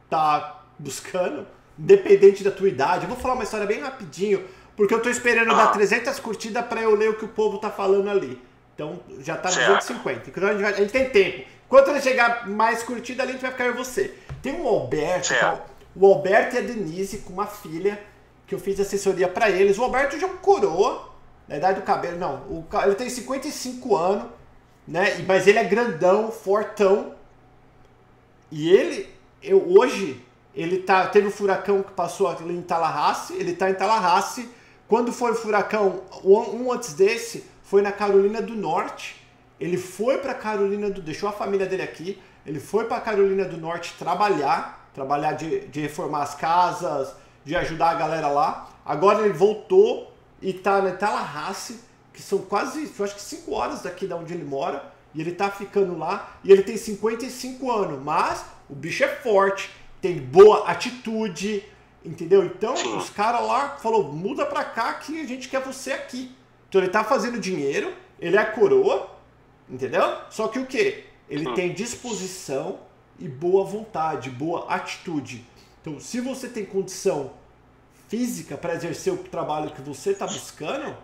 tá 0.08 0.62
buscando, 0.78 1.46
independente 1.78 2.42
da 2.42 2.50
tua 2.50 2.70
idade, 2.70 3.04
eu 3.04 3.10
vou 3.10 3.18
falar 3.18 3.34
uma 3.34 3.44
história 3.44 3.66
bem 3.66 3.82
rapidinho, 3.82 4.48
porque 4.76 4.94
eu 4.94 5.00
tô 5.00 5.08
esperando 5.08 5.54
dar 5.54 5.68
300 5.68 6.18
curtidas 6.20 6.64
para 6.66 6.82
eu 6.82 6.94
ler 6.94 7.10
o 7.10 7.14
que 7.14 7.24
o 7.24 7.28
povo 7.28 7.58
tá 7.58 7.70
falando 7.70 8.08
ali. 8.08 8.40
Então 8.74 9.00
já 9.20 9.36
tá 9.36 9.48
250. 9.48 10.30
Então 10.30 10.48
a 10.48 10.52
gente, 10.52 10.62
vai, 10.62 10.72
a 10.72 10.76
gente 10.76 10.92
tem 10.92 11.08
tempo. 11.10 11.44
Quando 11.68 11.90
ele 11.90 12.00
chegar 12.00 12.48
mais 12.48 12.82
curtida 12.82 13.22
ali, 13.22 13.30
a 13.30 13.32
gente 13.34 13.42
vai 13.42 13.50
ficar 13.52 13.66
eu 13.66 13.74
e 13.74 13.76
você. 13.76 14.14
Tem 14.42 14.52
um 14.60 14.66
Alberto, 14.66 15.32
é 15.32 15.58
o 15.96 16.06
Alberto 16.06 16.56
e 16.56 16.58
a 16.58 16.62
Denise 16.62 17.18
com 17.18 17.32
uma 17.32 17.46
filha, 17.46 18.00
que 18.46 18.54
eu 18.54 18.58
fiz 18.58 18.78
assessoria 18.80 19.28
para 19.28 19.48
eles. 19.48 19.78
O 19.78 19.84
Alberto 19.84 20.18
já 20.18 20.28
coroa, 20.28 21.08
na 21.48 21.56
idade 21.56 21.80
do 21.80 21.84
cabelo, 21.84 22.18
não. 22.18 22.34
O, 22.48 22.66
ele 22.84 22.94
tem 22.96 23.08
55 23.08 23.96
anos 23.96 24.24
né? 24.86 25.24
Mas 25.26 25.46
ele 25.46 25.58
é 25.58 25.64
grandão, 25.64 26.30
fortão. 26.30 27.14
E 28.50 28.70
ele, 28.70 29.08
eu 29.42 29.66
hoje, 29.76 30.22
ele 30.54 30.78
tá, 30.78 31.06
teve 31.06 31.26
o 31.26 31.30
um 31.30 31.32
furacão 31.32 31.82
que 31.82 31.92
passou 31.92 32.28
ali 32.28 32.54
em 32.54 32.62
Tallahassee, 32.62 33.36
ele 33.36 33.54
tá 33.54 33.70
em 33.70 33.74
Tallahassee. 33.74 34.48
Quando 34.94 35.12
foi 35.12 35.32
o 35.32 35.34
furacão, 35.34 36.04
um 36.22 36.70
antes 36.70 36.92
desse, 36.92 37.44
foi 37.64 37.82
na 37.82 37.90
Carolina 37.90 38.40
do 38.40 38.54
Norte. 38.54 39.26
Ele 39.58 39.76
foi 39.76 40.18
para 40.18 40.32
Carolina 40.32 40.88
do, 40.88 41.02
deixou 41.02 41.28
a 41.28 41.32
família 41.32 41.66
dele 41.66 41.82
aqui. 41.82 42.22
Ele 42.46 42.60
foi 42.60 42.84
para 42.84 43.00
Carolina 43.00 43.44
do 43.44 43.56
Norte 43.56 43.96
trabalhar, 43.98 44.88
trabalhar 44.94 45.32
de, 45.32 45.66
de 45.66 45.80
reformar 45.80 46.22
as 46.22 46.36
casas, 46.36 47.12
de 47.44 47.56
ajudar 47.56 47.90
a 47.90 47.94
galera 47.94 48.28
lá. 48.28 48.70
Agora 48.86 49.24
ele 49.24 49.32
voltou 49.32 50.12
e 50.40 50.52
tá 50.52 50.80
na 50.80 50.92
Tallahassee 50.92 51.80
que 52.12 52.22
são 52.22 52.38
quase, 52.38 52.88
eu 52.96 53.04
acho 53.04 53.16
que 53.16 53.22
5 53.22 53.52
horas 53.52 53.82
daqui 53.82 54.06
da 54.06 54.14
onde 54.14 54.32
ele 54.32 54.44
mora, 54.44 54.92
e 55.12 55.20
ele 55.20 55.32
tá 55.32 55.50
ficando 55.50 55.98
lá, 55.98 56.36
e 56.44 56.52
ele 56.52 56.62
tem 56.62 56.76
55 56.76 57.68
anos, 57.72 58.00
mas 58.00 58.44
o 58.70 58.76
bicho 58.76 59.02
é 59.02 59.08
forte, 59.08 59.72
tem 60.00 60.20
boa 60.20 60.68
atitude, 60.68 61.64
entendeu? 62.04 62.44
Então 62.44 62.74
os 62.96 63.10
caras 63.10 63.46
lá 63.46 63.76
falou 63.76 64.12
muda 64.12 64.44
pra 64.44 64.64
cá 64.64 64.94
que 64.94 65.20
a 65.20 65.26
gente 65.26 65.48
quer 65.48 65.60
você 65.60 65.92
aqui. 65.92 66.34
Então 66.68 66.80
ele 66.80 66.90
tá 66.90 67.04
fazendo 67.04 67.38
dinheiro, 67.38 67.94
ele 68.20 68.36
é 68.36 68.44
coroa, 68.44 69.10
entendeu? 69.68 70.18
Só 70.30 70.48
que 70.48 70.58
o 70.58 70.66
que? 70.66 71.04
Ele 71.28 71.52
tem 71.54 71.72
disposição 71.72 72.80
e 73.18 73.28
boa 73.28 73.64
vontade, 73.64 74.28
boa 74.28 74.66
atitude. 74.68 75.44
Então, 75.80 75.98
se 76.00 76.20
você 76.20 76.48
tem 76.48 76.64
condição 76.64 77.32
física 78.08 78.56
para 78.56 78.74
exercer 78.74 79.12
o 79.12 79.18
trabalho 79.18 79.70
que 79.70 79.80
você 79.80 80.10
está 80.10 80.26
buscando, 80.26 80.94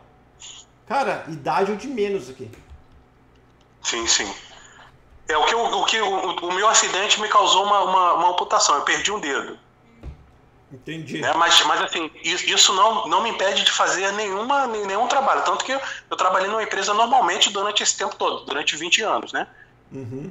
Cara, 0.90 1.24
idade 1.28 1.70
é 1.70 1.76
de 1.76 1.86
menos 1.86 2.28
aqui. 2.28 2.50
Sim, 3.80 4.04
sim. 4.08 4.28
É 5.28 5.36
o 5.38 5.46
que, 5.46 5.54
o, 5.54 5.80
o, 5.80 5.84
que 5.84 6.00
o, 6.00 6.48
o 6.48 6.52
meu 6.52 6.68
acidente 6.68 7.20
me 7.20 7.28
causou 7.28 7.62
uma, 7.64 7.80
uma, 7.82 8.14
uma, 8.14 8.30
amputação. 8.30 8.74
Eu 8.74 8.82
perdi 8.82 9.12
um 9.12 9.20
dedo. 9.20 9.56
Entendi. 10.72 11.20
Né? 11.20 11.32
Mas, 11.34 11.64
mas 11.66 11.82
assim, 11.82 12.10
isso 12.22 12.72
não, 12.74 13.06
não 13.08 13.22
me 13.22 13.30
impede 13.30 13.64
de 13.64 13.72
fazer 13.72 14.12
nenhuma, 14.12 14.66
nenhum 14.66 15.06
trabalho. 15.08 15.42
Tanto 15.42 15.64
que 15.64 15.72
eu, 15.72 15.80
eu 16.08 16.16
trabalhei 16.16 16.48
numa 16.48 16.62
empresa 16.62 16.94
normalmente 16.94 17.50
durante 17.50 17.82
esse 17.82 17.96
tempo 17.96 18.14
todo, 18.16 18.44
durante 18.44 18.76
20 18.76 19.02
anos, 19.02 19.32
né? 19.32 19.46
Uhum. 19.90 20.30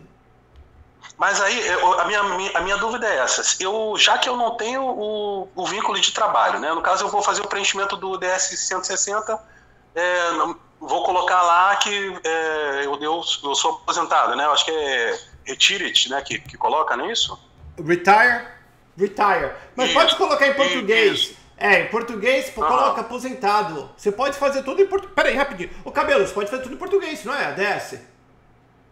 Mas 1.17 1.41
aí, 1.41 1.67
eu, 1.67 1.99
a, 1.99 2.05
minha, 2.05 2.21
a 2.55 2.61
minha 2.61 2.77
dúvida 2.77 3.05
é 3.05 3.17
essa. 3.17 3.43
Eu, 3.61 3.95
já 3.97 4.17
que 4.17 4.29
eu 4.29 4.37
não 4.37 4.55
tenho 4.55 4.81
o, 4.81 5.49
o 5.53 5.65
vínculo 5.65 5.99
de 5.99 6.13
trabalho, 6.13 6.59
né? 6.59 6.73
No 6.73 6.81
caso, 6.81 7.03
eu 7.03 7.09
vou 7.09 7.21
fazer 7.21 7.41
o 7.41 7.47
preenchimento 7.47 7.97
do 7.97 8.17
DS 8.17 8.57
160 8.57 9.59
é, 9.95 10.31
vou 10.79 11.03
colocar 11.03 11.41
lá 11.41 11.75
que 11.75 11.89
é, 12.23 12.85
eu, 12.85 12.95
eu, 13.01 13.21
eu, 13.43 13.55
sou 13.55 13.71
aposentado, 13.71 14.35
né? 14.35 14.45
Eu 14.45 14.51
acho 14.51 14.65
que 14.65 14.71
é 14.71 15.19
Retired, 15.45 16.09
né? 16.09 16.21
Que, 16.21 16.39
que 16.39 16.57
coloca, 16.57 16.95
não 16.95 17.05
é 17.05 17.11
isso? 17.11 17.37
Retire? 17.77 18.58
Retire. 18.99 19.53
Mas 19.75 19.89
isso, 19.89 19.97
pode 19.97 20.15
colocar 20.17 20.47
em 20.47 20.53
português. 20.53 21.19
Isso. 21.19 21.39
É, 21.57 21.83
em 21.83 21.87
português, 21.87 22.49
pô, 22.49 22.61
coloca 22.61 23.01
aposentado. 23.01 23.89
Você 23.95 24.11
pode 24.11 24.37
fazer 24.37 24.63
tudo 24.63 24.81
em 24.81 24.85
português. 24.85 25.15
Peraí, 25.15 25.35
rapidinho. 25.35 25.69
Ô, 25.85 25.91
Cabelo, 25.91 26.27
você 26.27 26.33
pode 26.33 26.49
fazer 26.49 26.63
tudo 26.63 26.75
em 26.75 26.77
português, 26.77 27.23
não 27.23 27.33
é? 27.33 27.45
A 27.45 27.51
DS? 27.51 27.99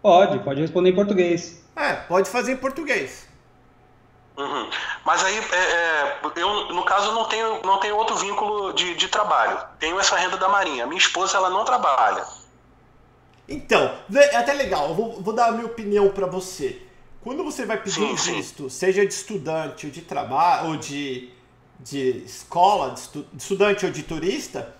Pode, 0.01 0.39
pode 0.39 0.61
responder 0.61 0.89
em 0.89 0.95
português. 0.95 1.63
É, 1.75 1.93
pode 1.93 2.29
fazer 2.29 2.53
em 2.53 2.57
português. 2.57 3.27
Uhum. 4.37 4.69
Mas 5.05 5.23
aí, 5.23 5.37
é, 5.37 5.57
é, 5.57 6.19
eu, 6.35 6.73
no 6.73 6.83
caso, 6.83 7.11
não 7.13 7.25
tenho, 7.25 7.61
não 7.63 7.79
tenho 7.79 7.95
outro 7.95 8.15
vínculo 8.15 8.71
de, 8.73 8.95
de 8.95 9.07
trabalho. 9.07 9.59
Tenho 9.79 9.99
essa 9.99 10.15
renda 10.15 10.37
da 10.37 10.47
Marinha. 10.47 10.85
Minha 10.85 10.99
esposa, 10.99 11.37
ela 11.37 11.49
não 11.49 11.65
trabalha. 11.65 12.23
Então, 13.49 13.97
é 14.13 14.35
até 14.35 14.53
legal. 14.53 14.89
Eu 14.89 14.95
vou, 14.95 15.21
vou 15.21 15.33
dar 15.33 15.47
a 15.47 15.51
minha 15.51 15.65
opinião 15.65 16.09
para 16.09 16.27
você. 16.27 16.86
Quando 17.27 17.43
você 17.43 17.65
vai 17.65 17.75
pedir 17.75 17.95
sim, 17.95 18.05
um 18.05 18.15
visto, 18.15 18.69
sim. 18.69 18.69
seja 18.69 19.05
de 19.05 19.13
estudante 19.13 19.85
ou 19.85 19.91
de 19.91 20.01
trabalho, 20.01 20.69
ou 20.69 20.77
de, 20.77 21.29
de 21.77 22.23
escola, 22.25 22.93
de, 22.93 23.01
estu, 23.01 23.25
de 23.33 23.43
estudante 23.43 23.85
ou 23.85 23.91
de 23.91 24.01
turista, 24.03 24.73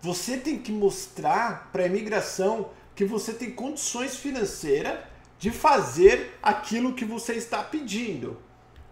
você 0.00 0.36
tem 0.36 0.58
que 0.58 0.70
mostrar 0.70 1.70
para 1.72 1.82
a 1.82 1.86
imigração 1.86 2.68
que 2.94 3.04
você 3.04 3.32
tem 3.32 3.50
condições 3.50 4.14
financeiras 4.14 4.96
de 5.40 5.50
fazer 5.50 6.38
aquilo 6.40 6.94
que 6.94 7.04
você 7.04 7.32
está 7.32 7.64
pedindo. 7.64 8.36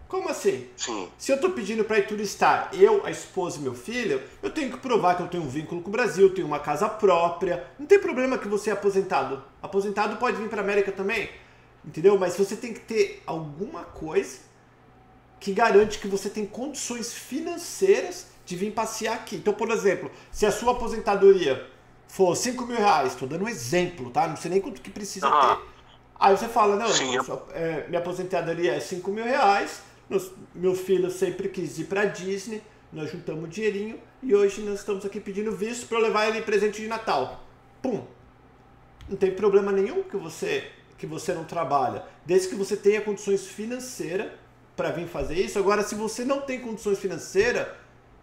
Como 0.09 0.27
assim? 0.27 0.67
Sim. 0.75 1.07
Se 1.17 1.31
eu 1.31 1.37
estou 1.37 1.51
pedindo 1.51 1.85
para 1.85 1.99
ir 1.99 2.07
turistar, 2.07 2.71
eu, 2.73 3.05
a 3.05 3.09
esposa 3.09 3.57
e 3.57 3.61
meu 3.61 3.73
filho, 3.73 4.21
eu 4.43 4.49
tenho 4.49 4.69
que 4.69 4.79
provar 4.79 5.15
que 5.15 5.23
eu 5.23 5.29
tenho 5.29 5.43
um 5.43 5.49
vínculo 5.49 5.81
com 5.81 5.87
o 5.87 5.93
Brasil, 5.93 6.33
tenho 6.33 6.45
uma 6.45 6.59
casa 6.59 6.89
própria. 6.89 7.67
Não 7.79 7.85
tem 7.85 7.99
problema 7.99 8.37
que 8.37 8.49
você 8.49 8.69
é 8.69 8.73
aposentado. 8.73 9.41
Aposentado 9.61 10.17
pode 10.17 10.35
vir 10.35 10.49
para 10.49 10.61
América 10.61 10.91
também, 10.91 11.29
entendeu? 11.87 12.19
Mas 12.19 12.35
você 12.35 12.55
tem 12.55 12.73
que 12.73 12.81
ter 12.81 13.23
alguma 13.25 13.83
coisa 13.83 14.39
que 15.39 15.53
garante 15.53 15.99
que 15.99 16.07
você 16.07 16.29
tem 16.29 16.45
condições 16.45 17.13
financeiras 17.13 18.27
de 18.45 18.55
vir 18.55 18.73
passear 18.73 19.15
aqui. 19.15 19.37
Então, 19.37 19.53
por 19.53 19.71
exemplo, 19.71 20.11
se 20.31 20.45
a 20.45 20.51
sua 20.51 20.73
aposentadoria 20.73 21.65
for 22.07 22.35
5 22.35 22.65
mil 22.65 22.77
reais, 22.77 23.13
estou 23.13 23.27
dando 23.27 23.45
um 23.45 23.49
exemplo, 23.49 24.09
tá? 24.09 24.27
Não 24.27 24.35
sei 24.35 24.51
nem 24.51 24.61
quanto 24.61 24.81
que 24.81 24.89
precisa 24.89 25.29
ter. 25.29 25.59
Aí 26.19 26.35
você 26.35 26.47
fala, 26.47 26.75
não, 26.75 26.87
Sim, 26.87 27.15
é, 27.53 27.85
minha 27.87 27.99
aposentadoria 27.99 28.73
é 28.73 28.79
5 28.79 29.09
mil 29.11 29.23
reais, 29.23 29.81
meu 30.55 30.73
filho 30.73 31.11
sempre 31.11 31.47
quis 31.47 31.77
ir 31.77 31.83
para 31.83 32.05
Disney, 32.05 32.61
nós 32.91 33.11
juntamos 33.11 33.43
um 33.43 33.47
dinheirinho 33.47 33.99
e 34.23 34.33
hoje 34.33 34.61
nós 34.61 34.79
estamos 34.79 35.05
aqui 35.05 35.19
pedindo 35.19 35.51
visto 35.51 35.85
para 35.87 35.99
levar 35.99 36.27
ele 36.27 36.41
presente 36.41 36.81
de 36.81 36.87
Natal. 36.87 37.43
Pum. 37.81 38.03
Não 39.07 39.15
tem 39.15 39.31
problema 39.31 39.71
nenhum 39.71 40.03
que 40.03 40.17
você 40.17 40.71
que 40.97 41.05
você 41.05 41.33
não 41.33 41.43
trabalha, 41.43 42.03
desde 42.25 42.49
que 42.49 42.55
você 42.55 42.75
tenha 42.75 43.01
condições 43.01 43.45
financeiras 43.45 44.31
para 44.75 44.91
vir 44.91 45.07
fazer 45.07 45.35
isso. 45.35 45.57
Agora, 45.57 45.83
se 45.83 45.95
você 45.95 46.23
não 46.23 46.41
tem 46.41 46.59
condições 46.59 46.99
financeiras, 46.99 47.67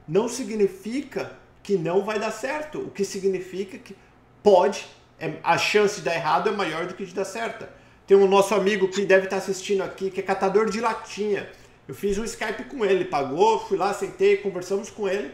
não 0.06 0.28
significa 0.28 1.32
que 1.62 1.76
não 1.76 2.04
vai 2.04 2.18
dar 2.18 2.30
certo. 2.30 2.78
O 2.80 2.90
que 2.90 3.04
significa 3.04 3.78
que 3.78 3.96
pode, 4.42 4.86
é, 5.18 5.34
a 5.42 5.56
chance 5.56 5.96
de 5.96 6.02
dar 6.02 6.14
errado 6.14 6.48
é 6.48 6.52
maior 6.52 6.86
do 6.86 6.94
que 6.94 7.04
de 7.04 7.14
dar 7.14 7.24
certo. 7.24 7.66
Tem 8.06 8.16
um 8.16 8.28
nosso 8.28 8.54
amigo 8.54 8.88
que 8.88 9.04
deve 9.06 9.24
estar 9.24 9.38
assistindo 9.38 9.82
aqui, 9.82 10.10
que 10.10 10.20
é 10.20 10.22
catador 10.22 10.68
de 10.68 10.80
latinha. 10.80 11.48
Eu 11.88 11.94
fiz 11.94 12.18
um 12.18 12.24
Skype 12.24 12.64
com 12.64 12.84
ele, 12.84 13.04
pagou, 13.04 13.58
fui 13.66 13.78
lá, 13.78 13.94
sentei, 13.94 14.36
conversamos 14.36 14.90
com 14.90 15.08
ele. 15.08 15.32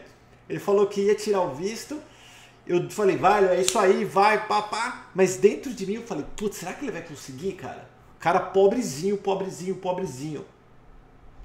Ele 0.49 0.59
falou 0.59 0.87
que 0.87 1.01
ia 1.01 1.15
tirar 1.15 1.41
o 1.41 1.53
visto. 1.53 2.01
Eu 2.71 2.89
falei, 2.89 3.17
vai, 3.17 3.45
é 3.49 3.59
isso 3.59 3.77
aí, 3.77 4.05
vai, 4.05 4.47
papá. 4.47 5.07
Mas 5.13 5.35
dentro 5.35 5.73
de 5.73 5.85
mim 5.85 5.95
eu 5.95 6.03
falei, 6.03 6.25
putz, 6.37 6.55
será 6.55 6.71
que 6.71 6.85
ele 6.85 6.91
vai 6.93 7.01
conseguir, 7.01 7.51
cara? 7.53 7.85
Cara 8.17 8.39
pobrezinho, 8.39 9.17
pobrezinho, 9.17 9.75
pobrezinho. 9.75 10.45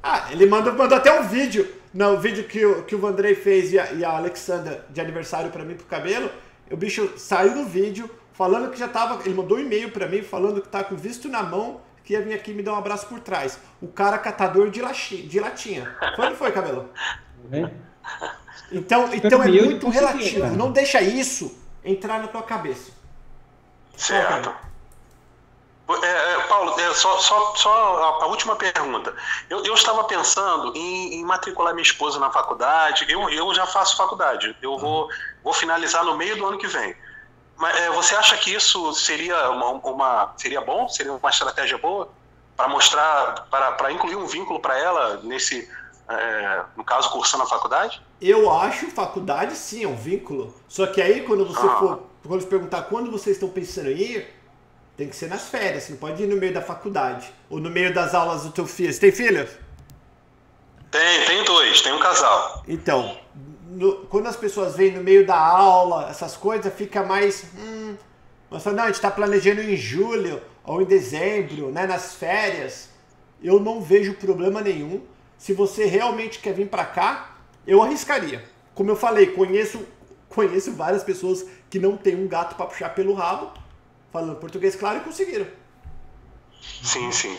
Ah, 0.01 0.29
ele 0.31 0.47
mandou, 0.47 0.73
mandou 0.75 0.97
até 0.97 1.19
um 1.19 1.27
vídeo. 1.27 1.69
No 1.93 2.17
vídeo 2.17 2.45
que 2.45 2.65
o, 2.65 2.85
que 2.85 2.95
o 2.95 2.99
Vandrei 3.01 3.35
fez 3.35 3.73
e 3.73 3.79
a, 3.79 3.93
e 3.93 4.05
a 4.05 4.11
Alexandra 4.11 4.87
de 4.89 5.01
aniversário 5.01 5.51
para 5.51 5.65
mim 5.65 5.75
pro 5.75 5.87
cabelo. 5.87 6.31
O 6.71 6.77
bicho 6.77 7.15
saiu 7.17 7.57
no 7.57 7.65
vídeo 7.65 8.09
falando 8.33 8.71
que 8.71 8.79
já 8.79 8.87
tava. 8.87 9.21
Ele 9.25 9.35
mandou 9.35 9.59
um 9.59 9.61
e-mail 9.61 9.91
para 9.91 10.07
mim 10.07 10.23
falando 10.23 10.63
que 10.63 10.69
tá 10.69 10.85
com 10.85 10.95
visto 10.95 11.29
na 11.29 11.43
mão, 11.43 11.81
que 12.05 12.13
ia 12.13 12.23
vir 12.23 12.35
aqui 12.35 12.55
me 12.55 12.63
dar 12.63 12.75
um 12.75 12.79
abraço 12.79 13.09
por 13.09 13.19
trás. 13.19 13.59
O 13.83 13.89
cara 13.89 14.17
catador 14.17 14.71
de, 14.71 14.81
laxi, 14.81 15.23
de 15.23 15.41
latinha. 15.41 15.93
Não 16.17 16.37
foi, 16.37 16.53
cabelo? 16.53 16.89
É. 17.51 17.69
Então, 18.71 19.13
então 19.15 19.43
é 19.43 19.49
muito 19.49 19.89
relativo. 19.89 20.47
Não 20.57 20.73
deixa 20.73 21.01
isso 21.01 21.57
entrar 21.85 22.21
na 22.21 22.29
tua 22.29 22.43
cabeça. 22.43 22.91
Certo. 23.97 24.53
É, 26.03 26.35
é, 26.35 26.41
Paulo, 26.49 26.79
é, 26.81 26.95
só, 26.95 27.17
só, 27.19 27.55
só 27.55 28.21
a, 28.21 28.25
a, 28.25 28.27
última 28.27 28.57
pergunta. 28.57 29.15
Eu, 29.49 29.65
eu 29.65 29.75
estava 29.75 30.03
pensando 30.03 30.77
em, 30.77 31.15
em, 31.15 31.25
matricular 31.25 31.73
minha 31.73 31.83
esposa 31.83 32.19
na 32.19 32.29
faculdade. 32.31 33.07
Eu, 33.09 33.31
eu 33.31 33.55
já 33.55 33.67
faço 33.67 33.97
faculdade. 33.97 34.57
Eu 34.61 34.77
vou, 34.79 35.09
vou 35.45 35.53
finalizar 35.53 36.05
no 36.05 36.17
meio 36.17 36.37
do 36.37 36.45
ano 36.45 36.59
que 36.59 36.67
vem. 36.67 36.97
Mas 37.57 37.77
é, 37.77 37.91
você 37.91 38.17
acha 38.17 38.37
que 38.37 38.53
isso 38.53 38.93
seria 38.95 39.49
uma, 39.51 39.71
uma, 39.71 40.35
seria 40.37 40.61
bom? 40.61 40.89
Seria 40.89 41.13
uma 41.13 41.31
estratégia 41.31 41.79
boa 41.79 42.11
para 42.57 42.69
mostrar, 42.69 43.47
para 43.49 43.93
incluir 43.93 44.17
um 44.17 44.27
vínculo 44.27 44.59
para 44.59 44.77
ela 44.77 45.21
nesse, 45.23 45.71
é, 46.09 46.65
no 46.77 46.85
caso, 46.85 47.11
cursando 47.11 47.43
a 47.43 47.47
faculdade? 47.47 48.01
Eu 48.21 48.51
acho 48.51 48.87
faculdade 48.91 49.57
sim 49.57 49.85
é 49.85 49.89
um 49.89 49.97
vínculo. 49.97 50.55
Só 50.69 50.87
que 50.87 51.03
aí 51.03 51.23
quando 51.23 51.45
você 51.45 51.67
ah. 51.67 51.77
for, 51.79 52.03
quando 52.23 52.35
eles 52.35 52.49
perguntar 52.49 52.83
quando 52.83 53.11
vocês 53.11 53.37
estão 53.37 53.49
pensando 53.49 53.91
em 53.91 53.97
ir, 53.97 54.35
tem 54.97 55.09
que 55.09 55.17
ser 55.17 55.29
nas 55.29 55.49
férias, 55.49 55.83
você 55.83 55.93
não 55.93 55.99
pode 55.99 56.23
ir 56.23 56.27
no 56.27 56.37
meio 56.37 56.55
da 56.55 56.63
faculdade. 56.63 57.31
Ou 57.51 57.59
no 57.59 57.71
meio 57.71 57.93
das 57.93 58.15
aulas 58.15 58.45
do 58.45 58.51
teu 58.51 58.67
filho. 58.67 58.93
Você 58.93 59.01
tem 59.01 59.13
filhos? 59.13 59.51
Tem, 60.91 61.27
tem 61.27 61.45
dois, 61.45 61.83
tem 61.83 61.93
um 61.93 61.99
casal. 61.99 62.63
Então, 62.67 63.19
no, 63.69 64.07
quando 64.07 64.29
as 64.29 64.37
pessoas 64.37 64.77
vêm 64.77 64.93
no 64.93 65.03
meio 65.03 65.27
da 65.27 65.37
aula, 65.37 66.09
essas 66.09 66.37
coisas, 66.37 66.73
fica 66.73 67.03
mais. 67.03 67.45
Hum, 67.59 67.97
nossa, 68.51 68.73
não, 68.73 68.85
a 68.85 68.87
gente 68.87 68.95
está 68.95 69.11
planejando 69.11 69.61
em 69.61 69.77
julho 69.77 70.41
ou 70.65 70.81
em 70.81 70.85
dezembro, 70.85 71.71
né, 71.71 71.87
nas 71.87 72.15
férias. 72.15 72.89
Eu 73.43 73.61
não 73.61 73.83
vejo 73.83 74.15
problema 74.15 74.61
nenhum. 74.61 75.03
Se 75.39 75.53
você 75.53 75.87
realmente 75.87 76.39
quer 76.39 76.55
vir 76.55 76.69
para 76.69 76.85
cá, 76.85 77.37
eu 77.67 77.83
arriscaria. 77.83 78.45
Como 78.75 78.91
eu 78.91 78.97
falei, 78.97 79.29
conheço, 79.29 79.87
conheço 80.29 80.73
várias 80.73 81.03
pessoas 81.03 81.47
que 81.71 81.79
não 81.79 81.97
tem 81.97 82.15
um 82.15 82.29
gato 82.29 82.55
para 82.57 82.67
puxar 82.67 82.91
pelo 82.91 83.15
rabo 83.15 83.53
falando 84.13 84.37
português 84.37 84.75
claro 84.75 84.99
e 84.99 85.01
conseguiram. 85.01 85.47
Sim, 86.83 87.13
sim. 87.13 87.39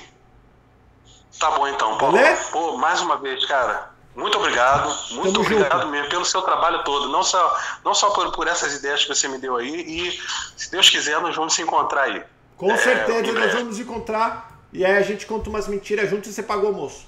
Tá 1.40 1.52
bom 1.52 1.68
então, 1.68 1.98
Paulo. 1.98 2.18
Pô, 2.52 2.78
mais 2.78 3.02
uma 3.02 3.18
vez, 3.18 3.46
cara, 3.46 3.92
muito 4.16 4.38
obrigado. 4.38 4.88
Muito 5.14 5.34
Tamo 5.34 5.46
obrigado 5.46 5.82
junto. 5.82 5.92
mesmo 5.92 6.10
pelo 6.10 6.26
seu 6.26 6.42
trabalho 6.42 6.84
todo. 6.84 7.08
Não 7.10 7.22
só, 7.24 7.60
não 7.86 7.94
só 7.94 8.10
por, 8.10 8.32
por 8.32 8.48
essas 8.48 8.76
ideias 8.76 9.04
que 9.04 9.10
você 9.10 9.28
me 9.28 9.38
deu 9.38 9.56
aí. 9.56 9.70
E, 9.70 10.22
se 10.56 10.72
Deus 10.72 10.90
quiser, 10.90 11.20
nós 11.22 11.36
vamos 11.36 11.54
se 11.54 11.62
encontrar 11.62 12.04
aí. 12.04 12.24
Com 12.58 12.72
é, 12.72 12.78
certeza, 12.78 13.32
nós 13.32 13.52
vamos 13.52 13.68
nos 13.68 13.80
encontrar. 13.80 14.60
E 14.74 14.84
aí 14.84 14.98
a 14.98 15.02
gente 15.02 15.26
conta 15.26 15.50
umas 15.50 15.68
mentiras 15.68 16.10
juntos 16.10 16.30
e 16.30 16.34
você 16.34 16.42
pagou 16.42 16.66
o 16.66 16.68
almoço. 16.74 17.07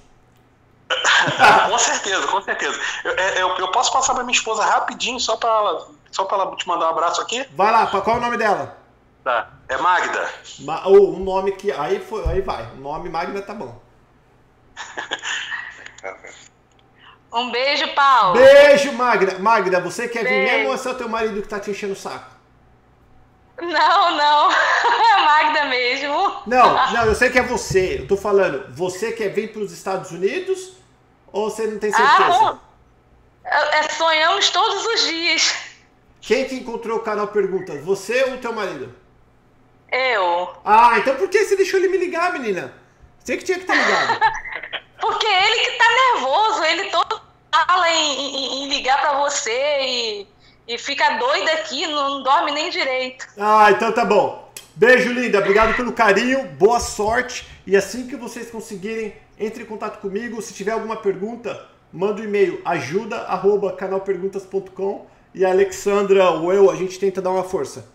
com 1.69 1.77
certeza, 1.77 2.27
com 2.27 2.41
certeza. 2.41 2.79
Eu, 3.03 3.11
é, 3.11 3.41
eu, 3.41 3.49
eu 3.57 3.71
posso 3.71 3.91
passar 3.93 4.13
pra 4.13 4.23
minha 4.23 4.35
esposa 4.35 4.65
rapidinho, 4.65 5.19
só 5.19 5.37
pra 5.37 5.49
ela, 5.49 5.87
só 6.11 6.25
pra 6.25 6.37
ela 6.37 6.55
te 6.55 6.67
mandar 6.67 6.87
um 6.87 6.89
abraço 6.89 7.21
aqui? 7.21 7.45
Vai 7.55 7.71
lá, 7.71 7.87
qual 7.87 8.15
é 8.15 8.19
o 8.19 8.21
nome 8.21 8.37
dela? 8.37 8.77
Tá. 9.23 9.49
É 9.67 9.77
Magda. 9.77 10.29
Ma 10.61 10.87
ou 10.87 11.15
um 11.15 11.19
nome 11.19 11.51
que. 11.51 11.71
Aí, 11.71 11.99
foi, 11.99 12.25
aí 12.27 12.41
vai. 12.41 12.71
O 12.73 12.77
nome 12.77 13.09
Magda 13.09 13.41
tá 13.41 13.53
bom. 13.53 13.79
um 17.33 17.51
beijo, 17.51 17.93
Paulo. 17.93 18.33
Beijo, 18.33 18.91
Magda. 18.93 19.37
Magda, 19.37 19.79
você 19.79 20.07
quer 20.07 20.23
beijo. 20.23 20.39
vir 20.39 20.51
mesmo 20.51 20.69
ou 20.69 20.73
é 20.73 20.77
só 20.77 20.95
teu 20.95 21.07
marido 21.07 21.41
que 21.41 21.47
tá 21.47 21.59
te 21.59 21.69
enchendo 21.69 21.93
o 21.93 21.97
saco? 21.97 22.31
Não, 23.61 24.15
não. 24.15 24.49
É 24.99 25.21
Magda 25.21 25.65
mesmo. 25.65 26.41
Não, 26.47 26.93
não, 26.93 27.05
eu 27.05 27.15
sei 27.15 27.29
que 27.29 27.37
é 27.37 27.43
você. 27.43 27.99
Eu 27.99 28.07
tô 28.07 28.17
falando, 28.17 28.73
você 28.73 29.11
quer 29.11 29.29
vir 29.29 29.51
para 29.51 29.61
os 29.61 29.71
Estados 29.71 30.11
Unidos 30.11 30.78
ou 31.31 31.49
você 31.49 31.67
não 31.67 31.79
tem 31.79 31.91
certeza? 31.91 32.59
Ah, 33.45 33.77
é, 33.77 33.89
sonhamos 33.89 34.49
todos 34.49 34.85
os 34.85 35.01
dias. 35.07 35.55
Quem 36.21 36.45
que 36.45 36.55
encontrou 36.55 36.97
o 36.97 37.01
canal 37.01 37.27
Perguntas? 37.27 37.83
Você 37.83 38.23
ou 38.25 38.33
o 38.33 38.37
teu 38.37 38.53
marido? 38.53 38.93
Eu. 39.91 40.53
Ah, 40.63 40.97
então 40.97 41.15
por 41.15 41.29
que 41.29 41.43
você 41.43 41.55
deixou 41.55 41.79
ele 41.79 41.89
me 41.89 41.97
ligar, 41.97 42.33
menina? 42.33 42.73
Você 43.23 43.37
que 43.37 43.43
tinha 43.43 43.57
que 43.57 43.63
estar 43.63 43.75
ligado. 43.75 44.19
Porque 45.01 45.25
ele 45.25 45.59
que 45.65 45.71
tá 45.77 45.85
nervoso, 46.13 46.63
ele 46.63 46.89
todo 46.89 47.21
fala 47.51 47.89
em, 47.89 48.19
em, 48.19 48.63
em 48.63 48.69
ligar 48.69 48.99
para 49.01 49.19
você 49.19 49.79
e, 49.81 50.27
e 50.67 50.77
fica 50.77 51.17
doido 51.17 51.47
aqui, 51.49 51.87
não 51.87 52.21
dorme 52.21 52.51
nem 52.51 52.69
direito. 52.69 53.27
Ah, 53.37 53.71
então 53.71 53.91
tá 53.91 54.05
bom. 54.05 54.51
Beijo, 54.75 55.11
linda. 55.11 55.39
Obrigado 55.39 55.75
pelo 55.75 55.91
carinho, 55.91 56.45
boa 56.49 56.79
sorte. 56.79 57.47
E 57.65 57.75
assim 57.75 58.07
que 58.07 58.15
vocês 58.15 58.49
conseguirem, 58.49 59.13
entre 59.39 59.63
em 59.63 59.65
contato 59.65 59.99
comigo. 59.99 60.41
Se 60.41 60.53
tiver 60.53 60.71
alguma 60.71 60.97
pergunta, 60.97 61.65
manda 61.91 62.21
um 62.21 62.25
e-mail 62.25 62.61
ajuda@canalperguntas.com 62.65 65.07
e 65.33 65.45
a 65.45 65.49
Alexandra 65.49 66.29
ou 66.31 66.51
eu, 66.51 66.69
a 66.69 66.75
gente 66.75 66.99
tenta 66.99 67.21
dar 67.21 67.31
uma 67.31 67.43
força. 67.43 67.85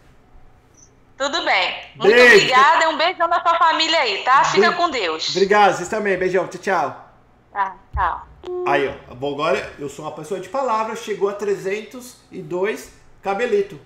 Tudo 1.16 1.44
bem. 1.44 1.74
Muito 1.96 2.12
Beijo. 2.12 2.36
obrigada. 2.36 2.88
Um 2.88 2.96
beijão 2.96 3.28
na 3.28 3.40
sua 3.40 3.56
família 3.56 4.00
aí, 4.00 4.24
tá? 4.24 4.42
Fica 4.44 4.70
Be 4.70 4.76
com 4.76 4.90
Deus. 4.90 5.30
Obrigado, 5.30 5.76
vocês 5.76 5.88
também. 5.88 6.18
Beijão. 6.18 6.48
Tchau, 6.48 6.60
tchau. 6.60 7.08
Tá, 7.52 7.76
tchau. 7.94 8.26
Aí, 8.66 8.88
ó. 8.88 9.14
Bom, 9.14 9.34
agora 9.34 9.72
eu 9.78 9.88
sou 9.88 10.04
uma 10.04 10.10
pessoa 10.12 10.40
de 10.40 10.48
palavras. 10.48 10.98
Chegou 11.00 11.28
a 11.28 11.32
302. 11.32 12.92
Cabelito. 13.22 13.78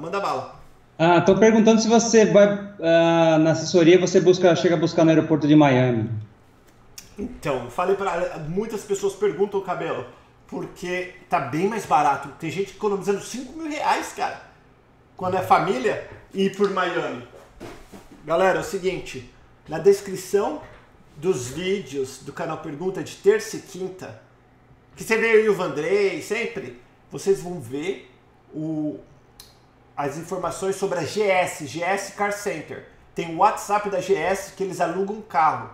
Manda 0.00 0.20
bala. 0.20 0.56
Ah, 0.98 1.20
tô 1.20 1.36
perguntando 1.36 1.80
se 1.80 1.88
você 1.88 2.26
vai 2.26 2.54
uh, 2.54 3.38
na 3.38 3.52
assessoria, 3.52 4.00
você 4.00 4.20
busca, 4.20 4.54
chega 4.56 4.74
a 4.74 4.78
buscar 4.78 5.04
no 5.04 5.10
aeroporto 5.10 5.46
de 5.46 5.54
Miami. 5.54 6.10
Então, 7.18 7.68
falei 7.68 7.96
para 7.96 8.38
muitas 8.48 8.84
pessoas 8.84 9.14
perguntam 9.14 9.58
o 9.58 9.64
cabelo, 9.64 10.06
porque 10.46 11.14
tá 11.28 11.40
bem 11.40 11.66
mais 11.66 11.84
barato. 11.84 12.28
Tem 12.38 12.50
gente 12.50 12.76
economizando 12.76 13.20
5 13.20 13.52
mil 13.58 13.68
reais, 13.68 14.12
cara. 14.12 14.42
Quando 15.16 15.36
é 15.36 15.42
família, 15.42 16.08
ir 16.32 16.56
por 16.56 16.70
Miami. 16.70 17.26
Galera, 18.24 18.58
é 18.58 18.60
o 18.60 18.64
seguinte, 18.64 19.32
na 19.68 19.78
descrição 19.78 20.62
dos 21.16 21.48
vídeos 21.48 22.20
do 22.22 22.32
canal 22.32 22.58
Pergunta 22.58 23.02
de 23.02 23.16
terça 23.16 23.56
e 23.56 23.60
quinta, 23.60 24.22
que 24.94 25.02
você 25.02 25.16
vê 25.16 25.30
aí 25.30 25.48
o 25.48 25.54
Vandrei 25.54 26.22
sempre, 26.22 26.80
vocês 27.10 27.42
vão 27.42 27.60
ver 27.60 28.08
o, 28.54 29.00
as 29.96 30.16
informações 30.16 30.76
sobre 30.76 30.98
a 30.98 31.02
GS, 31.02 31.62
GS 31.62 32.14
Car 32.16 32.32
Center. 32.32 32.86
Tem 33.14 33.34
o 33.34 33.38
WhatsApp 33.38 33.90
da 33.90 33.98
GS 33.98 34.52
que 34.56 34.62
eles 34.62 34.80
alugam 34.80 35.16
um 35.16 35.22
carro. 35.22 35.70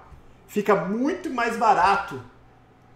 Fica 0.47 0.75
muito 0.75 1.31
mais 1.31 1.57
barato 1.57 2.21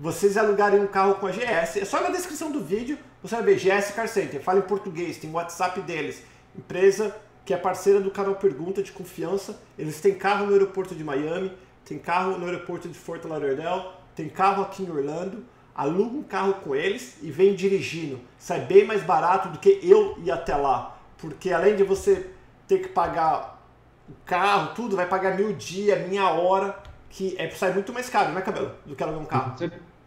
vocês 0.01 0.37
alugarem 0.37 0.81
um 0.81 0.87
carro 0.87 1.17
com 1.17 1.27
a 1.27 1.33
GS. 1.33 1.77
É 1.77 1.85
só 1.85 2.01
na 2.01 2.11
descrição 2.11 2.53
do 2.53 2.63
vídeo 2.63 2.97
você 3.23 3.35
vai 3.35 3.45
ver 3.45 3.57
GS 3.57 3.91
Car 3.91 4.07
Center. 4.07 4.41
Fala 4.41 4.61
em 4.61 4.63
português, 4.63 5.19
tem 5.19 5.31
WhatsApp 5.31 5.81
deles. 5.81 6.23
Empresa 6.57 7.15
que 7.45 7.55
é 7.55 7.57
parceira 7.57 7.99
do 7.99 8.11
canal 8.11 8.35
Pergunta 8.35 8.83
de 8.83 8.93
Confiança. 8.93 9.61
Eles 9.79 10.01
têm 10.01 10.15
carro 10.15 10.47
no 10.47 10.53
aeroporto 10.53 10.95
de 10.95 11.03
Miami, 11.03 11.51
tem 11.85 11.99
carro 11.99 12.39
no 12.39 12.45
aeroporto 12.45 12.89
de 12.89 12.99
Fort 12.99 13.25
Lauderdale, 13.25 13.89
tem 14.15 14.29
carro 14.29 14.63
aqui 14.63 14.83
em 14.83 14.91
Orlando. 14.91 15.45
Aluga 15.75 16.17
um 16.17 16.23
carro 16.23 16.55
com 16.55 16.75
eles 16.75 17.17
e 17.23 17.31
vem 17.31 17.55
dirigindo. 17.55 18.21
Sai 18.39 18.61
bem 18.61 18.85
mais 18.85 19.03
barato 19.03 19.49
do 19.49 19.59
que 19.59 19.81
eu 19.83 20.19
ir 20.19 20.31
até 20.31 20.55
lá. 20.55 20.99
Porque 21.17 21.51
além 21.51 21.75
de 21.75 21.85
você 21.85 22.31
ter 22.67 22.81
que 22.81 22.89
pagar 22.89 23.65
o 24.09 24.13
carro, 24.27 24.75
tudo, 24.75 24.95
vai 24.95 25.07
pagar 25.07 25.37
mil 25.37 25.53
dia, 25.55 25.97
minha 26.07 26.29
hora. 26.29 26.83
Que 27.11 27.35
é, 27.39 27.49
sai 27.51 27.73
muito 27.73 27.93
mais 27.93 28.09
caro, 28.09 28.33
né, 28.33 28.41
Cabelo? 28.41 28.71
Do 28.87 28.95
que 28.95 29.03
alugar 29.03 29.21
um 29.23 29.27
carro. 29.27 29.55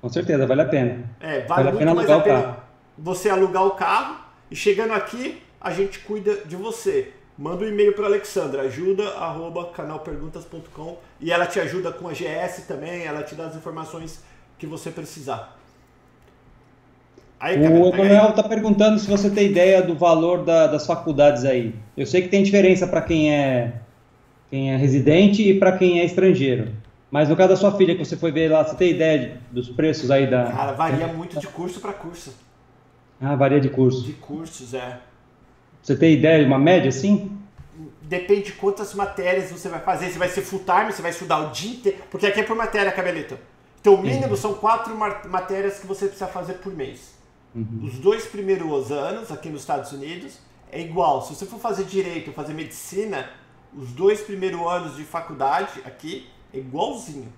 Com 0.01 0.09
certeza, 0.09 0.45
vale 0.47 0.61
a 0.61 0.65
pena. 0.65 1.03
É, 1.19 1.41
vale, 1.45 1.63
Vale 1.63 1.69
a 1.69 1.79
pena 1.79 1.93
mais 1.93 2.09
alugar 2.09 2.17
a 2.17 2.19
o 2.19 2.23
pena 2.23 2.41
carro. 2.53 2.63
você 2.97 3.29
alugar 3.29 3.65
o 3.67 3.71
carro 3.71 4.15
e 4.49 4.55
chegando 4.55 4.93
aqui, 4.93 5.41
a 5.59 5.71
gente 5.71 5.99
cuida 5.99 6.37
de 6.45 6.55
você. 6.55 7.13
Manda 7.37 7.63
um 7.63 7.67
e-mail 7.67 7.93
para 7.93 8.05
Alexandra, 8.05 8.63
ajuda 8.63 9.07
arroba 9.15 9.65
canalperguntas.com 9.71 10.97
e 11.19 11.31
ela 11.31 11.45
te 11.45 11.59
ajuda 11.59 11.91
com 11.91 12.07
a 12.07 12.11
GS 12.13 12.65
também, 12.67 13.03
ela 13.05 13.23
te 13.23 13.33
dá 13.35 13.45
as 13.45 13.55
informações 13.55 14.23
que 14.59 14.67
você 14.67 14.91
precisar. 14.91 15.57
Aí, 17.39 17.57
O. 17.57 17.63
Emanuel 17.65 18.29
está 18.29 18.43
perguntando 18.43 18.99
se 18.99 19.09
você 19.09 19.29
tem 19.29 19.47
ideia 19.47 19.81
do 19.81 19.95
valor 19.95 20.43
da- 20.45 20.67
das 20.67 20.85
faculdades 20.85 21.43
aí. 21.45 21.73
Eu 21.97 22.05
sei 22.05 22.21
que 22.21 22.27
tem 22.27 22.43
diferença 22.43 22.87
para 22.87 23.01
quem 23.01 23.33
é, 23.33 23.73
quem 24.49 24.71
é 24.71 24.77
residente 24.77 25.41
e 25.49 25.57
para 25.57 25.75
quem 25.77 25.99
é 25.99 26.05
estrangeiro. 26.05 26.71
Mas 27.11 27.27
no 27.27 27.35
caso 27.35 27.49
da 27.49 27.55
sua 27.57 27.73
filha 27.77 27.93
que 27.95 28.03
você 28.05 28.15
foi 28.15 28.31
ver 28.31 28.49
lá, 28.49 28.63
você 28.63 28.75
tem 28.75 28.91
ideia 28.91 29.19
de- 29.19 29.37
dos 29.51 29.69
preços 29.69 30.09
aí 30.09 30.29
da. 30.29 30.45
Cara, 30.51 30.71
varia 30.71 31.07
muito 31.07 31.39
de 31.39 31.47
curso 31.47 31.79
para 31.81 31.91
curso. 31.93 32.33
Ah, 33.19 33.35
varia 33.35 33.59
de 33.59 33.69
curso. 33.69 34.01
De 34.03 34.13
cursos, 34.13 34.73
é. 34.73 34.99
Você 35.81 35.95
tem 35.95 36.13
ideia 36.13 36.39
de 36.39 36.45
uma 36.45 36.57
média 36.57 36.89
assim? 36.89 37.37
Depende 38.03 38.43
de 38.43 38.51
quantas 38.53 38.93
matérias 38.93 39.51
você 39.51 39.67
vai 39.69 39.79
fazer. 39.81 40.09
Se 40.09 40.17
vai 40.17 40.29
ser 40.29 40.41
full 40.41 40.59
time, 40.65 40.91
você 40.91 41.01
vai 41.01 41.11
estudar 41.11 41.39
o 41.39 41.51
dia 41.51 41.71
inteiro. 41.73 41.97
Porque 42.09 42.25
aqui 42.25 42.39
é 42.39 42.43
por 42.43 42.55
matéria, 42.55 42.91
Cabelito. 42.91 43.37
Então, 43.79 43.95
o 43.95 44.01
mínimo 44.01 44.37
são 44.37 44.53
quatro 44.53 44.95
ma- 44.97 45.21
matérias 45.27 45.79
que 45.79 45.87
você 45.87 46.05
precisa 46.05 46.27
fazer 46.27 46.53
por 46.55 46.73
mês. 46.73 47.15
Os 47.83 47.95
dois 47.99 48.25
primeiros 48.25 48.91
anos, 48.91 49.29
aqui 49.31 49.49
nos 49.49 49.61
Estados 49.61 49.91
Unidos, 49.91 50.39
é 50.71 50.79
igual. 50.79 51.21
Se 51.21 51.35
você 51.35 51.45
for 51.45 51.59
fazer 51.59 51.83
direito 51.83 52.29
ou 52.29 52.33
fazer 52.33 52.53
medicina, 52.53 53.29
os 53.75 53.89
dois 53.91 54.21
primeiros 54.21 54.61
anos 54.61 54.95
de 54.95 55.03
faculdade 55.03 55.81
aqui 55.83 56.27
é 56.53 56.57
igualzinho. 56.59 57.31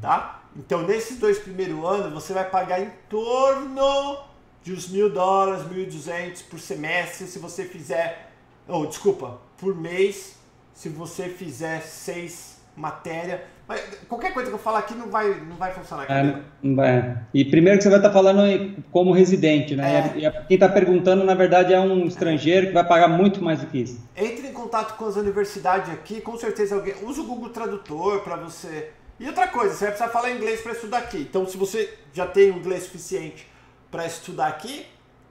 Tá? 0.00 0.42
Então, 0.56 0.82
nesses 0.82 1.18
dois 1.18 1.38
primeiros 1.38 1.82
anos, 1.84 2.12
você 2.12 2.32
vai 2.32 2.48
pagar 2.48 2.80
em 2.80 2.90
torno 3.08 4.18
de 4.62 4.72
uns 4.72 4.88
mil 4.88 5.10
dólares, 5.10 5.66
mil 5.70 5.82
e 5.82 5.86
duzentos 5.86 6.42
por 6.42 6.58
semestre, 6.58 7.26
se 7.26 7.38
você 7.38 7.64
fizer. 7.64 8.32
Oh, 8.66 8.86
desculpa, 8.86 9.38
por 9.58 9.74
mês, 9.74 10.36
se 10.72 10.88
você 10.88 11.28
fizer 11.28 11.82
seis 11.82 12.58
matérias. 12.76 13.40
Mas 13.66 13.80
qualquer 14.08 14.34
coisa 14.34 14.50
que 14.50 14.54
eu 14.54 14.58
falar 14.58 14.80
aqui 14.80 14.94
não 14.94 15.10
vai, 15.10 15.40
não 15.40 15.56
vai 15.56 15.72
funcionar. 15.72 16.10
É, 16.10 16.40
não 16.62 16.76
vai. 16.76 17.18
E 17.32 17.44
primeiro 17.46 17.78
que 17.78 17.84
você 17.84 17.88
vai 17.88 17.98
estar 17.98 18.12
falando 18.12 18.76
como 18.90 19.12
residente, 19.12 19.74
né? 19.74 20.12
É. 20.14 20.18
E 20.18 20.30
quem 20.46 20.54
está 20.56 20.68
perguntando, 20.68 21.24
na 21.24 21.34
verdade, 21.34 21.72
é 21.72 21.80
um 21.80 22.04
estrangeiro 22.06 22.66
que 22.68 22.72
vai 22.74 22.86
pagar 22.86 23.08
muito 23.08 23.42
mais 23.42 23.60
do 23.60 23.66
que 23.66 23.78
isso. 23.78 24.06
Entre 24.14 24.48
em 24.48 24.52
contato 24.52 24.96
com 24.96 25.06
as 25.06 25.16
universidades 25.16 25.90
aqui, 25.90 26.20
com 26.20 26.36
certeza 26.36 26.74
alguém. 26.74 26.94
Usa 27.02 27.22
o 27.22 27.24
Google 27.24 27.48
Tradutor 27.48 28.20
para 28.20 28.36
você. 28.36 28.90
E 29.18 29.26
outra 29.26 29.46
coisa, 29.46 29.74
você 29.74 29.84
vai 29.84 29.94
precisar 29.94 30.12
falar 30.12 30.32
inglês 30.32 30.60
para 30.60 30.72
estudar 30.72 30.98
aqui. 30.98 31.18
Então, 31.18 31.46
se 31.46 31.56
você 31.56 31.92
já 32.12 32.26
tem 32.26 32.50
o 32.50 32.58
inglês 32.58 32.82
suficiente 32.82 33.48
para 33.90 34.04
estudar 34.04 34.48
aqui, 34.48 34.86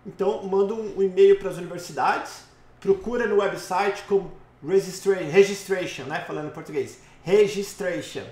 então 0.07 0.41
manda 0.43 0.73
um, 0.73 1.03
e-mail 1.03 1.38
para 1.38 1.49
as 1.49 1.57
universidades, 1.57 2.45
procura 2.79 3.27
no 3.27 3.38
website 3.38 4.03
como 4.07 4.31
registra 4.65 5.15
registration, 5.15 6.03
né? 6.03 6.23
Falando 6.25 6.47
em 6.47 6.51
português. 6.51 6.99
Registration. 7.24 8.24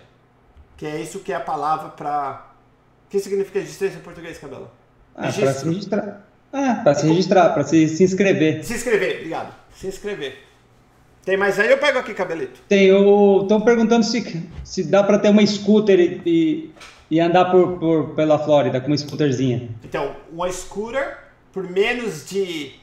Que 0.77 0.85
é 0.85 0.99
isso 0.99 1.19
que 1.19 1.31
é 1.31 1.35
a 1.35 1.39
palavra 1.39 1.89
para. 1.89 2.51
O 3.07 3.09
que 3.09 3.19
significa 3.19 3.59
registration 3.59 3.97
em 3.97 4.01
português, 4.01 4.37
Cabelo? 4.37 4.69
Ah, 5.15 5.31
para 5.31 5.53
se 5.53 5.65
registrar. 5.65 6.27
Ah, 6.53 6.81
para 6.83 6.95
se 6.95 7.07
registrar, 7.07 7.49
para 7.53 7.63
se, 7.63 7.87
se 7.89 8.03
inscrever. 8.03 8.63
Se 8.63 8.73
inscrever, 8.73 9.17
obrigado. 9.17 9.53
Se 9.75 9.87
inscrever. 9.87 10.43
Tem 11.23 11.37
mais 11.37 11.59
aí? 11.59 11.69
Eu 11.69 11.77
pego 11.77 11.99
aqui, 11.99 12.13
Cabelito. 12.13 12.61
Tem. 12.67 12.87
Estão 12.87 13.61
perguntando 13.61 14.03
se, 14.03 14.49
se 14.63 14.83
dá 14.83 15.03
para 15.03 15.19
ter 15.19 15.29
uma 15.29 15.45
scooter 15.45 15.99
e, 15.99 16.21
e, 16.25 16.73
e 17.11 17.19
andar 17.19 17.51
por, 17.51 17.77
por, 17.77 18.15
pela 18.15 18.39
Flórida 18.39 18.81
com 18.81 18.87
uma 18.87 18.97
scooterzinha. 18.97 19.69
Então, 19.83 20.15
uma 20.31 20.51
scooter 20.51 21.17
por 21.53 21.69
menos 21.69 22.25
de. 22.25 22.73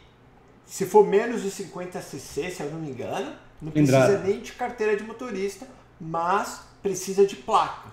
Se 0.64 0.84
for 0.84 1.06
menos 1.06 1.42
de 1.42 1.50
50 1.50 2.00
cc, 2.00 2.50
se 2.50 2.62
eu 2.62 2.70
não 2.70 2.78
me 2.78 2.90
engano, 2.90 3.32
não 3.60 3.72
precisa 3.72 4.02
Cilindrada. 4.02 4.28
nem 4.28 4.40
de 4.40 4.52
carteira 4.52 4.96
de 4.96 5.02
motorista, 5.02 5.66
mas 6.00 6.62
precisa 6.82 7.26
de 7.26 7.36
placa. 7.36 7.90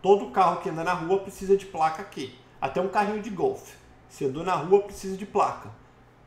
Todo 0.00 0.30
carro 0.30 0.60
que 0.60 0.68
anda 0.68 0.84
na 0.84 0.92
rua 0.92 1.20
precisa 1.20 1.56
de 1.56 1.66
placa 1.66 2.02
aqui. 2.02 2.34
Até 2.60 2.80
um 2.80 2.88
carrinho 2.88 3.22
de 3.22 3.30
golfe. 3.30 3.74
Se 4.08 4.24
andou 4.24 4.44
na 4.44 4.54
rua, 4.54 4.82
precisa 4.82 5.16
de 5.16 5.24
placa. 5.24 5.70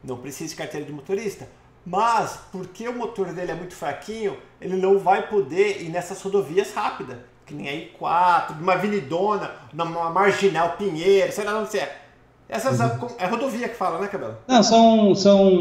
Não 0.03 0.17
precisa 0.17 0.49
de 0.49 0.55
carteira 0.55 0.85
de 0.85 0.91
motorista. 0.91 1.47
Mas, 1.85 2.39
porque 2.51 2.87
o 2.87 2.97
motor 2.97 3.31
dele 3.31 3.51
é 3.51 3.55
muito 3.55 3.75
fraquinho, 3.75 4.37
ele 4.59 4.75
não 4.75 4.97
vai 4.97 5.27
poder 5.27 5.83
ir 5.83 5.89
nessas 5.89 6.21
rodovias 6.21 6.73
rápidas. 6.73 7.17
Que 7.45 7.53
nem 7.53 7.69
a 7.69 7.99
I4, 7.99 8.55
numa 8.57 8.73
avenidona, 8.73 9.51
numa 9.71 10.09
marginal 10.09 10.77
Pinheiro, 10.77 11.31
sei 11.31 11.43
lá 11.43 11.59
onde 11.59 11.69
você 11.69 11.79
é. 11.79 12.01
Essas 12.49 12.79
é 13.19 13.25
rodovia 13.27 13.69
que 13.69 13.75
fala, 13.75 13.99
né, 13.99 14.07
Cabelo? 14.07 14.37
Não, 14.47 14.63
são. 14.63 15.15
são 15.15 15.51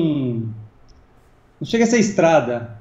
não 1.61 1.67
chega 1.67 1.85
a 1.85 1.87
ser 1.87 1.99
estrada. 1.99 2.79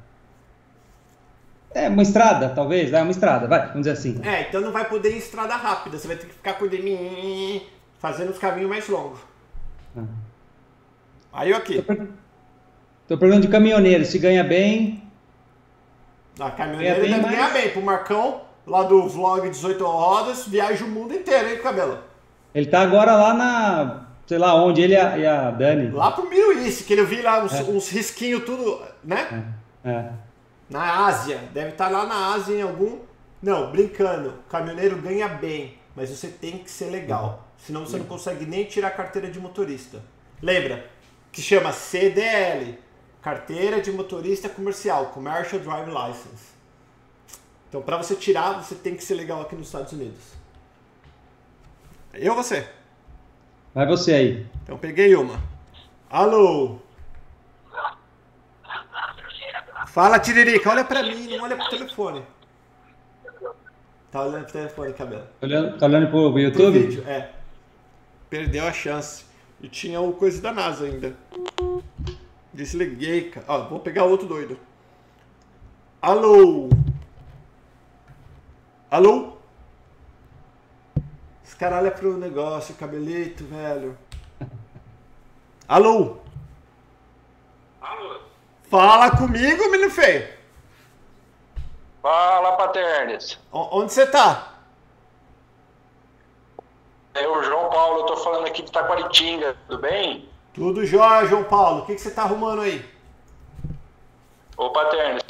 É, 1.74 1.90
uma 1.90 2.04
estrada, 2.04 2.50
talvez. 2.50 2.94
É 2.94 3.02
uma 3.02 3.12
estrada, 3.12 3.48
vai, 3.48 3.60
vamos 3.68 3.80
dizer 3.80 3.92
assim. 3.92 4.22
É, 4.24 4.42
então 4.42 4.62
não 4.62 4.72
vai 4.72 4.88
poder 4.88 5.10
ir 5.10 5.16
em 5.16 5.18
estrada 5.18 5.56
rápida. 5.56 5.98
Você 5.98 6.08
vai 6.08 6.16
ter 6.18 6.28
que 6.28 6.34
ficar 6.34 6.54
com 6.54 6.66
o 6.66 6.70
dedo 6.70 6.88
fazendo 7.98 8.30
os 8.32 8.38
caminhos 8.38 8.70
mais 8.70 8.88
longos. 8.88 9.20
Ah. 9.98 10.02
Aí 11.34 11.50
eu 11.50 11.58
aqui. 11.58 11.84
Tô 13.08 13.18
perguntando 13.18 13.48
de 13.48 13.52
caminhoneiro, 13.52 14.06
se 14.06 14.20
ganha 14.20 14.44
bem. 14.44 15.02
A 16.40 16.52
caminhoneira 16.52 16.96
Ganha 16.96 17.10
bem 17.10 17.22
deve 17.22 17.36
ganhar 17.36 17.50
mais. 17.52 17.64
bem. 17.64 17.72
Pro 17.72 17.82
Marcão, 17.82 18.42
lá 18.66 18.84
do 18.84 19.08
vlog 19.08 19.50
18 19.50 19.84
rodas, 19.86 20.48
viaja 20.48 20.86
o 20.86 20.88
mundo 20.88 21.14
inteiro, 21.14 21.50
hein, 21.50 21.60
Cabelo? 21.62 22.00
Ele 22.54 22.66
tá 22.68 22.82
agora 22.82 23.16
lá 23.16 23.34
na. 23.34 24.06
sei 24.28 24.38
lá 24.38 24.56
onde, 24.56 24.82
ele 24.82 24.94
e 24.94 24.98
a, 24.98 25.18
e 25.18 25.26
a 25.26 25.52
Dani. 25.52 25.90
Lá 25.92 26.12
pro 26.12 26.30
Miruíce, 26.30 26.84
que 26.84 26.94
eu 26.94 27.06
vi 27.06 27.22
lá 27.22 27.44
uns, 27.44 27.54
uns 27.68 27.90
risquinhos 27.90 28.44
tudo, 28.44 28.82
né? 29.04 29.44
É. 29.84 30.10
Na 30.74 31.06
Ásia. 31.06 31.38
Deve 31.54 31.70
estar 31.70 31.88
lá 31.88 32.06
na 32.06 32.34
Ásia 32.34 32.56
em 32.56 32.62
algum. 32.64 33.00
Não, 33.40 33.72
brincando. 33.72 34.34
Caminhoneiro 34.50 34.98
ganha 34.98 35.28
bem, 35.28 35.78
mas 35.96 36.10
você 36.10 36.28
tem 36.28 36.58
que 36.58 36.72
ser 36.72 36.90
legal. 36.90 37.48
Senão 37.60 37.86
você 37.86 37.98
não 37.98 38.06
consegue 38.06 38.46
nem 38.46 38.66
tirar 38.66 38.88
a 38.88 38.92
carteira 38.92 39.30
de 39.30 39.40
motorista. 39.40 40.02
Lembra? 40.42 40.90
Que 41.32 41.42
chama 41.42 41.72
CDL 41.72 42.78
Carteira 43.22 43.82
de 43.82 43.92
Motorista 43.92 44.50
Comercial 44.50 45.06
Commercial 45.08 45.62
Drive 45.62 45.88
License. 45.88 46.54
Então, 47.70 47.82
para 47.82 47.98
você 47.98 48.16
tirar, 48.16 48.62
você 48.62 48.76
tem 48.76 48.96
que 48.96 49.04
ser 49.04 49.14
legal 49.14 49.42
aqui 49.42 49.56
nos 49.56 49.68
Estados 49.68 49.94
Unidos. 49.94 50.22
Eu 52.14 52.34
ou 52.34 52.44
você? 52.44 52.68
Vai 53.74 53.88
você 53.88 54.14
aí. 54.14 54.48
Então, 54.64 54.78
peguei 54.78 55.16
uma. 55.16 55.40
Alô? 56.10 56.80
Fala, 59.94 60.18
Tiririca. 60.20 60.72
Olha 60.72 60.84
pra 60.84 61.04
mim, 61.04 61.28
não 61.38 61.44
olha 61.44 61.56
pro 61.56 61.70
telefone. 61.70 62.24
Tá 64.12 64.24
olhando 64.24 64.44
pro 64.46 64.54
telefone, 64.54 64.94
cabelo. 64.94 65.22
Tá 65.40 65.46
olhando, 65.46 65.78
tá 65.78 65.86
olhando 65.86 66.08
pro 66.10 66.32
Pro 66.32 66.40
YouTube? 66.40 66.80
vídeo, 66.80 67.04
é. 67.08 67.30
Perdeu 68.28 68.66
a 68.66 68.74
chance. 68.74 69.24
E 69.62 69.68
tinha 69.68 70.02
o 70.02 70.14
coisa 70.14 70.42
da 70.42 70.52
NASA 70.52 70.86
ainda. 70.86 71.16
Desliguei, 72.52 73.30
cara. 73.30 73.46
Ó, 73.48 73.60
vou 73.70 73.80
pegar 73.80 74.06
outro 74.06 74.28
doido. 74.28 74.60
Alô? 76.02 76.70
Alô? 78.90 79.34
Esse 81.46 81.56
cara 81.56 81.78
olha 81.78 81.92
pro 81.92 82.18
negócio, 82.18 82.74
cabelito, 82.74 83.46
velho. 83.46 83.96
Alô? 85.68 86.18
Alô? 87.80 88.23
Fala 88.74 89.12
comigo, 89.12 89.70
menino 89.70 89.92
feio. 89.92 90.28
Fala, 92.02 92.54
Paternes. 92.54 93.38
O- 93.52 93.82
Onde 93.82 93.94
você 93.94 94.08
tá? 94.08 94.52
É 97.14 97.28
o 97.28 97.44
João 97.44 97.70
Paulo, 97.70 98.00
eu 98.00 98.06
tô 98.08 98.18
falando 98.18 98.48
aqui 98.48 98.64
de 98.64 98.72
Taquaritinga, 98.72 99.56
tudo 99.68 99.80
bem? 99.80 100.28
Tudo 100.56 100.84
jóia, 100.88 101.28
João 101.28 101.44
Paulo. 101.44 101.84
O 101.84 101.86
que, 101.86 101.94
que 101.94 102.02
você 102.02 102.10
tá 102.10 102.24
arrumando 102.24 102.64
aí? 102.64 102.84
Ô, 104.58 104.72
Paternes, 104.72 105.22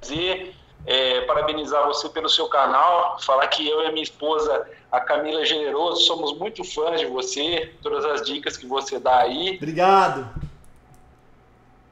dizer, 0.00 0.56
é, 0.86 1.20
parabenizar 1.26 1.84
você 1.86 2.08
pelo 2.08 2.30
seu 2.30 2.48
canal, 2.48 3.20
falar 3.20 3.46
que 3.48 3.68
eu 3.68 3.82
e 3.82 3.88
a 3.88 3.92
minha 3.92 4.02
esposa, 4.02 4.66
a 4.90 5.00
Camila 5.00 5.44
Generoso, 5.44 6.00
somos 6.06 6.32
muito 6.38 6.64
fãs 6.64 6.98
de 6.98 7.04
você, 7.08 7.74
todas 7.82 8.06
as 8.06 8.22
dicas 8.22 8.56
que 8.56 8.64
você 8.64 8.98
dá 8.98 9.18
aí. 9.18 9.56
Obrigado. 9.58 10.45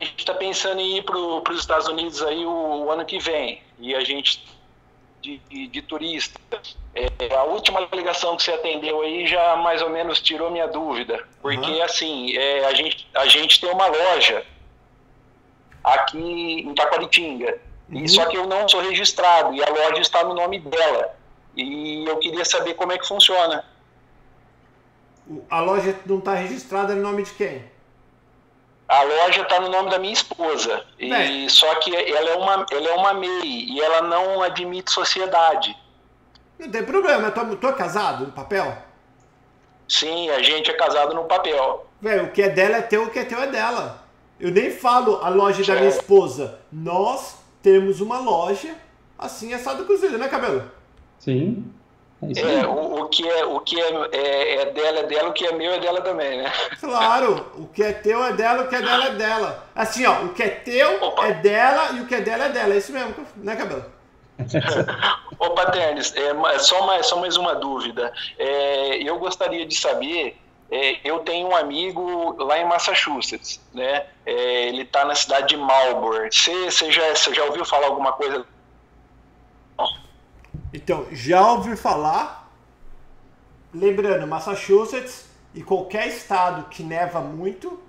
A 0.05 0.07
gente 0.07 0.19
está 0.19 0.35
pensando 0.35 0.83
em 0.83 0.99
ir 0.99 1.03
para 1.03 1.17
os 1.19 1.59
Estados 1.59 1.89
Unidos 1.89 2.23
aí 2.23 2.45
o, 2.45 2.85
o 2.85 2.91
ano 2.91 3.07
que 3.07 3.19
vem. 3.19 3.63
E 3.79 3.95
a 3.95 4.05
gente, 4.05 4.45
de, 5.23 5.39
de, 5.49 5.67
de 5.67 5.81
turista, 5.81 6.39
é, 6.95 7.35
a 7.35 7.45
última 7.45 7.81
ligação 7.91 8.37
que 8.37 8.43
você 8.43 8.53
atendeu 8.53 9.01
aí 9.01 9.27
já 9.27 9.57
mais 9.57 9.81
ou 9.81 9.89
menos 9.89 10.21
tirou 10.21 10.51
minha 10.51 10.69
dúvida. 10.69 11.27
Porque, 11.41 11.71
Aham. 11.71 11.85
assim, 11.85 12.37
é, 12.37 12.67
a, 12.67 12.75
gente, 12.75 13.09
a 13.15 13.27
gente 13.27 13.59
tem 13.59 13.71
uma 13.71 13.87
loja 13.87 14.45
aqui 15.83 16.19
em 16.19 16.75
Taquaritinga. 16.75 17.59
E 17.89 18.07
só 18.07 18.27
que 18.27 18.37
eu 18.37 18.47
não 18.47 18.69
sou 18.69 18.83
registrado 18.83 19.55
e 19.55 19.65
a 19.65 19.71
loja 19.71 20.03
está 20.03 20.23
no 20.23 20.35
nome 20.35 20.61
dela. 20.61 21.17
E 21.57 22.05
eu 22.07 22.19
queria 22.19 22.45
saber 22.45 22.75
como 22.75 22.93
é 22.93 22.99
que 22.99 23.09
funciona. 23.09 23.65
A 25.49 25.61
loja 25.61 25.99
não 26.05 26.19
está 26.19 26.35
registrada 26.35 26.95
no 26.95 27.01
nome 27.01 27.23
de 27.23 27.33
quem? 27.33 27.74
A 28.95 29.03
loja 29.03 29.43
está 29.43 29.59
no 29.61 29.69
nome 29.69 29.91
da 29.91 29.99
minha 29.99 30.13
esposa. 30.13 30.85
E 30.99 31.11
Bem. 31.11 31.49
só 31.49 31.75
que 31.77 31.95
ela 31.95 32.31
é 32.31 32.37
uma 32.37 32.65
ela 32.71 32.89
é 32.89 32.95
uma 32.95 33.13
MEI 33.13 33.41
e 33.43 33.81
ela 33.81 34.03
não 34.03 34.41
admite 34.41 34.93
sociedade. 34.93 35.77
Não 36.57 36.71
tem 36.71 36.85
problema, 36.85 37.27
eu 37.27 37.33
tô, 37.33 37.57
tô 37.57 37.73
casado 37.73 38.27
no 38.27 38.33
papel. 38.33 38.77
Sim, 39.89 40.31
a 40.31 40.41
gente 40.43 40.71
é 40.71 40.75
casado 40.75 41.13
no 41.13 41.25
papel. 41.25 41.87
Velho, 42.01 42.27
o 42.27 42.31
que 42.31 42.43
é 42.43 42.49
dela 42.49 42.77
é 42.77 42.83
teu, 42.83 43.03
o 43.05 43.11
que 43.11 43.19
é 43.19 43.25
teu 43.25 43.41
é 43.41 43.49
dela. 43.49 44.05
Eu 44.39 44.53
nem 44.53 44.71
falo 44.71 45.17
a 45.25 45.29
loja 45.29 45.65
da 45.65 45.75
minha 45.75 45.89
esposa. 45.89 46.61
Nós 46.73 47.37
temos 47.63 48.01
uma 48.01 48.21
loja 48.21 48.77
assim, 49.19 49.53
assado 49.53 49.85
cozido, 49.87 50.19
né, 50.19 50.29
cabelo? 50.29 50.71
Sim. 51.19 51.74
É. 52.37 52.61
É, 52.61 52.67
o, 52.67 53.03
o 53.03 53.09
que 53.09 53.29
é 53.29 53.45
o 53.45 53.61
que 53.61 53.81
é, 53.81 54.09
é, 54.13 54.55
é 54.63 54.67
dela 54.67 54.99
é 55.01 55.03
dela, 55.05 55.29
o 55.29 55.33
que 55.33 55.47
é 55.47 55.53
meu 55.53 55.73
é 55.73 55.79
dela 55.79 56.01
também, 56.01 56.39
né? 56.39 56.53
Claro, 56.81 57.53
o 57.57 57.67
que 57.67 57.83
é 57.83 57.93
teu 57.93 58.25
é 58.25 58.33
dela, 58.33 58.65
o 58.65 58.69
que 58.69 58.77
é 58.77 58.83
dela 58.83 59.07
é 59.07 59.11
dela. 59.15 59.67
Assim, 59.75 60.07
ó, 60.07 60.23
o 60.25 60.29
que 60.31 60.43
é 60.43 60.49
teu 60.49 61.03
Opa. 61.03 61.27
é 61.27 61.33
dela 61.35 61.93
e 61.93 62.01
o 62.01 62.07
que 62.07 62.15
é 62.15 62.21
dela 62.21 62.45
é 62.45 62.49
dela. 62.49 62.75
É 62.75 62.79
isso 62.79 62.93
mesmo, 62.93 63.15
né, 63.37 63.57
cabelo? 63.57 63.85
Ô, 65.39 65.51
Paternes, 65.51 66.15
é, 66.17 66.59
só, 66.59 66.87
mais, 66.87 67.07
só 67.07 67.17
mais 67.19 67.37
uma 67.37 67.55
dúvida. 67.55 68.13
É, 68.39 68.97
eu 69.03 69.19
gostaria 69.19 69.65
de 69.67 69.77
saber, 69.77 70.37
é, 70.71 70.99
eu 71.05 71.21
tenho 71.21 71.49
um 71.49 71.57
amigo 71.57 72.37
lá 72.43 72.59
em 72.59 72.67
Massachusetts, 72.67 73.61
né? 73.73 74.07
É, 74.27 74.69
ele 74.69 74.83
está 74.83 75.05
na 75.05 75.15
cidade 75.15 75.49
de 75.49 75.57
Marlborough. 75.57 76.29
Você 76.31 76.71
você 76.71 76.91
já, 76.91 77.15
você 77.15 77.35
já 77.35 77.45
ouviu 77.45 77.65
falar 77.65 77.87
alguma 77.87 78.13
coisa? 78.13 78.45
Então, 80.75 81.07
já 81.13 81.53
ouvi 81.53 81.77
falar. 81.77 82.53
Lembrando, 83.73 84.27
Massachusetts 84.27 85.27
e 85.55 85.63
qualquer 85.63 86.09
estado 86.09 86.69
que 86.69 86.83
neva 86.83 87.21
muito 87.21 87.81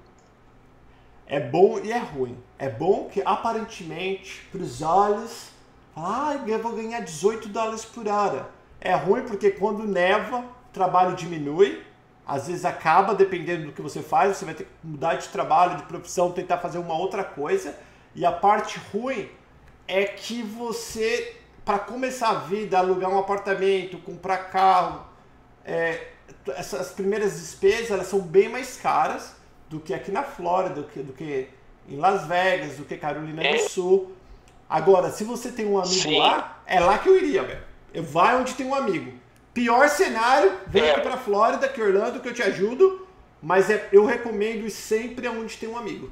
é 1.26 1.40
bom 1.40 1.80
e 1.80 1.92
é 1.92 1.98
ruim. 1.98 2.38
É 2.60 2.70
bom 2.70 3.10
que 3.12 3.24
aparentemente, 3.26 4.48
para 4.52 4.62
os 4.62 4.84
olhos, 4.84 5.50
ah, 5.96 6.40
eu 6.46 6.60
vou 6.60 6.74
ganhar 6.74 7.00
18 7.00 7.50
dólares 7.50 7.84
por 7.84 8.08
hora. 8.08 8.52
É 8.80 8.94
ruim 8.94 9.24
porque 9.24 9.50
quando 9.50 9.84
neva, 9.84 10.42
o 10.42 10.72
trabalho 10.72 11.16
diminui. 11.16 11.84
Às 12.24 12.46
vezes 12.46 12.66
acaba, 12.66 13.16
dependendo 13.16 13.66
do 13.66 13.72
que 13.72 13.82
você 13.82 14.04
faz, 14.04 14.38
você 14.38 14.46
vai 14.46 14.54
ter 14.54 14.66
que 14.66 14.70
mudar 14.84 15.16
de 15.16 15.28
trabalho, 15.30 15.78
de 15.78 15.84
profissão, 15.84 16.32
tentar 16.32 16.60
fazer 16.60 16.78
uma 16.78 16.96
outra 16.96 17.24
coisa. 17.24 17.76
E 18.14 18.24
a 18.24 18.32
parte 18.32 18.80
ruim 18.94 19.28
é 19.88 20.04
que 20.06 20.44
você, 20.44 21.36
para 21.66 21.80
começar 21.80 22.30
a 22.30 22.34
vida, 22.36 22.78
alugar 22.78 23.10
um 23.10 23.18
apartamento, 23.18 23.98
comprar 23.98 24.38
carro, 24.50 25.04
é, 25.66 26.10
essas 26.56 26.92
primeiras 26.92 27.34
despesas 27.40 27.90
elas 27.92 28.08
são 28.08 28.20
bem 28.20 28.48
mais 28.48 28.78
caras 28.78 29.36
do 29.68 29.80
que 29.80 29.94
aqui 29.94 30.12
na 30.12 30.22
Flórida, 30.24 30.76
do 30.76 30.84
que, 30.84 31.00
do 31.02 31.12
que 31.12 31.48
em 31.90 31.98
Las 31.98 32.26
Vegas, 32.28 32.78
do 32.78 32.86
que 32.86 32.96
Carolina 32.98 33.42
do 33.42 33.48
É. 33.48 33.58
Sul. 33.58 34.14
Agora, 34.70 35.10
se 35.12 35.24
você 35.24 35.50
tem 35.52 35.66
um 35.66 35.78
amigo 35.78 35.94
Sim. 35.94 36.20
lá, 36.20 36.62
é 36.66 36.80
lá 36.80 36.98
que 37.00 37.10
eu 37.10 37.18
iria, 37.18 37.44
velho. 37.44 37.64
Eu 37.94 38.04
vai 38.04 38.36
onde 38.36 38.54
tem 38.54 38.66
um 38.66 38.76
amigo. 38.76 39.14
Pior 39.54 39.88
cenário, 39.90 40.52
vem 40.68 40.84
É. 40.84 40.92
aqui 40.92 41.02
pra 41.02 41.18
Flórida, 41.18 41.68
que 41.68 41.82
Orlando, 41.82 42.20
que 42.20 42.28
eu 42.30 42.34
te 42.34 42.44
ajudo. 42.44 43.08
Mas 43.42 43.70
é, 43.70 43.88
eu 43.92 44.06
recomendo 44.06 44.66
ir 44.66 44.72
sempre 44.72 45.28
aonde 45.28 45.58
tem 45.58 45.70
um 45.70 45.78
amigo. 45.78 46.12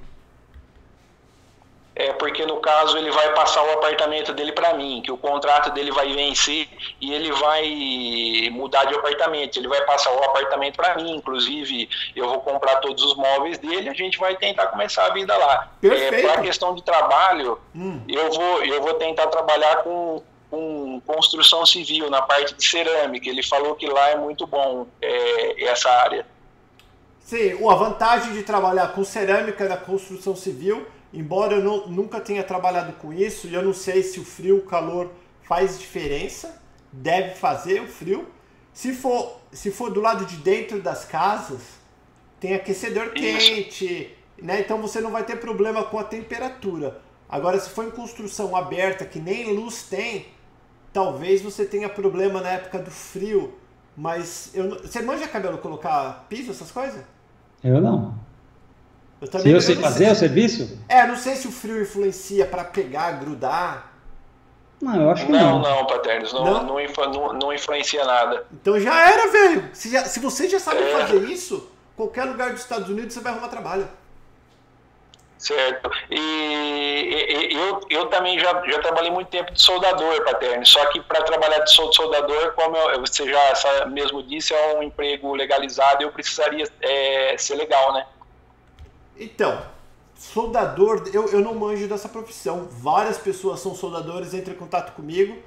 É 1.95 2.11
porque 2.13 2.43
no 2.45 2.57
caso 2.57 2.97
ele 2.97 3.11
vai 3.11 3.33
passar 3.35 3.63
o 3.63 3.71
apartamento 3.73 4.33
dele 4.33 4.51
para 4.51 4.73
mim, 4.73 5.01
que 5.03 5.11
o 5.11 5.17
contrato 5.17 5.69
dele 5.71 5.91
vai 5.91 6.11
vencer 6.11 6.67
e 6.99 7.13
ele 7.13 7.31
vai 7.31 8.49
mudar 8.51 8.85
de 8.85 8.95
apartamento. 8.95 9.57
Ele 9.57 9.67
vai 9.67 9.81
passar 9.85 10.11
o 10.11 10.23
apartamento 10.23 10.75
para 10.75 10.95
mim, 10.95 11.15
inclusive 11.15 11.87
eu 12.15 12.27
vou 12.27 12.39
comprar 12.41 12.77
todos 12.77 13.03
os 13.03 13.15
móveis 13.15 13.59
dele. 13.59 13.89
A 13.89 13.93
gente 13.93 14.17
vai 14.17 14.35
tentar 14.35 14.67
começar 14.67 15.05
a 15.05 15.13
vida 15.13 15.37
lá. 15.37 15.71
Perfeito. 15.79 16.15
É, 16.15 16.21
para 16.23 16.33
a 16.39 16.43
questão 16.43 16.73
de 16.73 16.81
trabalho, 16.83 17.59
Hum. 17.75 18.01
eu 18.07 18.31
vou 18.31 18.63
eu 18.65 18.81
vou 18.81 18.95
tentar 18.95 19.27
trabalhar 19.27 19.83
com 19.83 20.21
com 20.49 21.01
construção 21.05 21.65
civil 21.65 22.11
na 22.11 22.21
parte 22.21 22.53
de 22.53 22.63
cerâmica. 22.63 23.27
Ele 23.27 23.41
falou 23.41 23.73
que 23.75 23.87
lá 23.87 24.09
é 24.09 24.15
muito 24.15 24.45
bom 24.45 24.85
é, 25.01 25.63
essa 25.65 25.89
área. 25.89 26.25
Sim, 27.19 27.57
a 27.67 27.73
vantagem 27.75 28.33
de 28.33 28.43
trabalhar 28.43 28.93
com 28.93 29.03
cerâmica 29.03 29.67
na 29.67 29.77
construção 29.77 30.35
civil, 30.35 30.85
embora 31.14 31.55
eu 31.55 31.64
não- 31.64 31.88
nunca 31.88 32.20
tenha 32.20 32.43
trabalhado 32.43 32.93
com 32.93 33.14
isso, 33.14 33.47
e 33.47 33.53
eu 33.53 33.61
não 33.64 33.74
sei 33.74 34.01
se 34.03 34.20
o 34.20 34.26
frio, 34.26 34.57
o 34.57 34.61
calor 34.66 35.11
faz 35.43 35.78
diferença, 35.80 36.61
deve 36.91 37.36
fazer 37.36 37.82
o 37.82 37.88
frio. 37.88 38.28
Se 38.74 38.93
for, 38.93 39.39
se 39.51 39.70
for 39.72 39.91
do 39.91 40.01
lado 40.01 40.26
de 40.26 40.38
dentro 40.38 40.82
das 40.82 41.05
casas, 41.05 41.61
tem 42.39 42.55
aquecedor 42.55 43.11
quente, 43.11 44.16
né? 44.41 44.59
Então 44.61 44.82
você 44.82 44.99
não 44.99 45.11
vai 45.11 45.24
ter 45.24 45.38
problema 45.39 45.84
com 45.84 45.99
a 45.99 46.03
temperatura. 46.03 46.99
Agora, 47.30 47.59
se 47.59 47.70
for 47.70 47.86
em 47.86 47.91
construção 47.91 48.55
aberta, 48.55 49.05
que 49.05 49.20
nem 49.20 49.53
luz 49.53 49.84
tem, 49.84 50.28
talvez 50.91 51.41
você 51.41 51.66
tenha 51.66 51.88
problema 51.89 52.41
na 52.41 52.49
época 52.49 52.80
do 52.80 52.91
frio. 52.91 53.53
Mas 53.95 54.49
eu 54.53 54.82
você 54.82 55.01
manja 55.01 55.28
cabelo 55.28 55.59
colocar 55.59 56.26
piso, 56.28 56.51
essas 56.51 56.72
coisas? 56.72 57.03
Eu 57.64 57.80
não. 57.80 58.16
Eu 59.32 59.39
Se 59.39 59.49
eu 59.51 59.61
sei 59.61 59.76
não 59.76 59.82
fazer 59.84 60.11
o 60.11 60.15
serviço? 60.15 60.80
É, 60.89 61.07
não 61.07 61.15
sei 61.15 61.36
se 61.36 61.47
o 61.47 61.51
frio 61.51 61.82
influencia 61.82 62.45
pra 62.45 62.63
pegar, 62.65 63.11
grudar. 63.13 63.91
Não, 64.82 65.01
eu 65.01 65.09
acho 65.11 65.26
que 65.26 65.32
Não, 65.32 65.59
não. 65.59 65.78
não, 65.78 65.88
Paternos, 65.88 66.34
não, 66.34 66.43
Não? 66.43 66.63
não, 66.63 66.80
influ- 66.80 67.09
não- 67.09 67.34
não 67.34 67.53
influencia 67.53 68.03
nada. 68.03 68.45
Então 68.51 68.78
já 68.80 69.09
era, 69.11 69.32
velho. 69.32 69.69
Se, 69.74 69.89
já- 69.89 70.03
se 70.03 70.19
você 70.19 70.49
já 70.49 70.59
sabe 70.59 70.84
É. 70.84 70.91
fazer 70.99 71.24
isso, 71.30 71.69
qualquer 71.95 72.26
lugar 72.26 72.51
dos 72.51 72.61
Estados 72.61 72.89
Unidos 72.89 73.13
você 73.13 73.21
vai 73.21 73.32
arrumar 73.32 73.47
trabalho. 73.47 73.88
Certo. 75.38 75.91
E, 76.09 76.15
e- 76.15 77.53
e- 77.53 77.53
eu, 77.53 77.82
eu 77.89 78.05
também 78.07 78.39
já, 78.39 78.61
já 78.65 78.80
trabalhei 78.80 79.11
muito 79.11 79.28
tempo 79.28 79.51
de 79.51 79.61
soldador, 79.61 80.24
Paterno. 80.24 80.65
Só 80.65 80.86
que 80.86 81.01
para 81.01 81.21
trabalhar 81.24 81.59
de 81.59 81.71
sol- 81.71 81.91
soldador, 81.91 82.53
como 82.53 82.78
eu- 82.78 83.01
você 83.01 83.30
já 83.30 83.86
mesmo 83.88 84.24
disse, 84.24 84.53
é 84.53 84.78
um 84.78 84.84
emprego 84.84 85.36
legalizado, 85.36 86.01
eu 86.01 86.11
precisaria 86.11 86.65
é, 86.82 87.36
ser 87.38 87.55
legal, 87.55 87.93
né? 87.93 88.05
Então, 89.18 89.66
soldador, 90.16 91.09
eu, 91.14 91.28
eu 91.28 91.41
não 91.41 91.53
manjo 91.55 91.88
dessa 91.88 92.09
profissão. 92.09 92.68
Várias 92.70 93.18
pessoas 93.18 93.59
são 93.59 93.76
soldadores, 93.76 94.34
entram 94.34 94.53
em 94.53 94.57
contato 94.57 94.93
comigo. 94.93 95.38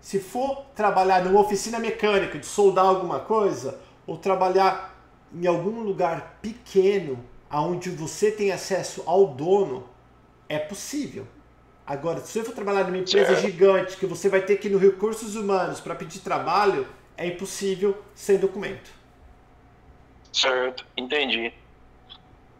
Se 0.00 0.20
for 0.20 0.66
trabalhar 0.74 1.24
numa 1.24 1.40
oficina 1.40 1.78
mecânica 1.78 2.38
de 2.38 2.46
soldar 2.46 2.84
alguma 2.84 3.20
coisa, 3.20 3.80
ou 4.06 4.18
trabalhar 4.18 4.94
em 5.32 5.46
algum 5.46 5.80
lugar 5.80 6.38
pequeno, 6.42 7.24
onde 7.50 7.90
você 7.90 8.30
tem 8.30 8.52
acesso 8.52 9.02
ao 9.06 9.26
dono, 9.28 9.88
é 10.48 10.58
possível. 10.58 11.26
Agora, 11.86 12.20
se 12.20 12.32
você 12.32 12.44
for 12.44 12.54
trabalhar 12.54 12.84
numa 12.84 12.98
empresa 12.98 13.34
gigante, 13.36 13.96
que 13.96 14.06
você 14.06 14.28
vai 14.28 14.42
ter 14.42 14.56
que 14.56 14.68
ir 14.68 14.70
no 14.70 14.78
Recursos 14.78 15.36
Humanos 15.36 15.80
para 15.80 15.94
pedir 15.94 16.20
trabalho, 16.20 16.86
é 17.16 17.26
impossível 17.26 17.96
sem 18.14 18.38
documento. 18.38 18.90
Certo, 20.32 20.84
entendi. 20.96 21.52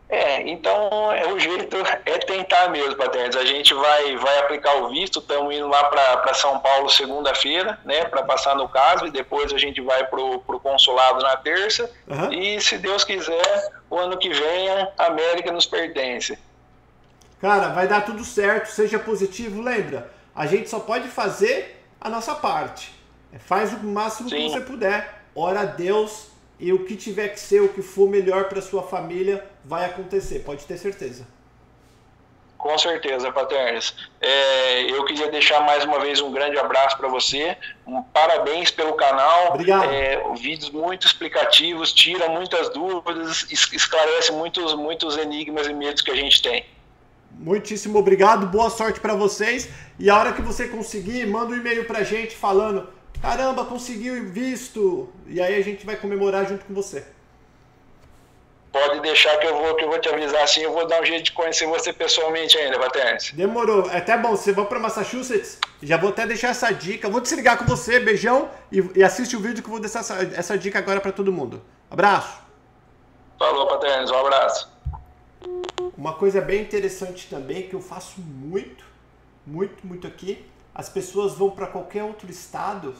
É, 0.09 0.49
então 0.49 1.13
é 1.13 1.33
o 1.33 1.39
jeito 1.41 1.77
é 2.05 2.19
tentar 2.19 2.69
mesmo, 2.69 2.97
Patentes. 2.97 3.37
A 3.37 3.45
gente 3.45 3.73
vai, 3.75 4.17
vai 4.17 4.39
aplicar 4.39 4.77
o 4.77 4.91
visto, 4.91 5.19
estamos 5.19 5.55
indo 5.55 5.69
lá 5.69 5.85
para 5.85 6.35
São 6.35 6.59
Paulo 6.61 6.89
segunda-feira, 6.89 7.79
né, 7.85 8.05
para 8.05 8.23
passar 8.23 8.55
no 8.55 8.69
caso, 8.69 9.07
e 9.07 9.11
depois 9.11 9.53
a 9.53 9.59
gente 9.59 9.81
vai 9.81 10.07
pro, 10.07 10.41
pro 10.41 10.61
consulado 10.61 11.23
na 11.23 11.37
terça. 11.37 11.91
Aham. 12.11 12.33
E 12.33 12.61
se 12.61 12.79
Deus 12.79 13.05
quiser, 13.05 13.73
o 13.91 13.99
ano 13.99 14.19
que 14.19 14.29
vem 14.29 14.69
a 14.71 14.93
América 14.99 15.51
nos 15.51 15.67
pertence. 15.67 16.39
Cara, 17.41 17.69
vai 17.69 17.87
dar 17.87 18.03
tudo 18.05 18.25
certo, 18.25 18.69
seja 18.69 18.99
positivo. 18.99 19.61
Lembra, 19.61 20.11
a 20.35 20.47
gente 20.47 20.69
só 20.69 20.81
pode 20.81 21.09
fazer 21.09 21.85
a 22.01 22.09
nossa 22.09 22.35
parte. 22.35 22.93
Faz 23.41 23.73
o 23.73 23.79
máximo 23.85 24.29
que 24.29 24.37
Sim. 24.37 24.49
você 24.49 24.61
puder. 24.61 25.23
Ora 25.35 25.61
a 25.61 25.65
Deus 25.65 26.29
e 26.59 26.73
o 26.73 26.85
que 26.85 26.97
tiver 26.97 27.29
que 27.29 27.41
ser, 27.41 27.61
o 27.61 27.69
que 27.69 27.83
for 27.83 28.09
melhor 28.09 28.45
para 28.45 28.63
sua 28.63 28.83
família, 28.83 29.45
vai 29.65 29.85
acontecer. 29.87 30.41
Pode 30.41 30.65
ter 30.65 30.77
certeza. 30.79 31.27
Com 32.57 32.79
certeza, 32.79 33.31
Paternes. 33.31 33.95
É, 34.23 34.91
eu 34.91 35.05
queria 35.05 35.31
deixar 35.31 35.61
mais 35.61 35.85
uma 35.85 36.01
vez 36.01 36.21
um 36.23 36.33
grande 36.33 36.57
abraço 36.59 36.97
para 36.97 37.09
você. 37.09 37.57
Um 37.87 38.03
parabéns 38.03 38.71
pelo 38.71 38.95
canal. 38.95 39.49
Obrigado. 39.53 39.85
É, 39.93 40.23
vídeos 40.35 40.71
muito 40.71 41.07
explicativos, 41.07 41.93
tira 41.93 42.29
muitas 42.31 42.71
dúvidas, 42.71 43.47
es- 43.51 43.71
esclarece 43.73 44.33
muitos, 44.33 44.73
muitos 44.75 45.19
enigmas 45.19 45.67
e 45.67 45.75
medos 45.75 46.01
que 46.01 46.11
a 46.11 46.15
gente 46.17 46.41
tem. 46.41 46.65
Muitíssimo 47.33 47.99
obrigado, 47.99 48.47
boa 48.47 48.71
sorte 48.71 48.99
para 48.99 49.15
vocês. 49.15 49.69
E 49.99 50.09
a 50.09 50.17
hora 50.19 50.33
que 50.33 50.41
você 50.41 50.67
conseguir, 50.69 51.27
manda 51.27 51.53
um 51.53 51.57
e-mail 51.57 51.85
pra 51.85 52.03
gente 52.03 52.35
falando: 52.35 52.89
caramba, 53.21 53.67
conseguiu 53.67 54.25
visto. 54.31 55.13
E 55.27 55.39
aí 55.39 55.55
a 55.57 55.63
gente 55.63 55.85
vai 55.85 55.97
comemorar 55.97 56.49
junto 56.49 56.65
com 56.65 56.73
você. 56.73 57.05
Pode 58.75 58.99
deixar 59.03 59.39
que 59.39 59.47
eu 59.47 59.57
vou, 59.57 59.77
que 59.77 59.85
eu 59.85 59.89
vou 59.89 60.01
te 60.01 60.09
avisar 60.09 60.43
assim, 60.43 60.63
eu 60.63 60.73
vou 60.73 60.85
dar 60.85 61.01
um 61.01 61.05
jeito 61.05 61.27
de 61.27 61.31
conhecer 61.31 61.65
você 61.65 61.93
pessoalmente 61.93 62.59
ainda, 62.59 62.77
Paternus. 62.77 63.31
Demorou. 63.31 63.89
É 63.89 63.99
até 63.99 64.19
bom, 64.19 64.31
você 64.31 64.51
vai 64.51 64.65
pra 64.65 64.81
Massachusetts? 64.81 65.61
Já 65.81 65.97
vou 65.97 66.11
até 66.11 66.27
deixar 66.27 66.49
essa 66.49 66.73
dica. 66.73 67.09
Vou 67.09 67.21
desligar 67.21 67.57
com 67.57 67.65
você, 67.67 68.01
beijão, 68.01 68.51
e, 68.73 68.83
e 68.97 69.05
assiste 69.05 69.37
o 69.37 69.39
vídeo 69.39 69.63
que 69.63 69.69
eu 69.69 69.75
vou 69.75 69.79
deixar 69.79 70.01
essa, 70.01 70.15
essa 70.35 70.59
dica 70.59 70.81
agora 70.81 71.01
pra 71.01 71.13
todo 71.13 71.31
mundo. 71.31 71.63
Abraço. 71.89 72.43
Falou, 73.39 73.69
Paternus, 73.69 74.11
um 74.11 74.19
abraço. 74.19 74.73
Uma 75.97 76.15
coisa 76.15 76.41
bem 76.41 76.61
interessante 76.61 77.29
também 77.31 77.69
que 77.69 77.75
eu 77.75 77.81
faço 77.81 78.21
muito, 78.21 78.85
muito, 79.47 79.87
muito 79.87 80.05
aqui, 80.05 80.45
as 80.75 80.89
pessoas 80.89 81.35
vão 81.35 81.49
para 81.49 81.69
qualquer 81.69 82.03
outro 82.03 82.29
estado, 82.29 82.93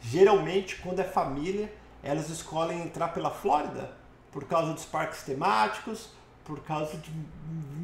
geralmente 0.00 0.76
quando 0.76 1.00
é 1.00 1.04
família, 1.04 1.70
elas 2.02 2.30
escolhem 2.30 2.80
entrar 2.80 3.08
pela 3.08 3.30
Flórida 3.30 4.00
por 4.32 4.44
causa 4.44 4.72
dos 4.72 4.84
parques 4.84 5.22
temáticos, 5.22 6.08
por 6.44 6.60
causa 6.60 6.96
de 6.96 7.12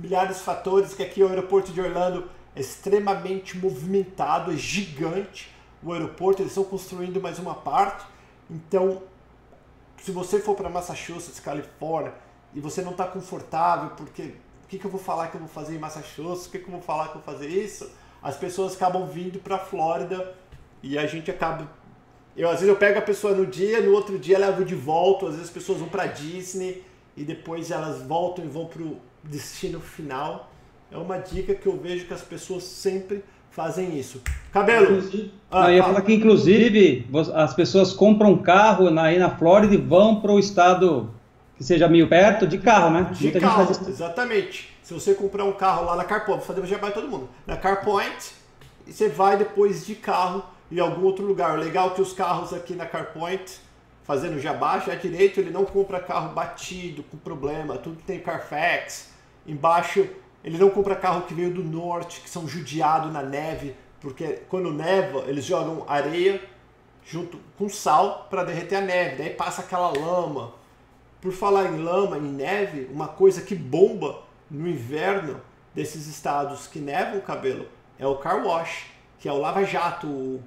milhares 0.00 0.38
de 0.38 0.42
fatores 0.42 0.94
que 0.94 1.02
aqui 1.02 1.22
o 1.22 1.28
aeroporto 1.28 1.70
de 1.70 1.80
Orlando 1.80 2.28
é 2.56 2.60
extremamente 2.60 3.56
movimentado, 3.56 4.50
é 4.52 4.56
gigante. 4.56 5.54
O 5.82 5.92
aeroporto 5.92 6.42
eles 6.42 6.50
estão 6.50 6.64
construindo 6.64 7.20
mais 7.20 7.38
uma 7.38 7.54
parte, 7.54 8.04
então 8.50 9.02
se 10.02 10.10
você 10.10 10.40
for 10.40 10.54
para 10.54 10.68
Massachusetts, 10.68 11.38
Califórnia, 11.38 12.14
e 12.54 12.60
você 12.60 12.82
não 12.82 12.92
está 12.92 13.06
confortável, 13.06 13.90
porque 13.90 14.34
o 14.64 14.68
que, 14.68 14.78
que 14.78 14.84
eu 14.84 14.90
vou 14.90 15.00
falar 15.00 15.28
que 15.28 15.36
eu 15.36 15.40
vou 15.40 15.48
fazer 15.48 15.76
em 15.76 15.78
Massachusetts, 15.78 16.46
o 16.46 16.50
que, 16.50 16.58
que 16.58 16.66
eu 16.66 16.72
vou 16.72 16.80
falar 16.80 17.08
que 17.08 17.16
eu 17.16 17.22
vou 17.22 17.34
fazer 17.34 17.48
isso, 17.48 17.90
as 18.22 18.36
pessoas 18.36 18.74
acabam 18.74 19.06
vindo 19.06 19.38
para 19.38 19.58
Flórida 19.58 20.34
e 20.82 20.98
a 20.98 21.06
gente 21.06 21.30
acaba. 21.30 21.68
Eu, 22.38 22.48
às 22.48 22.60
vezes 22.60 22.68
eu 22.68 22.76
pego 22.76 23.00
a 23.00 23.02
pessoa 23.02 23.34
no 23.34 23.44
dia, 23.44 23.80
no 23.80 23.92
outro 23.92 24.16
dia 24.16 24.38
levo 24.38 24.64
de 24.64 24.76
volta, 24.76 25.26
às 25.26 25.32
vezes 25.32 25.48
as 25.48 25.52
pessoas 25.52 25.80
vão 25.80 25.88
para 25.88 26.06
Disney 26.06 26.84
e 27.16 27.24
depois 27.24 27.72
elas 27.72 28.00
voltam 28.02 28.44
e 28.44 28.48
vão 28.48 28.66
para 28.66 28.80
o 28.80 28.96
destino 29.24 29.80
final. 29.80 30.48
É 30.92 30.96
uma 30.96 31.18
dica 31.18 31.52
que 31.52 31.66
eu 31.66 31.76
vejo 31.76 32.06
que 32.06 32.14
as 32.14 32.22
pessoas 32.22 32.62
sempre 32.62 33.24
fazem 33.50 33.98
isso. 33.98 34.22
Cabelo. 34.52 35.02
Ah, 35.50 35.72
eu 35.72 35.78
ia 35.78 35.82
falar 35.82 36.00
que, 36.02 36.14
inclusive, 36.14 37.08
as 37.34 37.54
pessoas 37.54 37.92
compram 37.92 38.38
carro 38.38 38.88
aí 39.00 39.18
na 39.18 39.30
Flórida 39.30 39.74
e 39.74 39.78
vão 39.78 40.20
para 40.20 40.30
o 40.30 40.38
estado 40.38 41.10
que 41.56 41.64
seja 41.64 41.88
meio 41.88 42.08
perto 42.08 42.46
de 42.46 42.56
carro, 42.58 42.90
né? 42.90 43.10
De 43.10 43.24
Muita 43.24 43.40
carro, 43.40 43.68
exatamente. 43.88 44.72
Se 44.80 44.94
você 44.94 45.12
comprar 45.12 45.42
um 45.42 45.52
carro 45.52 45.86
lá 45.86 45.96
na 45.96 46.04
Carpoint, 46.04 46.38
vou 46.38 46.46
fazer 46.46 46.64
jabá 46.68 46.92
todo 46.92 47.08
mundo. 47.08 47.28
Na 47.44 47.56
Carpoint, 47.56 48.32
você 48.86 49.08
vai 49.08 49.36
depois 49.36 49.84
de 49.84 49.96
carro 49.96 50.44
em 50.70 50.78
algum 50.80 51.04
outro 51.04 51.24
lugar. 51.24 51.58
Legal 51.58 51.90
é 51.90 51.94
que 51.94 52.02
os 52.02 52.12
carros 52.12 52.52
aqui 52.52 52.74
na 52.74 52.86
Carpoint, 52.86 53.60
fazendo 54.02 54.38
jabá, 54.38 54.78
já 54.78 54.94
direito, 54.94 55.40
ele 55.40 55.50
não 55.50 55.64
compra 55.64 56.00
carro 56.00 56.34
batido, 56.34 57.02
com 57.02 57.16
problema, 57.16 57.76
tudo 57.76 58.02
tem 58.06 58.20
Carfax. 58.20 59.10
Embaixo, 59.46 60.08
ele 60.44 60.58
não 60.58 60.70
compra 60.70 60.94
carro 60.96 61.22
que 61.22 61.34
veio 61.34 61.52
do 61.52 61.62
norte, 61.62 62.20
que 62.20 62.30
são 62.30 62.46
judiados 62.46 63.12
na 63.12 63.22
neve, 63.22 63.74
porque 64.00 64.42
quando 64.48 64.72
neva, 64.72 65.24
eles 65.26 65.44
jogam 65.44 65.84
areia 65.88 66.40
junto 67.04 67.38
com 67.56 67.68
sal 67.68 68.26
para 68.28 68.44
derreter 68.44 68.76
a 68.76 68.80
neve, 68.80 69.16
daí 69.16 69.30
passa 69.30 69.62
aquela 69.62 69.88
lama 69.88 70.52
por 71.20 71.32
falar 71.32 71.66
em 71.66 71.82
lama, 71.82 72.18
em 72.18 72.32
neve, 72.32 72.88
uma 72.92 73.08
coisa 73.08 73.42
que 73.42 73.54
bomba 73.54 74.22
no 74.50 74.68
inverno 74.68 75.40
desses 75.74 76.06
estados 76.06 76.66
que 76.66 76.78
nevam 76.78 77.18
o 77.18 77.22
cabelo 77.22 77.66
é 77.98 78.06
o 78.06 78.16
car 78.16 78.44
wash, 78.46 78.86
que 79.18 79.28
é 79.28 79.32
o 79.32 79.38
lava-jato. 79.38 80.40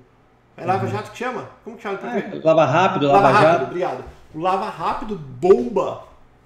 É 0.62 0.66
lava-jato 0.66 1.05
uhum. 1.05 1.12
que 1.12 1.18
chama? 1.18 1.49
Como 1.64 1.76
que 1.78 1.84
chama? 1.84 1.99
É, 1.99 2.41
lava 2.43 2.66
rápido, 2.66 3.07
lava, 3.07 3.30
lava 3.30 3.39
rápido. 3.39 3.68
Obrigado. 3.68 4.03
O 4.34 4.39
lava 4.39 4.70
rápido 4.70 5.18
bomba 5.18 6.03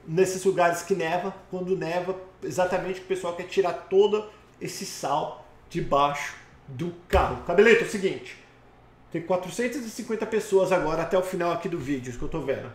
nesses 0.08 0.44
lugares 0.44 0.82
que 0.82 0.96
neva, 0.96 1.34
quando 1.52 1.76
neva, 1.76 2.16
exatamente 2.44 3.02
o 3.02 3.04
pessoal 3.04 3.36
quer 3.36 3.44
tirar 3.44 3.74
todo 3.90 4.26
esse 4.62 4.86
sal 4.86 5.46
debaixo 5.70 6.36
do 6.68 6.94
carro. 7.08 7.44
Cabelito, 7.46 7.84
é 7.84 7.88
o 7.88 7.90
seguinte, 7.90 8.38
tem 9.12 9.22
450 9.22 10.26
pessoas 10.26 10.72
agora 10.72 11.04
até 11.04 11.18
o 11.18 11.24
final 11.24 11.52
aqui 11.52 11.70
do 11.70 11.78
vídeo, 11.78 12.10
isso 12.10 12.20
que 12.20 12.26
eu 12.26 12.30
tô 12.30 12.42
vendo. 12.42 12.72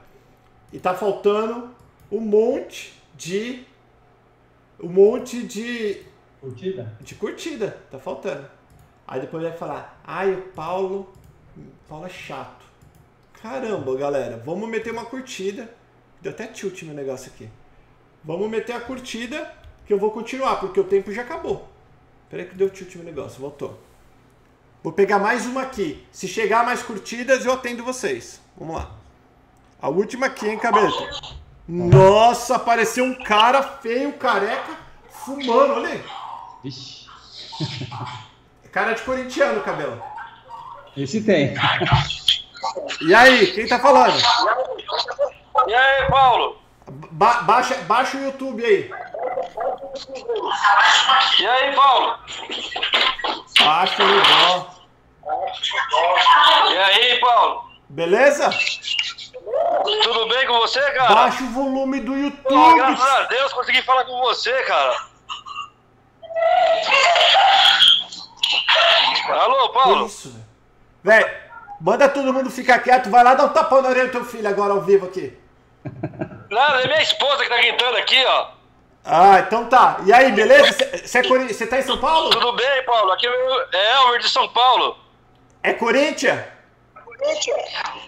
E 0.72 0.78
tá 0.78 0.94
faltando 0.94 1.70
um 2.10 2.20
monte 2.20 2.94
de. 3.14 3.64
Um 4.82 4.88
monte 4.88 5.42
de. 5.42 6.02
Curtida? 6.40 6.96
De 7.00 7.14
curtida. 7.14 7.76
Tá 7.90 7.98
faltando. 7.98 8.48
Aí 9.06 9.20
depois 9.20 9.42
vai 9.42 9.52
falar, 9.52 10.00
ai, 10.04 10.32
o 10.32 10.42
Paulo. 10.52 11.12
É 11.56 12.08
chato. 12.08 12.64
Caramba, 13.42 13.96
galera, 13.96 14.42
vamos 14.44 14.68
meter 14.68 14.92
uma 14.92 15.04
curtida. 15.04 15.72
Deu 16.20 16.32
até 16.32 16.46
tilt 16.46 16.82
meu 16.82 16.94
negócio 16.94 17.32
aqui. 17.34 17.48
Vamos 18.24 18.48
meter 18.50 18.74
a 18.74 18.80
curtida 18.80 19.52
que 19.86 19.92
eu 19.92 19.98
vou 19.98 20.10
continuar, 20.10 20.56
porque 20.56 20.78
o 20.78 20.84
tempo 20.84 21.12
já 21.12 21.22
acabou. 21.22 21.68
Peraí 22.28 22.46
que 22.46 22.54
deu 22.54 22.70
tilt 22.70 22.94
meu 22.96 23.04
negócio, 23.04 23.40
voltou. 23.40 23.78
Vou 24.82 24.92
pegar 24.92 25.18
mais 25.18 25.46
uma 25.46 25.62
aqui. 25.62 26.06
Se 26.12 26.28
chegar 26.28 26.64
mais 26.64 26.82
curtidas, 26.82 27.44
eu 27.44 27.52
atendo 27.52 27.84
vocês. 27.84 28.40
Vamos 28.56 28.76
lá. 28.76 28.90
A 29.80 29.88
última 29.88 30.26
aqui, 30.26 30.48
hein, 30.48 30.58
cabeça? 30.58 31.36
Nossa, 31.66 32.56
apareceu 32.56 33.04
um 33.04 33.14
cara 33.14 33.62
feio, 33.62 34.12
careca, 34.14 34.76
fumando, 35.10 35.74
olha 35.74 35.88
aí. 35.88 36.04
Vixe. 36.62 37.06
Cara 38.70 38.92
de 38.92 39.02
corintiano, 39.02 39.62
cabelo. 39.62 40.00
Esse 40.96 41.22
tem. 41.22 41.54
E 43.00 43.14
aí, 43.14 43.52
quem 43.52 43.66
tá 43.66 43.78
falando? 43.78 44.18
E 45.66 45.74
aí, 45.74 46.06
Paulo? 46.08 46.60
Ba 47.12 47.42
baixa, 47.42 47.74
baixa 47.82 48.16
o 48.16 48.24
YouTube 48.24 48.64
aí. 48.64 48.90
E 51.38 51.46
aí, 51.46 51.74
Paulo? 51.74 52.18
Baixa 53.60 54.02
o 54.02 54.06
negócio. 54.06 54.80
E 56.70 56.78
aí, 56.78 57.20
Paulo? 57.20 57.70
Beleza? 57.88 58.50
Tudo 60.02 60.28
bem 60.28 60.46
com 60.46 60.58
você, 60.60 60.80
cara? 60.92 61.14
Baixa 61.14 61.42
o 61.44 61.50
volume 61.50 62.00
do 62.00 62.16
YouTube. 62.16 62.54
Oh, 62.54 62.74
graças 62.74 63.04
a 63.04 63.22
Deus 63.22 63.52
consegui 63.52 63.82
falar 63.82 64.04
com 64.04 64.18
você, 64.20 64.52
cara. 64.64 64.96
Alô, 69.28 69.68
Paulo? 69.70 70.06
Isso, 70.06 70.30
velho. 70.30 70.49
Véi, 71.02 71.24
manda 71.80 72.08
todo 72.08 72.32
mundo 72.32 72.50
ficar 72.50 72.78
quieto. 72.80 73.10
Vai 73.10 73.24
lá 73.24 73.34
dar 73.34 73.44
um 73.44 73.48
tapão 73.50 73.82
na 73.82 73.88
orelha 73.88 74.06
do 74.06 74.12
teu 74.12 74.24
filho 74.24 74.48
agora 74.48 74.72
ao 74.72 74.82
vivo 74.82 75.06
aqui. 75.06 75.36
Nada, 76.50 76.82
é 76.82 76.86
minha 76.86 77.02
esposa 77.02 77.42
que 77.42 77.48
tá 77.48 77.56
gritando 77.56 77.96
aqui, 77.96 78.22
ó. 78.26 78.48
Ah, 79.04 79.40
então 79.40 79.66
tá. 79.66 80.00
E 80.04 80.12
aí, 80.12 80.30
beleza? 80.32 80.72
Você 81.04 81.18
é 81.18 81.66
tá 81.66 81.78
em 81.78 81.82
São 81.82 81.98
Paulo? 81.98 82.30
Tudo 82.30 82.52
bem, 82.52 82.84
Paulo. 82.84 83.12
Aqui 83.12 83.26
é 83.26 83.96
Elmer 83.96 84.20
de 84.20 84.28
São 84.28 84.48
Paulo. 84.48 84.98
É 85.62 85.72
Corinthians? 85.72 86.40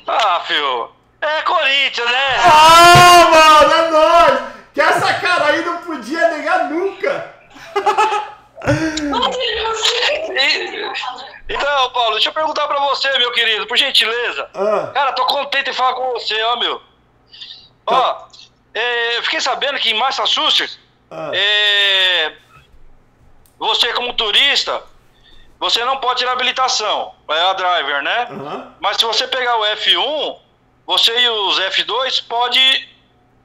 Ah, 0.07 0.41
filho. 0.47 0.91
É 1.21 1.43
Corinthians, 1.43 2.11
né? 2.11 2.37
Ah, 2.45 3.31
mano, 3.31 3.75
é 3.75 3.91
nóis! 3.91 4.41
Que 4.75 4.81
essa 4.81 5.15
cara 5.15 5.47
aí 5.47 5.65
não 5.65 5.79
podia 5.79 6.29
negar 6.31 6.71
nunca! 6.71 7.33
então, 11.49 11.91
Paulo, 11.91 12.13
deixa 12.13 12.29
eu 12.29 12.33
perguntar 12.33 12.69
pra 12.69 12.79
você, 12.81 13.19
meu 13.19 13.33
querido, 13.33 13.67
por 13.67 13.77
gentileza. 13.77 14.49
Ah. 14.55 14.91
Cara, 14.95 15.13
tô 15.13 15.25
contente 15.27 15.71
em 15.71 15.73
falar 15.73 15.95
com 15.95 16.13
você, 16.13 16.41
ó, 16.43 16.57
meu. 16.57 16.81
Ó, 17.87 18.13
tá. 18.13 18.29
é, 18.75 19.19
eu 19.19 19.23
fiquei 19.25 19.41
sabendo 19.41 19.79
que 19.79 19.91
em 19.91 19.95
Massachusetts, 19.99 20.79
ah. 21.11 21.31
é, 21.35 22.33
você 23.59 23.93
como 23.95 24.15
turista, 24.15 24.83
você 25.59 25.85
não 25.85 25.99
pode 25.99 26.21
tirar 26.21 26.33
habilitação, 26.33 27.15
é 27.29 27.41
a 27.41 27.53
driver, 27.53 28.03
né? 28.03 28.29
Uhum. 28.31 28.73
Mas 28.81 28.97
se 28.97 29.05
você 29.05 29.27
pegar 29.29 29.57
o 29.57 29.63
F1, 29.63 30.39
você 30.87 31.17
e 31.21 31.29
os 31.29 31.61
F2 31.61 32.27
pode 32.29 32.89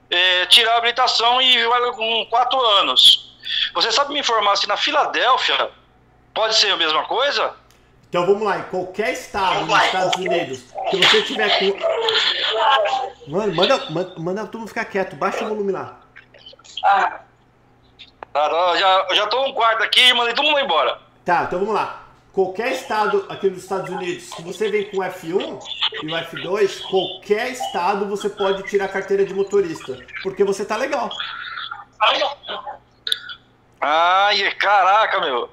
é, 0.10 0.46
tirar 0.48 0.74
a 0.74 0.78
habilitação 0.78 1.42
e 1.42 1.68
vai 1.68 1.92
com 1.92 2.26
quatro 2.30 2.60
anos. 2.60 3.27
Você 3.74 3.92
sabe 3.92 4.14
me 4.14 4.20
informar 4.20 4.56
se 4.56 4.68
na 4.68 4.78
Filadélfia 4.78 5.70
pode 6.34 6.56
ser 6.56 6.72
a 6.72 6.78
mesma 6.78 7.06
coisa? 7.06 7.54
Então 8.10 8.26
vamos 8.26 8.44
lá, 8.44 8.60
em 8.60 8.64
qualquer 8.64 9.12
estado 9.14 9.66
dos 9.66 9.84
Estados 9.84 10.16
Unidos 10.16 10.64
que 10.90 10.98
você 10.98 11.22
tiver 11.24 11.60
com. 11.60 13.32
Mano, 13.32 13.54
manda, 13.54 13.90
manda, 13.90 14.14
manda 14.18 14.46
todo 14.46 14.60
mundo 14.60 14.70
ficar 14.70 14.86
quieto, 14.86 15.16
baixa 15.16 15.44
o 15.44 15.50
volume 15.50 15.72
lá. 15.72 16.00
Ah. 16.86 17.20
Já, 18.80 19.08
já 19.16 19.28
tô 19.28 19.44
um 19.46 19.54
quarto 19.54 19.84
aqui 19.84 20.00
e 20.00 20.14
mandei 20.14 20.34
todo 20.34 20.46
mundo 20.46 20.60
embora. 20.60 21.00
Tá, 21.26 21.44
então 21.44 21.60
vamos 21.60 21.74
lá 21.74 22.08
qualquer 22.38 22.72
estado 22.72 23.26
aqui 23.30 23.50
nos 23.50 23.64
Estados 23.64 23.90
Unidos, 23.90 24.26
se 24.26 24.44
você 24.44 24.70
vem 24.70 24.92
com 24.92 24.98
o 24.98 25.00
F1 25.00 25.60
e 26.04 26.06
o 26.06 26.10
F2, 26.10 26.82
qualquer 26.88 27.50
estado 27.50 28.06
você 28.06 28.30
pode 28.30 28.62
tirar 28.62 28.86
a 28.86 28.90
carteira 28.90 29.26
de 29.26 29.34
motorista, 29.34 29.98
porque 30.22 30.44
você 30.44 30.64
tá 30.64 30.78
legal. 30.78 31.10
Ai, 33.80 34.52
caraca, 34.52 35.20
meu. 35.20 35.50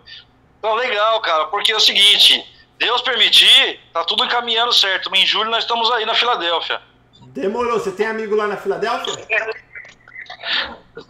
Então, 0.59 0.75
legal, 0.75 1.21
cara, 1.21 1.47
porque 1.47 1.73
é 1.73 1.77
o 1.77 1.81
seguinte, 1.81 2.45
Deus 2.79 3.03
permitir, 3.03 3.81
tá 3.93 4.05
tudo 4.05 4.25
encaminhando 4.25 4.73
certo. 4.73 5.15
Em 5.15 5.27
julho 5.27 5.51
nós 5.51 5.65
estamos 5.65 5.91
aí 5.91 6.07
na 6.07 6.15
Filadélfia. 6.15 6.81
Demorou. 7.29 7.79
Você 7.79 7.93
tem 7.93 8.07
amigo 8.07 8.35
lá 8.35 8.47
na 8.47 8.57
Filadélfia? 8.57 9.15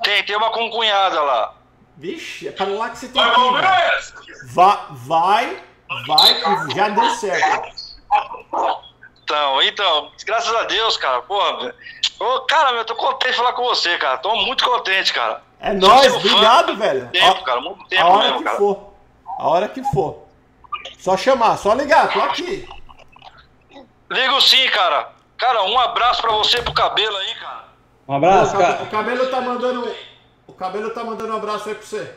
Tem, 0.02 0.24
tem 0.24 0.36
uma 0.36 0.50
concunhada 0.50 1.20
lá. 1.20 1.54
Vixe, 1.96 2.48
é 2.48 2.52
para 2.52 2.66
lá 2.66 2.90
que 2.90 2.98
você 2.98 3.08
tem 3.08 3.22
que. 3.22 4.52
Vai, 4.52 4.78
vai, 4.90 5.62
vai, 6.06 6.66
que 6.66 6.74
já 6.74 6.88
deu 6.88 7.10
certo. 7.10 7.94
Então, 9.22 9.62
então, 9.62 10.12
graças 10.24 10.54
a 10.54 10.64
Deus, 10.64 10.96
cara, 10.96 11.22
porra. 11.22 11.74
Ô, 12.18 12.40
cara, 12.42 12.70
meu, 12.72 12.80
eu 12.80 12.84
tô 12.84 12.94
contente 12.94 13.30
de 13.32 13.36
falar 13.36 13.52
com 13.52 13.64
você, 13.64 13.96
cara. 13.98 14.18
Tô 14.18 14.34
muito 14.36 14.64
contente, 14.64 15.12
cara. 15.12 15.42
É 15.64 15.72
nóis, 15.72 16.14
obrigado, 16.14 16.74
fã, 16.74 16.78
velho. 16.78 17.08
Tempo, 17.08 17.40
a, 17.40 17.42
cara, 17.42 17.60
muito 17.62 17.86
tempo 17.86 18.02
a 18.02 18.06
hora 18.06 18.22
mesmo, 18.24 18.38
que 18.38 18.44
cara. 18.44 18.58
for. 18.58 18.94
A 19.38 19.48
hora 19.48 19.68
que 19.68 19.82
for. 19.84 20.24
Só 20.98 21.16
chamar, 21.16 21.56
só 21.56 21.72
ligar, 21.72 22.12
tô 22.12 22.20
aqui. 22.20 22.68
Ligo 24.10 24.40
sim, 24.42 24.68
cara. 24.68 25.08
Cara, 25.38 25.62
um 25.62 25.78
abraço 25.78 26.20
pra 26.20 26.32
você 26.32 26.60
pro 26.60 26.74
cabelo 26.74 27.16
aí, 27.16 27.34
cara. 27.36 27.64
Um 28.06 28.14
abraço, 28.14 28.54
o, 28.54 28.58
cara. 28.58 28.82
O 28.82 28.90
cabelo 28.90 29.30
tá 29.30 29.40
mandando. 29.40 29.94
O 30.46 30.52
cabelo 30.52 30.90
tá 30.90 31.02
mandando 31.02 31.32
um 31.32 31.36
abraço 31.36 31.66
aí 31.70 31.74
pra 31.74 31.86
você. 31.86 32.14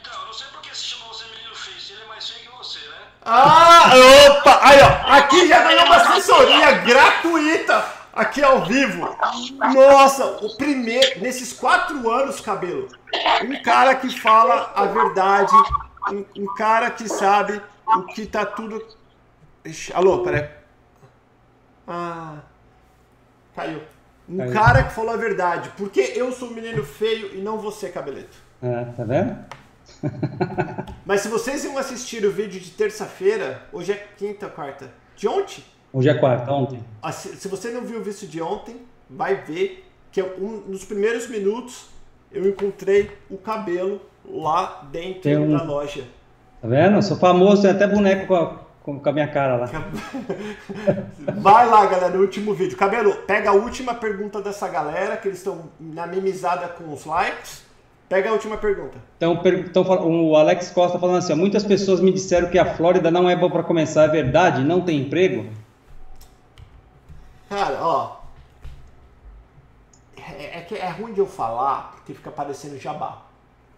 Então, 0.00 0.12
eu 0.20 0.26
não 0.26 0.32
sei 0.32 0.46
por 0.52 0.60
que 0.62 0.76
se 0.76 0.84
chama 0.84 1.12
você 1.12 1.24
menino 1.24 1.56
feio, 1.56 1.76
ele 1.90 2.04
é 2.04 2.06
mais 2.06 2.30
feio 2.30 2.48
que 2.48 2.56
você, 2.56 2.78
né? 2.78 2.98
Ah, 3.24 3.90
opa! 4.30 4.60
Aí, 4.62 4.78
ó. 4.80 5.12
Aqui 5.12 5.48
já 5.48 5.60
ganhou 5.64 5.86
uma 5.86 5.96
assessoria 5.96 6.70
gratuita 6.70 8.01
aqui 8.12 8.42
ao 8.42 8.64
vivo. 8.64 9.16
Nossa, 9.74 10.44
o 10.44 10.56
primeiro, 10.56 11.20
nesses 11.20 11.52
quatro 11.52 12.10
anos, 12.10 12.40
cabelo, 12.40 12.88
um 13.44 13.62
cara 13.62 13.94
que 13.94 14.10
fala 14.20 14.72
a 14.74 14.86
verdade, 14.86 15.52
um, 16.10 16.42
um 16.42 16.54
cara 16.54 16.90
que 16.90 17.08
sabe 17.08 17.60
o 17.86 18.02
que 18.04 18.26
tá 18.26 18.44
tudo. 18.44 18.84
Ixi, 19.64 19.92
alô, 19.92 20.22
peraí. 20.22 20.48
Ah. 21.86 22.38
Caiu. 23.54 23.82
Um 24.28 24.38
Caiu. 24.38 24.52
cara 24.52 24.84
que 24.84 24.94
falou 24.94 25.14
a 25.14 25.16
verdade. 25.16 25.70
Porque 25.76 26.12
eu 26.16 26.32
sou 26.32 26.48
um 26.48 26.54
menino 26.54 26.84
feio 26.84 27.34
e 27.34 27.40
não 27.40 27.58
você, 27.58 27.88
cabeleto. 27.88 28.36
É, 28.62 28.84
tá 28.84 29.04
vendo? 29.04 29.36
Mas 31.04 31.20
se 31.20 31.28
vocês 31.28 31.64
iam 31.64 31.76
assistir 31.76 32.24
o 32.24 32.30
vídeo 32.30 32.60
de 32.60 32.70
terça-feira, 32.70 33.66
hoje 33.72 33.92
é 33.92 34.08
quinta, 34.16 34.48
quarta. 34.48 34.90
De 35.16 35.28
ontem? 35.28 35.64
Hoje 35.92 36.08
é 36.08 36.14
quarta, 36.14 36.50
ontem. 36.52 36.80
Ah, 37.02 37.12
Se 37.12 37.48
você 37.48 37.70
não 37.70 37.82
viu 37.82 38.00
o 38.00 38.02
vídeo 38.02 38.26
de 38.26 38.40
ontem, 38.40 38.76
vai 39.10 39.34
ver 39.36 39.84
que 40.10 40.20
eu- 40.20 40.34
um, 40.40 40.62
nos 40.70 40.84
primeiros 40.84 41.28
minutos 41.28 41.86
eu 42.30 42.48
encontrei 42.48 43.10
o 43.30 43.36
cabelo 43.36 44.00
lá 44.28 44.88
dentro 44.90 45.30
um- 45.42 45.56
da 45.56 45.62
loja. 45.62 46.04
Tá 46.60 46.68
vendo? 46.68 46.96
Eu 46.96 47.02
sou 47.02 47.16
famoso, 47.16 47.62
tem 47.62 47.70
até 47.72 47.86
boneco 47.86 48.26
com 48.26 48.34
a, 48.36 48.54
com- 48.82 49.00
a 49.04 49.12
minha 49.12 49.28
cara 49.28 49.56
lá. 49.56 49.66
Vai 51.36 51.68
lá, 51.68 51.86
galera, 51.86 52.10
no 52.10 52.20
último 52.22 52.54
vídeo. 52.54 52.76
Cabelo, 52.76 53.14
pega 53.26 53.50
a 53.50 53.52
última 53.52 53.94
pergunta 53.94 54.40
dessa 54.40 54.68
galera, 54.68 55.16
que 55.16 55.28
eles 55.28 55.38
estão 55.38 55.64
na 55.80 56.06
mimizada 56.06 56.68
com 56.68 56.92
os 56.92 57.04
likes. 57.04 57.62
Pega 58.08 58.28
a 58.28 58.32
última 58.32 58.56
pergunta. 58.58 58.98
Então, 59.16 59.38
per- 59.38 59.58
então, 59.60 59.82
o 59.82 60.36
Alex 60.36 60.70
Costa 60.70 60.98
falando 60.98 61.16
assim: 61.18 61.32
ó, 61.32 61.36
muitas 61.36 61.64
pessoas 61.64 61.98
me 62.00 62.12
disseram 62.12 62.48
que 62.50 62.58
a 62.58 62.74
Flórida 62.74 63.10
não 63.10 63.28
é 63.28 63.34
boa 63.34 63.50
para 63.50 63.62
começar. 63.62 64.04
É 64.04 64.08
verdade? 64.08 64.62
Não 64.62 64.82
tem 64.82 65.00
emprego? 65.00 65.46
Cara, 67.52 67.84
ó. 67.84 68.16
É, 70.16 70.60
é 70.60 70.66
é 70.70 70.88
ruim 70.88 71.12
de 71.12 71.20
eu 71.20 71.26
falar, 71.26 71.92
porque 71.92 72.14
fica 72.14 72.30
parecendo 72.30 72.78
jabá. 72.78 73.22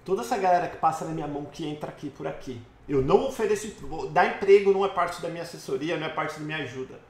Toda 0.05 0.23
essa 0.23 0.39
galera 0.39 0.69
que 0.69 0.77
passa 0.77 1.05
na 1.05 1.11
minha 1.11 1.27
mão 1.27 1.45
que 1.47 1.67
entra 1.67 1.91
aqui 1.91 2.09
por 2.09 2.25
aqui. 2.25 2.63
Eu 2.89 3.03
não 3.03 3.27
ofereço. 3.27 3.75
Dar 4.11 4.27
emprego 4.27 4.73
não 4.73 4.85
é 4.85 4.89
parte 4.89 5.21
da 5.21 5.29
minha 5.29 5.43
assessoria, 5.43 5.97
não 5.97 6.07
é 6.07 6.11
parte 6.11 6.39
da 6.39 6.45
minha 6.45 6.59
ajuda. 6.59 7.01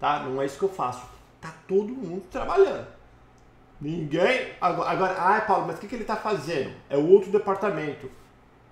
Tá? 0.00 0.20
Não 0.20 0.42
é 0.42 0.46
isso 0.46 0.58
que 0.58 0.64
eu 0.64 0.68
faço. 0.68 1.06
Tá 1.40 1.54
todo 1.68 1.88
mundo 1.88 2.24
trabalhando. 2.30 2.88
Ninguém. 3.80 4.54
Agora, 4.60 4.90
agora 4.90 5.14
ah, 5.18 5.40
Paulo, 5.42 5.66
mas 5.68 5.76
o 5.76 5.80
que, 5.80 5.86
que 5.86 5.94
ele 5.94 6.04
tá 6.04 6.16
fazendo? 6.16 6.74
É 6.90 6.96
o 6.96 7.06
outro 7.08 7.30
departamento. 7.30 8.10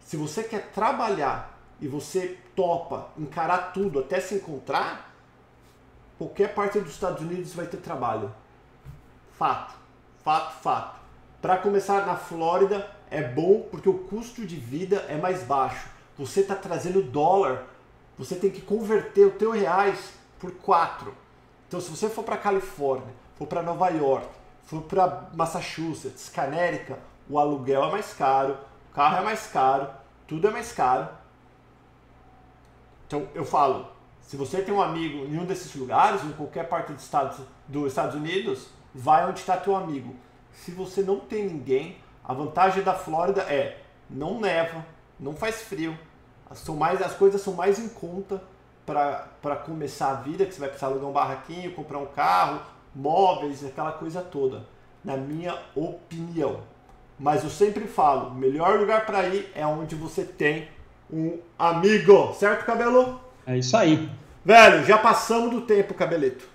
Se 0.01 0.17
você 0.17 0.43
quer 0.43 0.71
trabalhar 0.73 1.57
e 1.81 1.87
você 1.87 2.39
topa 2.57 3.09
encarar 3.17 3.73
tudo 3.73 4.01
até 4.01 4.19
se 4.19 4.35
encontrar, 4.35 5.06
qualquer 6.19 6.55
parte 6.55 6.81
dos 6.81 6.93
Estados 6.93 7.23
Unidos 7.23 7.55
vai 7.55 7.67
ter 7.67 7.79
trabalho. 7.79 8.33
Fato, 9.39 9.75
fato, 10.25 10.61
fato. 10.63 11.01
Para 11.41 11.59
começar 11.59 12.07
na 12.07 12.17
Flórida 12.17 12.91
é 13.11 13.23
bom 13.23 13.67
porque 13.71 13.89
o 13.89 13.99
custo 13.99 14.47
de 14.47 14.57
vida 14.57 15.05
é 15.09 15.17
mais 15.17 15.43
baixo. 15.43 15.89
Você 16.19 16.41
está 16.41 16.55
trazendo 16.55 17.03
dólar, 17.03 17.65
você 18.19 18.35
tem 18.35 18.51
que 18.51 18.63
converter 18.63 19.27
o 19.27 19.33
teu 19.33 19.51
reais 19.51 20.13
por 20.39 20.53
quatro. 20.53 21.15
Então 21.69 21.81
se 21.81 21.91
você 21.91 22.09
for 22.09 22.25
para 22.25 22.37
Califórnia, 22.37 23.13
for 23.37 23.47
para 23.47 23.63
Nova 23.63 23.89
York, 23.91 24.27
for 24.65 24.83
para 24.83 25.29
Massachusetts, 25.35 26.29
Connecticut, 26.29 26.99
o 27.29 27.39
aluguel 27.39 27.85
é 27.85 27.91
mais 27.91 28.13
caro, 28.13 28.57
o 28.91 28.95
carro 28.95 29.19
é 29.19 29.21
mais 29.23 29.47
caro, 29.49 29.89
tudo 30.27 30.49
é 30.49 30.51
mais 30.51 30.73
caro. 30.73 31.09
Então 33.07 33.29
eu 33.35 33.45
falo, 33.45 33.89
se 34.27 34.37
você 34.37 34.61
tem 34.61 34.75
um 34.75 34.83
amigo 34.83 35.25
em 35.25 35.39
um 35.39 35.45
desses 35.45 35.73
lugares, 35.77 36.25
em 36.25 36.33
qualquer 36.33 36.69
parte 36.69 36.93
dos 36.93 37.05
Estados, 37.05 37.39
dos 37.69 37.87
Estados 37.87 38.17
Unidos, 38.17 38.67
vai 38.93 39.25
onde 39.25 39.39
está 39.39 39.57
teu 39.57 39.77
amigo. 39.77 40.17
Se 40.53 40.73
você 40.73 41.01
não 41.01 41.21
tem 41.21 41.47
ninguém, 41.47 41.99
a 42.25 42.35
vantagem 42.35 42.83
da 42.83 42.93
Flórida 42.93 43.43
é 43.43 43.81
não 44.11 44.41
neva, 44.41 44.85
não 45.19 45.37
faz 45.37 45.63
frio, 45.63 45.97
são 46.55 46.75
mais, 46.75 47.01
as 47.01 47.15
coisas 47.15 47.41
são 47.41 47.55
mais 47.55 47.79
em 47.79 47.89
conta 47.89 48.43
para 48.85 49.57
começar 49.65 50.11
a 50.11 50.15
vida, 50.15 50.45
que 50.45 50.53
você 50.53 50.61
vai 50.61 50.69
precisar 50.71 50.89
alugar 50.89 51.09
um 51.09 51.13
barraquinho, 51.13 51.75
comprar 51.75 51.99
um 51.99 52.07
carro, 52.07 52.61
móveis, 52.93 53.65
aquela 53.65 53.93
coisa 53.93 54.23
toda. 54.23 54.65
Na 55.05 55.17
minha 55.17 55.57
opinião. 55.75 56.63
Mas 57.17 57.45
eu 57.45 57.51
sempre 57.51 57.87
falo, 57.87 58.31
o 58.31 58.35
melhor 58.35 58.79
lugar 58.79 59.07
para 59.07 59.29
ir 59.29 59.51
é 59.55 59.65
onde 59.65 59.95
você 59.95 60.25
tem 60.25 60.69
um 61.11 61.39
amigo, 61.57 62.35
certo, 62.35 62.65
cabelo? 62.65 63.26
É 63.47 63.57
isso 63.59 63.77
aí. 63.77 64.09
Velho, 64.45 64.85
já 64.85 64.99
passamos 64.99 65.51
do 65.51 65.61
tempo, 65.63 65.95
cabeleto. 65.95 66.47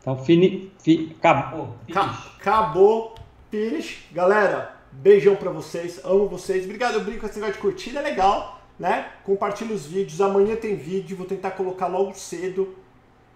Então, 0.00 0.16
fini, 0.22 0.72
fi, 0.80 1.14
acabou. 1.18 1.76
Ca- 1.92 2.24
acabou, 2.38 3.14
finish. 3.50 4.04
Galera, 4.12 4.76
beijão 4.92 5.34
pra 5.36 5.50
vocês, 5.50 6.00
amo 6.04 6.28
vocês. 6.28 6.64
Obrigado, 6.64 6.94
eu 6.94 7.04
brinco 7.04 7.20
com 7.20 7.26
esse 7.26 7.36
negócio 7.36 7.54
de 7.54 7.60
curtida, 7.60 8.00
é 8.00 8.02
legal, 8.02 8.60
né? 8.78 9.08
Compartilha 9.24 9.74
os 9.74 9.86
vídeos, 9.86 10.20
amanhã 10.20 10.56
tem 10.56 10.76
vídeo, 10.76 11.16
vou 11.16 11.26
tentar 11.26 11.52
colocar 11.52 11.86
logo 11.86 12.12
cedo. 12.14 12.74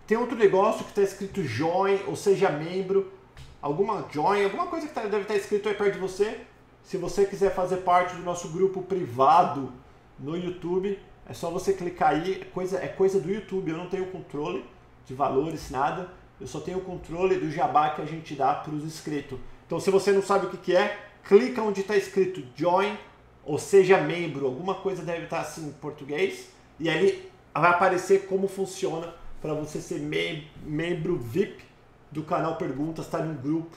Tem 0.06 0.16
outro 0.18 0.36
negócio 0.36 0.84
que 0.84 0.92
tá 0.92 1.02
escrito 1.02 1.42
join, 1.42 2.00
ou 2.06 2.16
seja, 2.16 2.50
membro. 2.50 3.12
Alguma 3.60 4.04
join, 4.10 4.44
alguma 4.44 4.66
coisa 4.66 4.86
que 4.86 4.92
tá- 4.94 5.02
deve 5.02 5.22
estar 5.22 5.34
escrito 5.36 5.68
aí 5.68 5.74
perto 5.74 5.94
de 5.94 5.98
você. 5.98 6.40
Se 6.82 6.96
você 6.96 7.24
quiser 7.24 7.54
fazer 7.54 7.78
parte 7.78 8.14
do 8.14 8.22
nosso 8.22 8.48
grupo 8.48 8.82
privado 8.82 9.72
no 10.18 10.36
YouTube, 10.36 10.98
é 11.28 11.34
só 11.34 11.50
você 11.50 11.72
clicar 11.72 12.10
aí. 12.10 12.40
É 12.40 12.44
coisa, 12.46 12.78
é 12.82 12.88
coisa 12.88 13.20
do 13.20 13.30
YouTube, 13.30 13.70
eu 13.70 13.76
não 13.76 13.88
tenho 13.88 14.06
controle 14.06 14.64
de 15.06 15.14
valores, 15.14 15.70
nada. 15.70 16.08
Eu 16.40 16.46
só 16.46 16.60
tenho 16.60 16.78
o 16.78 16.82
controle 16.82 17.36
do 17.38 17.50
jabá 17.50 17.90
que 17.90 18.00
a 18.00 18.04
gente 18.04 18.34
dá 18.34 18.54
para 18.54 18.72
os 18.72 18.84
inscritos. 18.84 19.38
Então, 19.66 19.78
se 19.78 19.90
você 19.90 20.12
não 20.12 20.22
sabe 20.22 20.46
o 20.46 20.50
que, 20.50 20.56
que 20.56 20.76
é, 20.76 20.98
clica 21.24 21.62
onde 21.62 21.80
está 21.82 21.96
escrito 21.96 22.42
join, 22.56 22.96
ou 23.44 23.58
seja, 23.58 23.98
membro. 23.98 24.46
Alguma 24.46 24.74
coisa 24.76 25.02
deve 25.02 25.24
estar 25.24 25.40
assim 25.40 25.68
em 25.68 25.72
português. 25.72 26.50
E 26.78 26.88
aí 26.88 27.30
vai 27.54 27.70
aparecer 27.70 28.26
como 28.26 28.46
funciona 28.46 29.12
para 29.42 29.52
você 29.54 29.80
ser 29.80 30.00
mem- 30.00 30.48
membro 30.64 31.16
VIP 31.16 31.64
do 32.10 32.22
canal 32.22 32.56
Perguntas, 32.56 33.06
estar 33.06 33.18
num 33.18 33.34
grupo, 33.34 33.76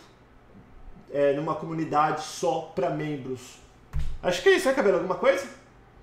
é, 1.11 1.33
numa 1.33 1.55
comunidade 1.55 2.21
só 2.23 2.71
para 2.75 2.89
membros. 2.89 3.57
Acho 4.23 4.41
que 4.41 4.49
é 4.49 4.55
isso, 4.55 4.67
né, 4.67 4.73
Cabelo? 4.73 4.97
Alguma 4.97 5.15
coisa? 5.15 5.60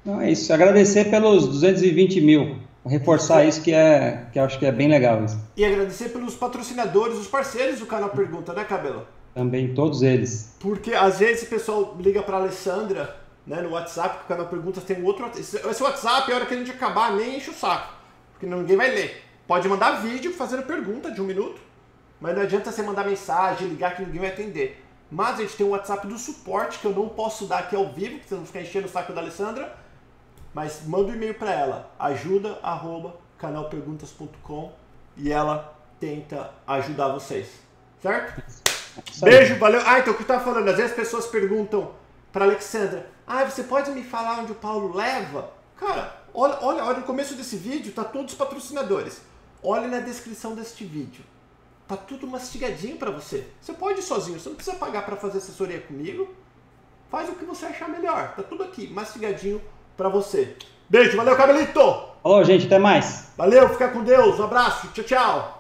Então 0.09 0.23
é 0.23 0.31
isso. 0.31 0.51
Agradecer 0.55 1.11
pelos 1.11 1.47
220 1.47 2.23
mil. 2.23 2.57
Reforçar 2.87 3.45
isso 3.45 3.61
que 3.61 3.75
é 3.75 4.27
que 4.33 4.39
eu 4.39 4.45
acho 4.45 4.59
que 4.59 4.65
é 4.65 4.73
bem 4.73 4.89
legal 4.89 5.23
isso. 5.23 5.39
E 5.55 5.63
agradecer 5.63 6.09
pelos 6.09 6.35
patrocinadores, 6.35 7.19
os 7.19 7.27
parceiros 7.27 7.81
do 7.81 7.85
canal 7.85 8.09
Pergunta, 8.09 8.55
né, 8.55 8.65
Cabelo? 8.65 9.07
Também 9.35 9.75
todos 9.75 10.01
eles. 10.01 10.57
Porque 10.61 10.95
às 10.95 11.19
vezes 11.19 11.43
o 11.43 11.51
pessoal 11.51 11.95
liga 12.01 12.23
pra 12.23 12.39
Alessandra, 12.39 13.17
né, 13.47 13.61
no 13.61 13.73
WhatsApp, 13.73 14.21
que 14.21 14.25
o 14.25 14.29
canal 14.29 14.47
Perguntas 14.47 14.83
tem 14.83 14.99
um 14.99 15.05
outro. 15.05 15.31
Esse 15.39 15.59
esse 15.59 15.83
WhatsApp, 15.83 16.33
a 16.33 16.37
hora 16.37 16.47
que 16.47 16.55
a 16.55 16.57
gente 16.57 16.71
acabar, 16.71 17.15
nem 17.15 17.37
enche 17.37 17.51
o 17.51 17.55
saco. 17.55 17.93
Porque 18.33 18.47
ninguém 18.47 18.79
vai 18.79 18.91
ler. 18.91 19.23
Pode 19.47 19.69
mandar 19.69 20.01
vídeo 20.01 20.33
fazendo 20.33 20.63
pergunta 20.63 21.11
de 21.11 21.21
um 21.21 21.25
minuto, 21.25 21.61
mas 22.19 22.35
não 22.35 22.45
adianta 22.45 22.73
você 22.73 22.83
mandar 22.83 23.05
mensagem, 23.05 23.69
ligar 23.69 23.95
que 23.95 24.01
ninguém 24.01 24.21
vai 24.23 24.31
atender. 24.31 24.83
Mas 25.11 25.39
a 25.39 25.43
gente 25.43 25.55
tem 25.55 25.67
um 25.67 25.71
WhatsApp 25.71 26.07
do 26.07 26.17
suporte 26.17 26.79
que 26.79 26.87
eu 26.87 26.95
não 26.95 27.11
posso 27.11 27.45
dar 27.45 27.59
aqui 27.59 27.77
ao 27.77 27.93
vivo, 27.93 28.19
que 28.21 28.27
vocês 28.27 28.39
vão 28.39 28.47
ficar 28.47 28.63
enchendo 28.63 28.87
o 28.87 28.91
saco 28.91 29.13
da 29.13 29.21
Alessandra. 29.21 29.87
Mas 30.59 30.85
manda 30.85 31.13
um 31.13 31.15
e-mail 31.15 31.35
para 31.35 31.53
ela, 31.53 31.89
ajuda 31.97 32.59
arroba 32.65 33.15
canalperguntas.com 33.39 34.73
e 35.17 35.31
ela 35.31 35.73
tenta 36.01 36.53
ajudar 36.67 37.13
vocês. 37.13 37.49
Certo? 38.03 38.43
Beijo, 39.21 39.55
valeu. 39.55 39.81
Ah, 39.87 40.01
então 40.01 40.13
o 40.13 40.17
que 40.17 40.25
eu 40.25 40.27
tava 40.27 40.45
falando, 40.45 40.69
às 40.69 40.75
vezes 40.75 40.91
as 40.91 40.97
pessoas 40.97 41.29
perguntam 41.29 41.93
pra 42.33 42.45
Alexandra, 42.45 43.09
ah, 43.25 43.45
você 43.45 43.63
pode 43.63 43.93
me 43.93 44.03
falar 44.03 44.41
onde 44.41 44.51
o 44.51 44.57
Paulo 44.57 44.97
leva? 44.97 45.49
Cara, 45.77 46.25
olha, 46.35 46.59
olha, 46.61 46.85
olha 46.85 46.99
no 46.99 47.07
começo 47.07 47.37
desse 47.37 47.57
vídeo, 47.57 47.93
tá 47.93 48.03
todos 48.03 48.33
os 48.33 48.37
patrocinadores. 48.37 49.23
Olhe 49.63 49.87
na 49.87 50.01
descrição 50.01 50.57
deste 50.57 50.85
vídeo. 50.85 51.25
Tá 51.87 51.97
tudo 51.97 52.27
mastigadinho 52.27 52.97
para 52.97 53.13
você. 53.13 53.47
Você 53.61 53.75
pode 53.75 54.01
ir 54.01 54.03
sozinho, 54.03 54.41
você 54.41 54.49
não 54.49 54.57
precisa 54.57 54.77
pagar 54.77 55.07
para 55.07 55.15
fazer 55.15 55.39
assessoria 55.39 55.81
comigo. 55.81 56.35
Faz 57.09 57.29
o 57.29 57.37
que 57.37 57.45
você 57.45 57.67
achar 57.67 57.89
melhor. 57.89 58.35
Tá 58.35 58.43
tudo 58.43 58.65
aqui, 58.65 58.89
mastigadinho 58.89 59.63
para 59.99 60.09
você. 60.09 60.57
Beijo, 60.89 61.17
valeu, 61.17 61.37
Cabelito! 61.37 61.81
Falou, 62.23 62.45
gente, 62.45 62.67
até 62.67 62.79
mais. 62.79 63.33
Valeu, 63.37 63.69
fica 63.71 63.89
com 63.89 64.05
Deus, 64.05 64.39
um 64.39 64.45
abraço, 64.45 64.87
tchau, 64.95 65.05
tchau. 65.05 65.58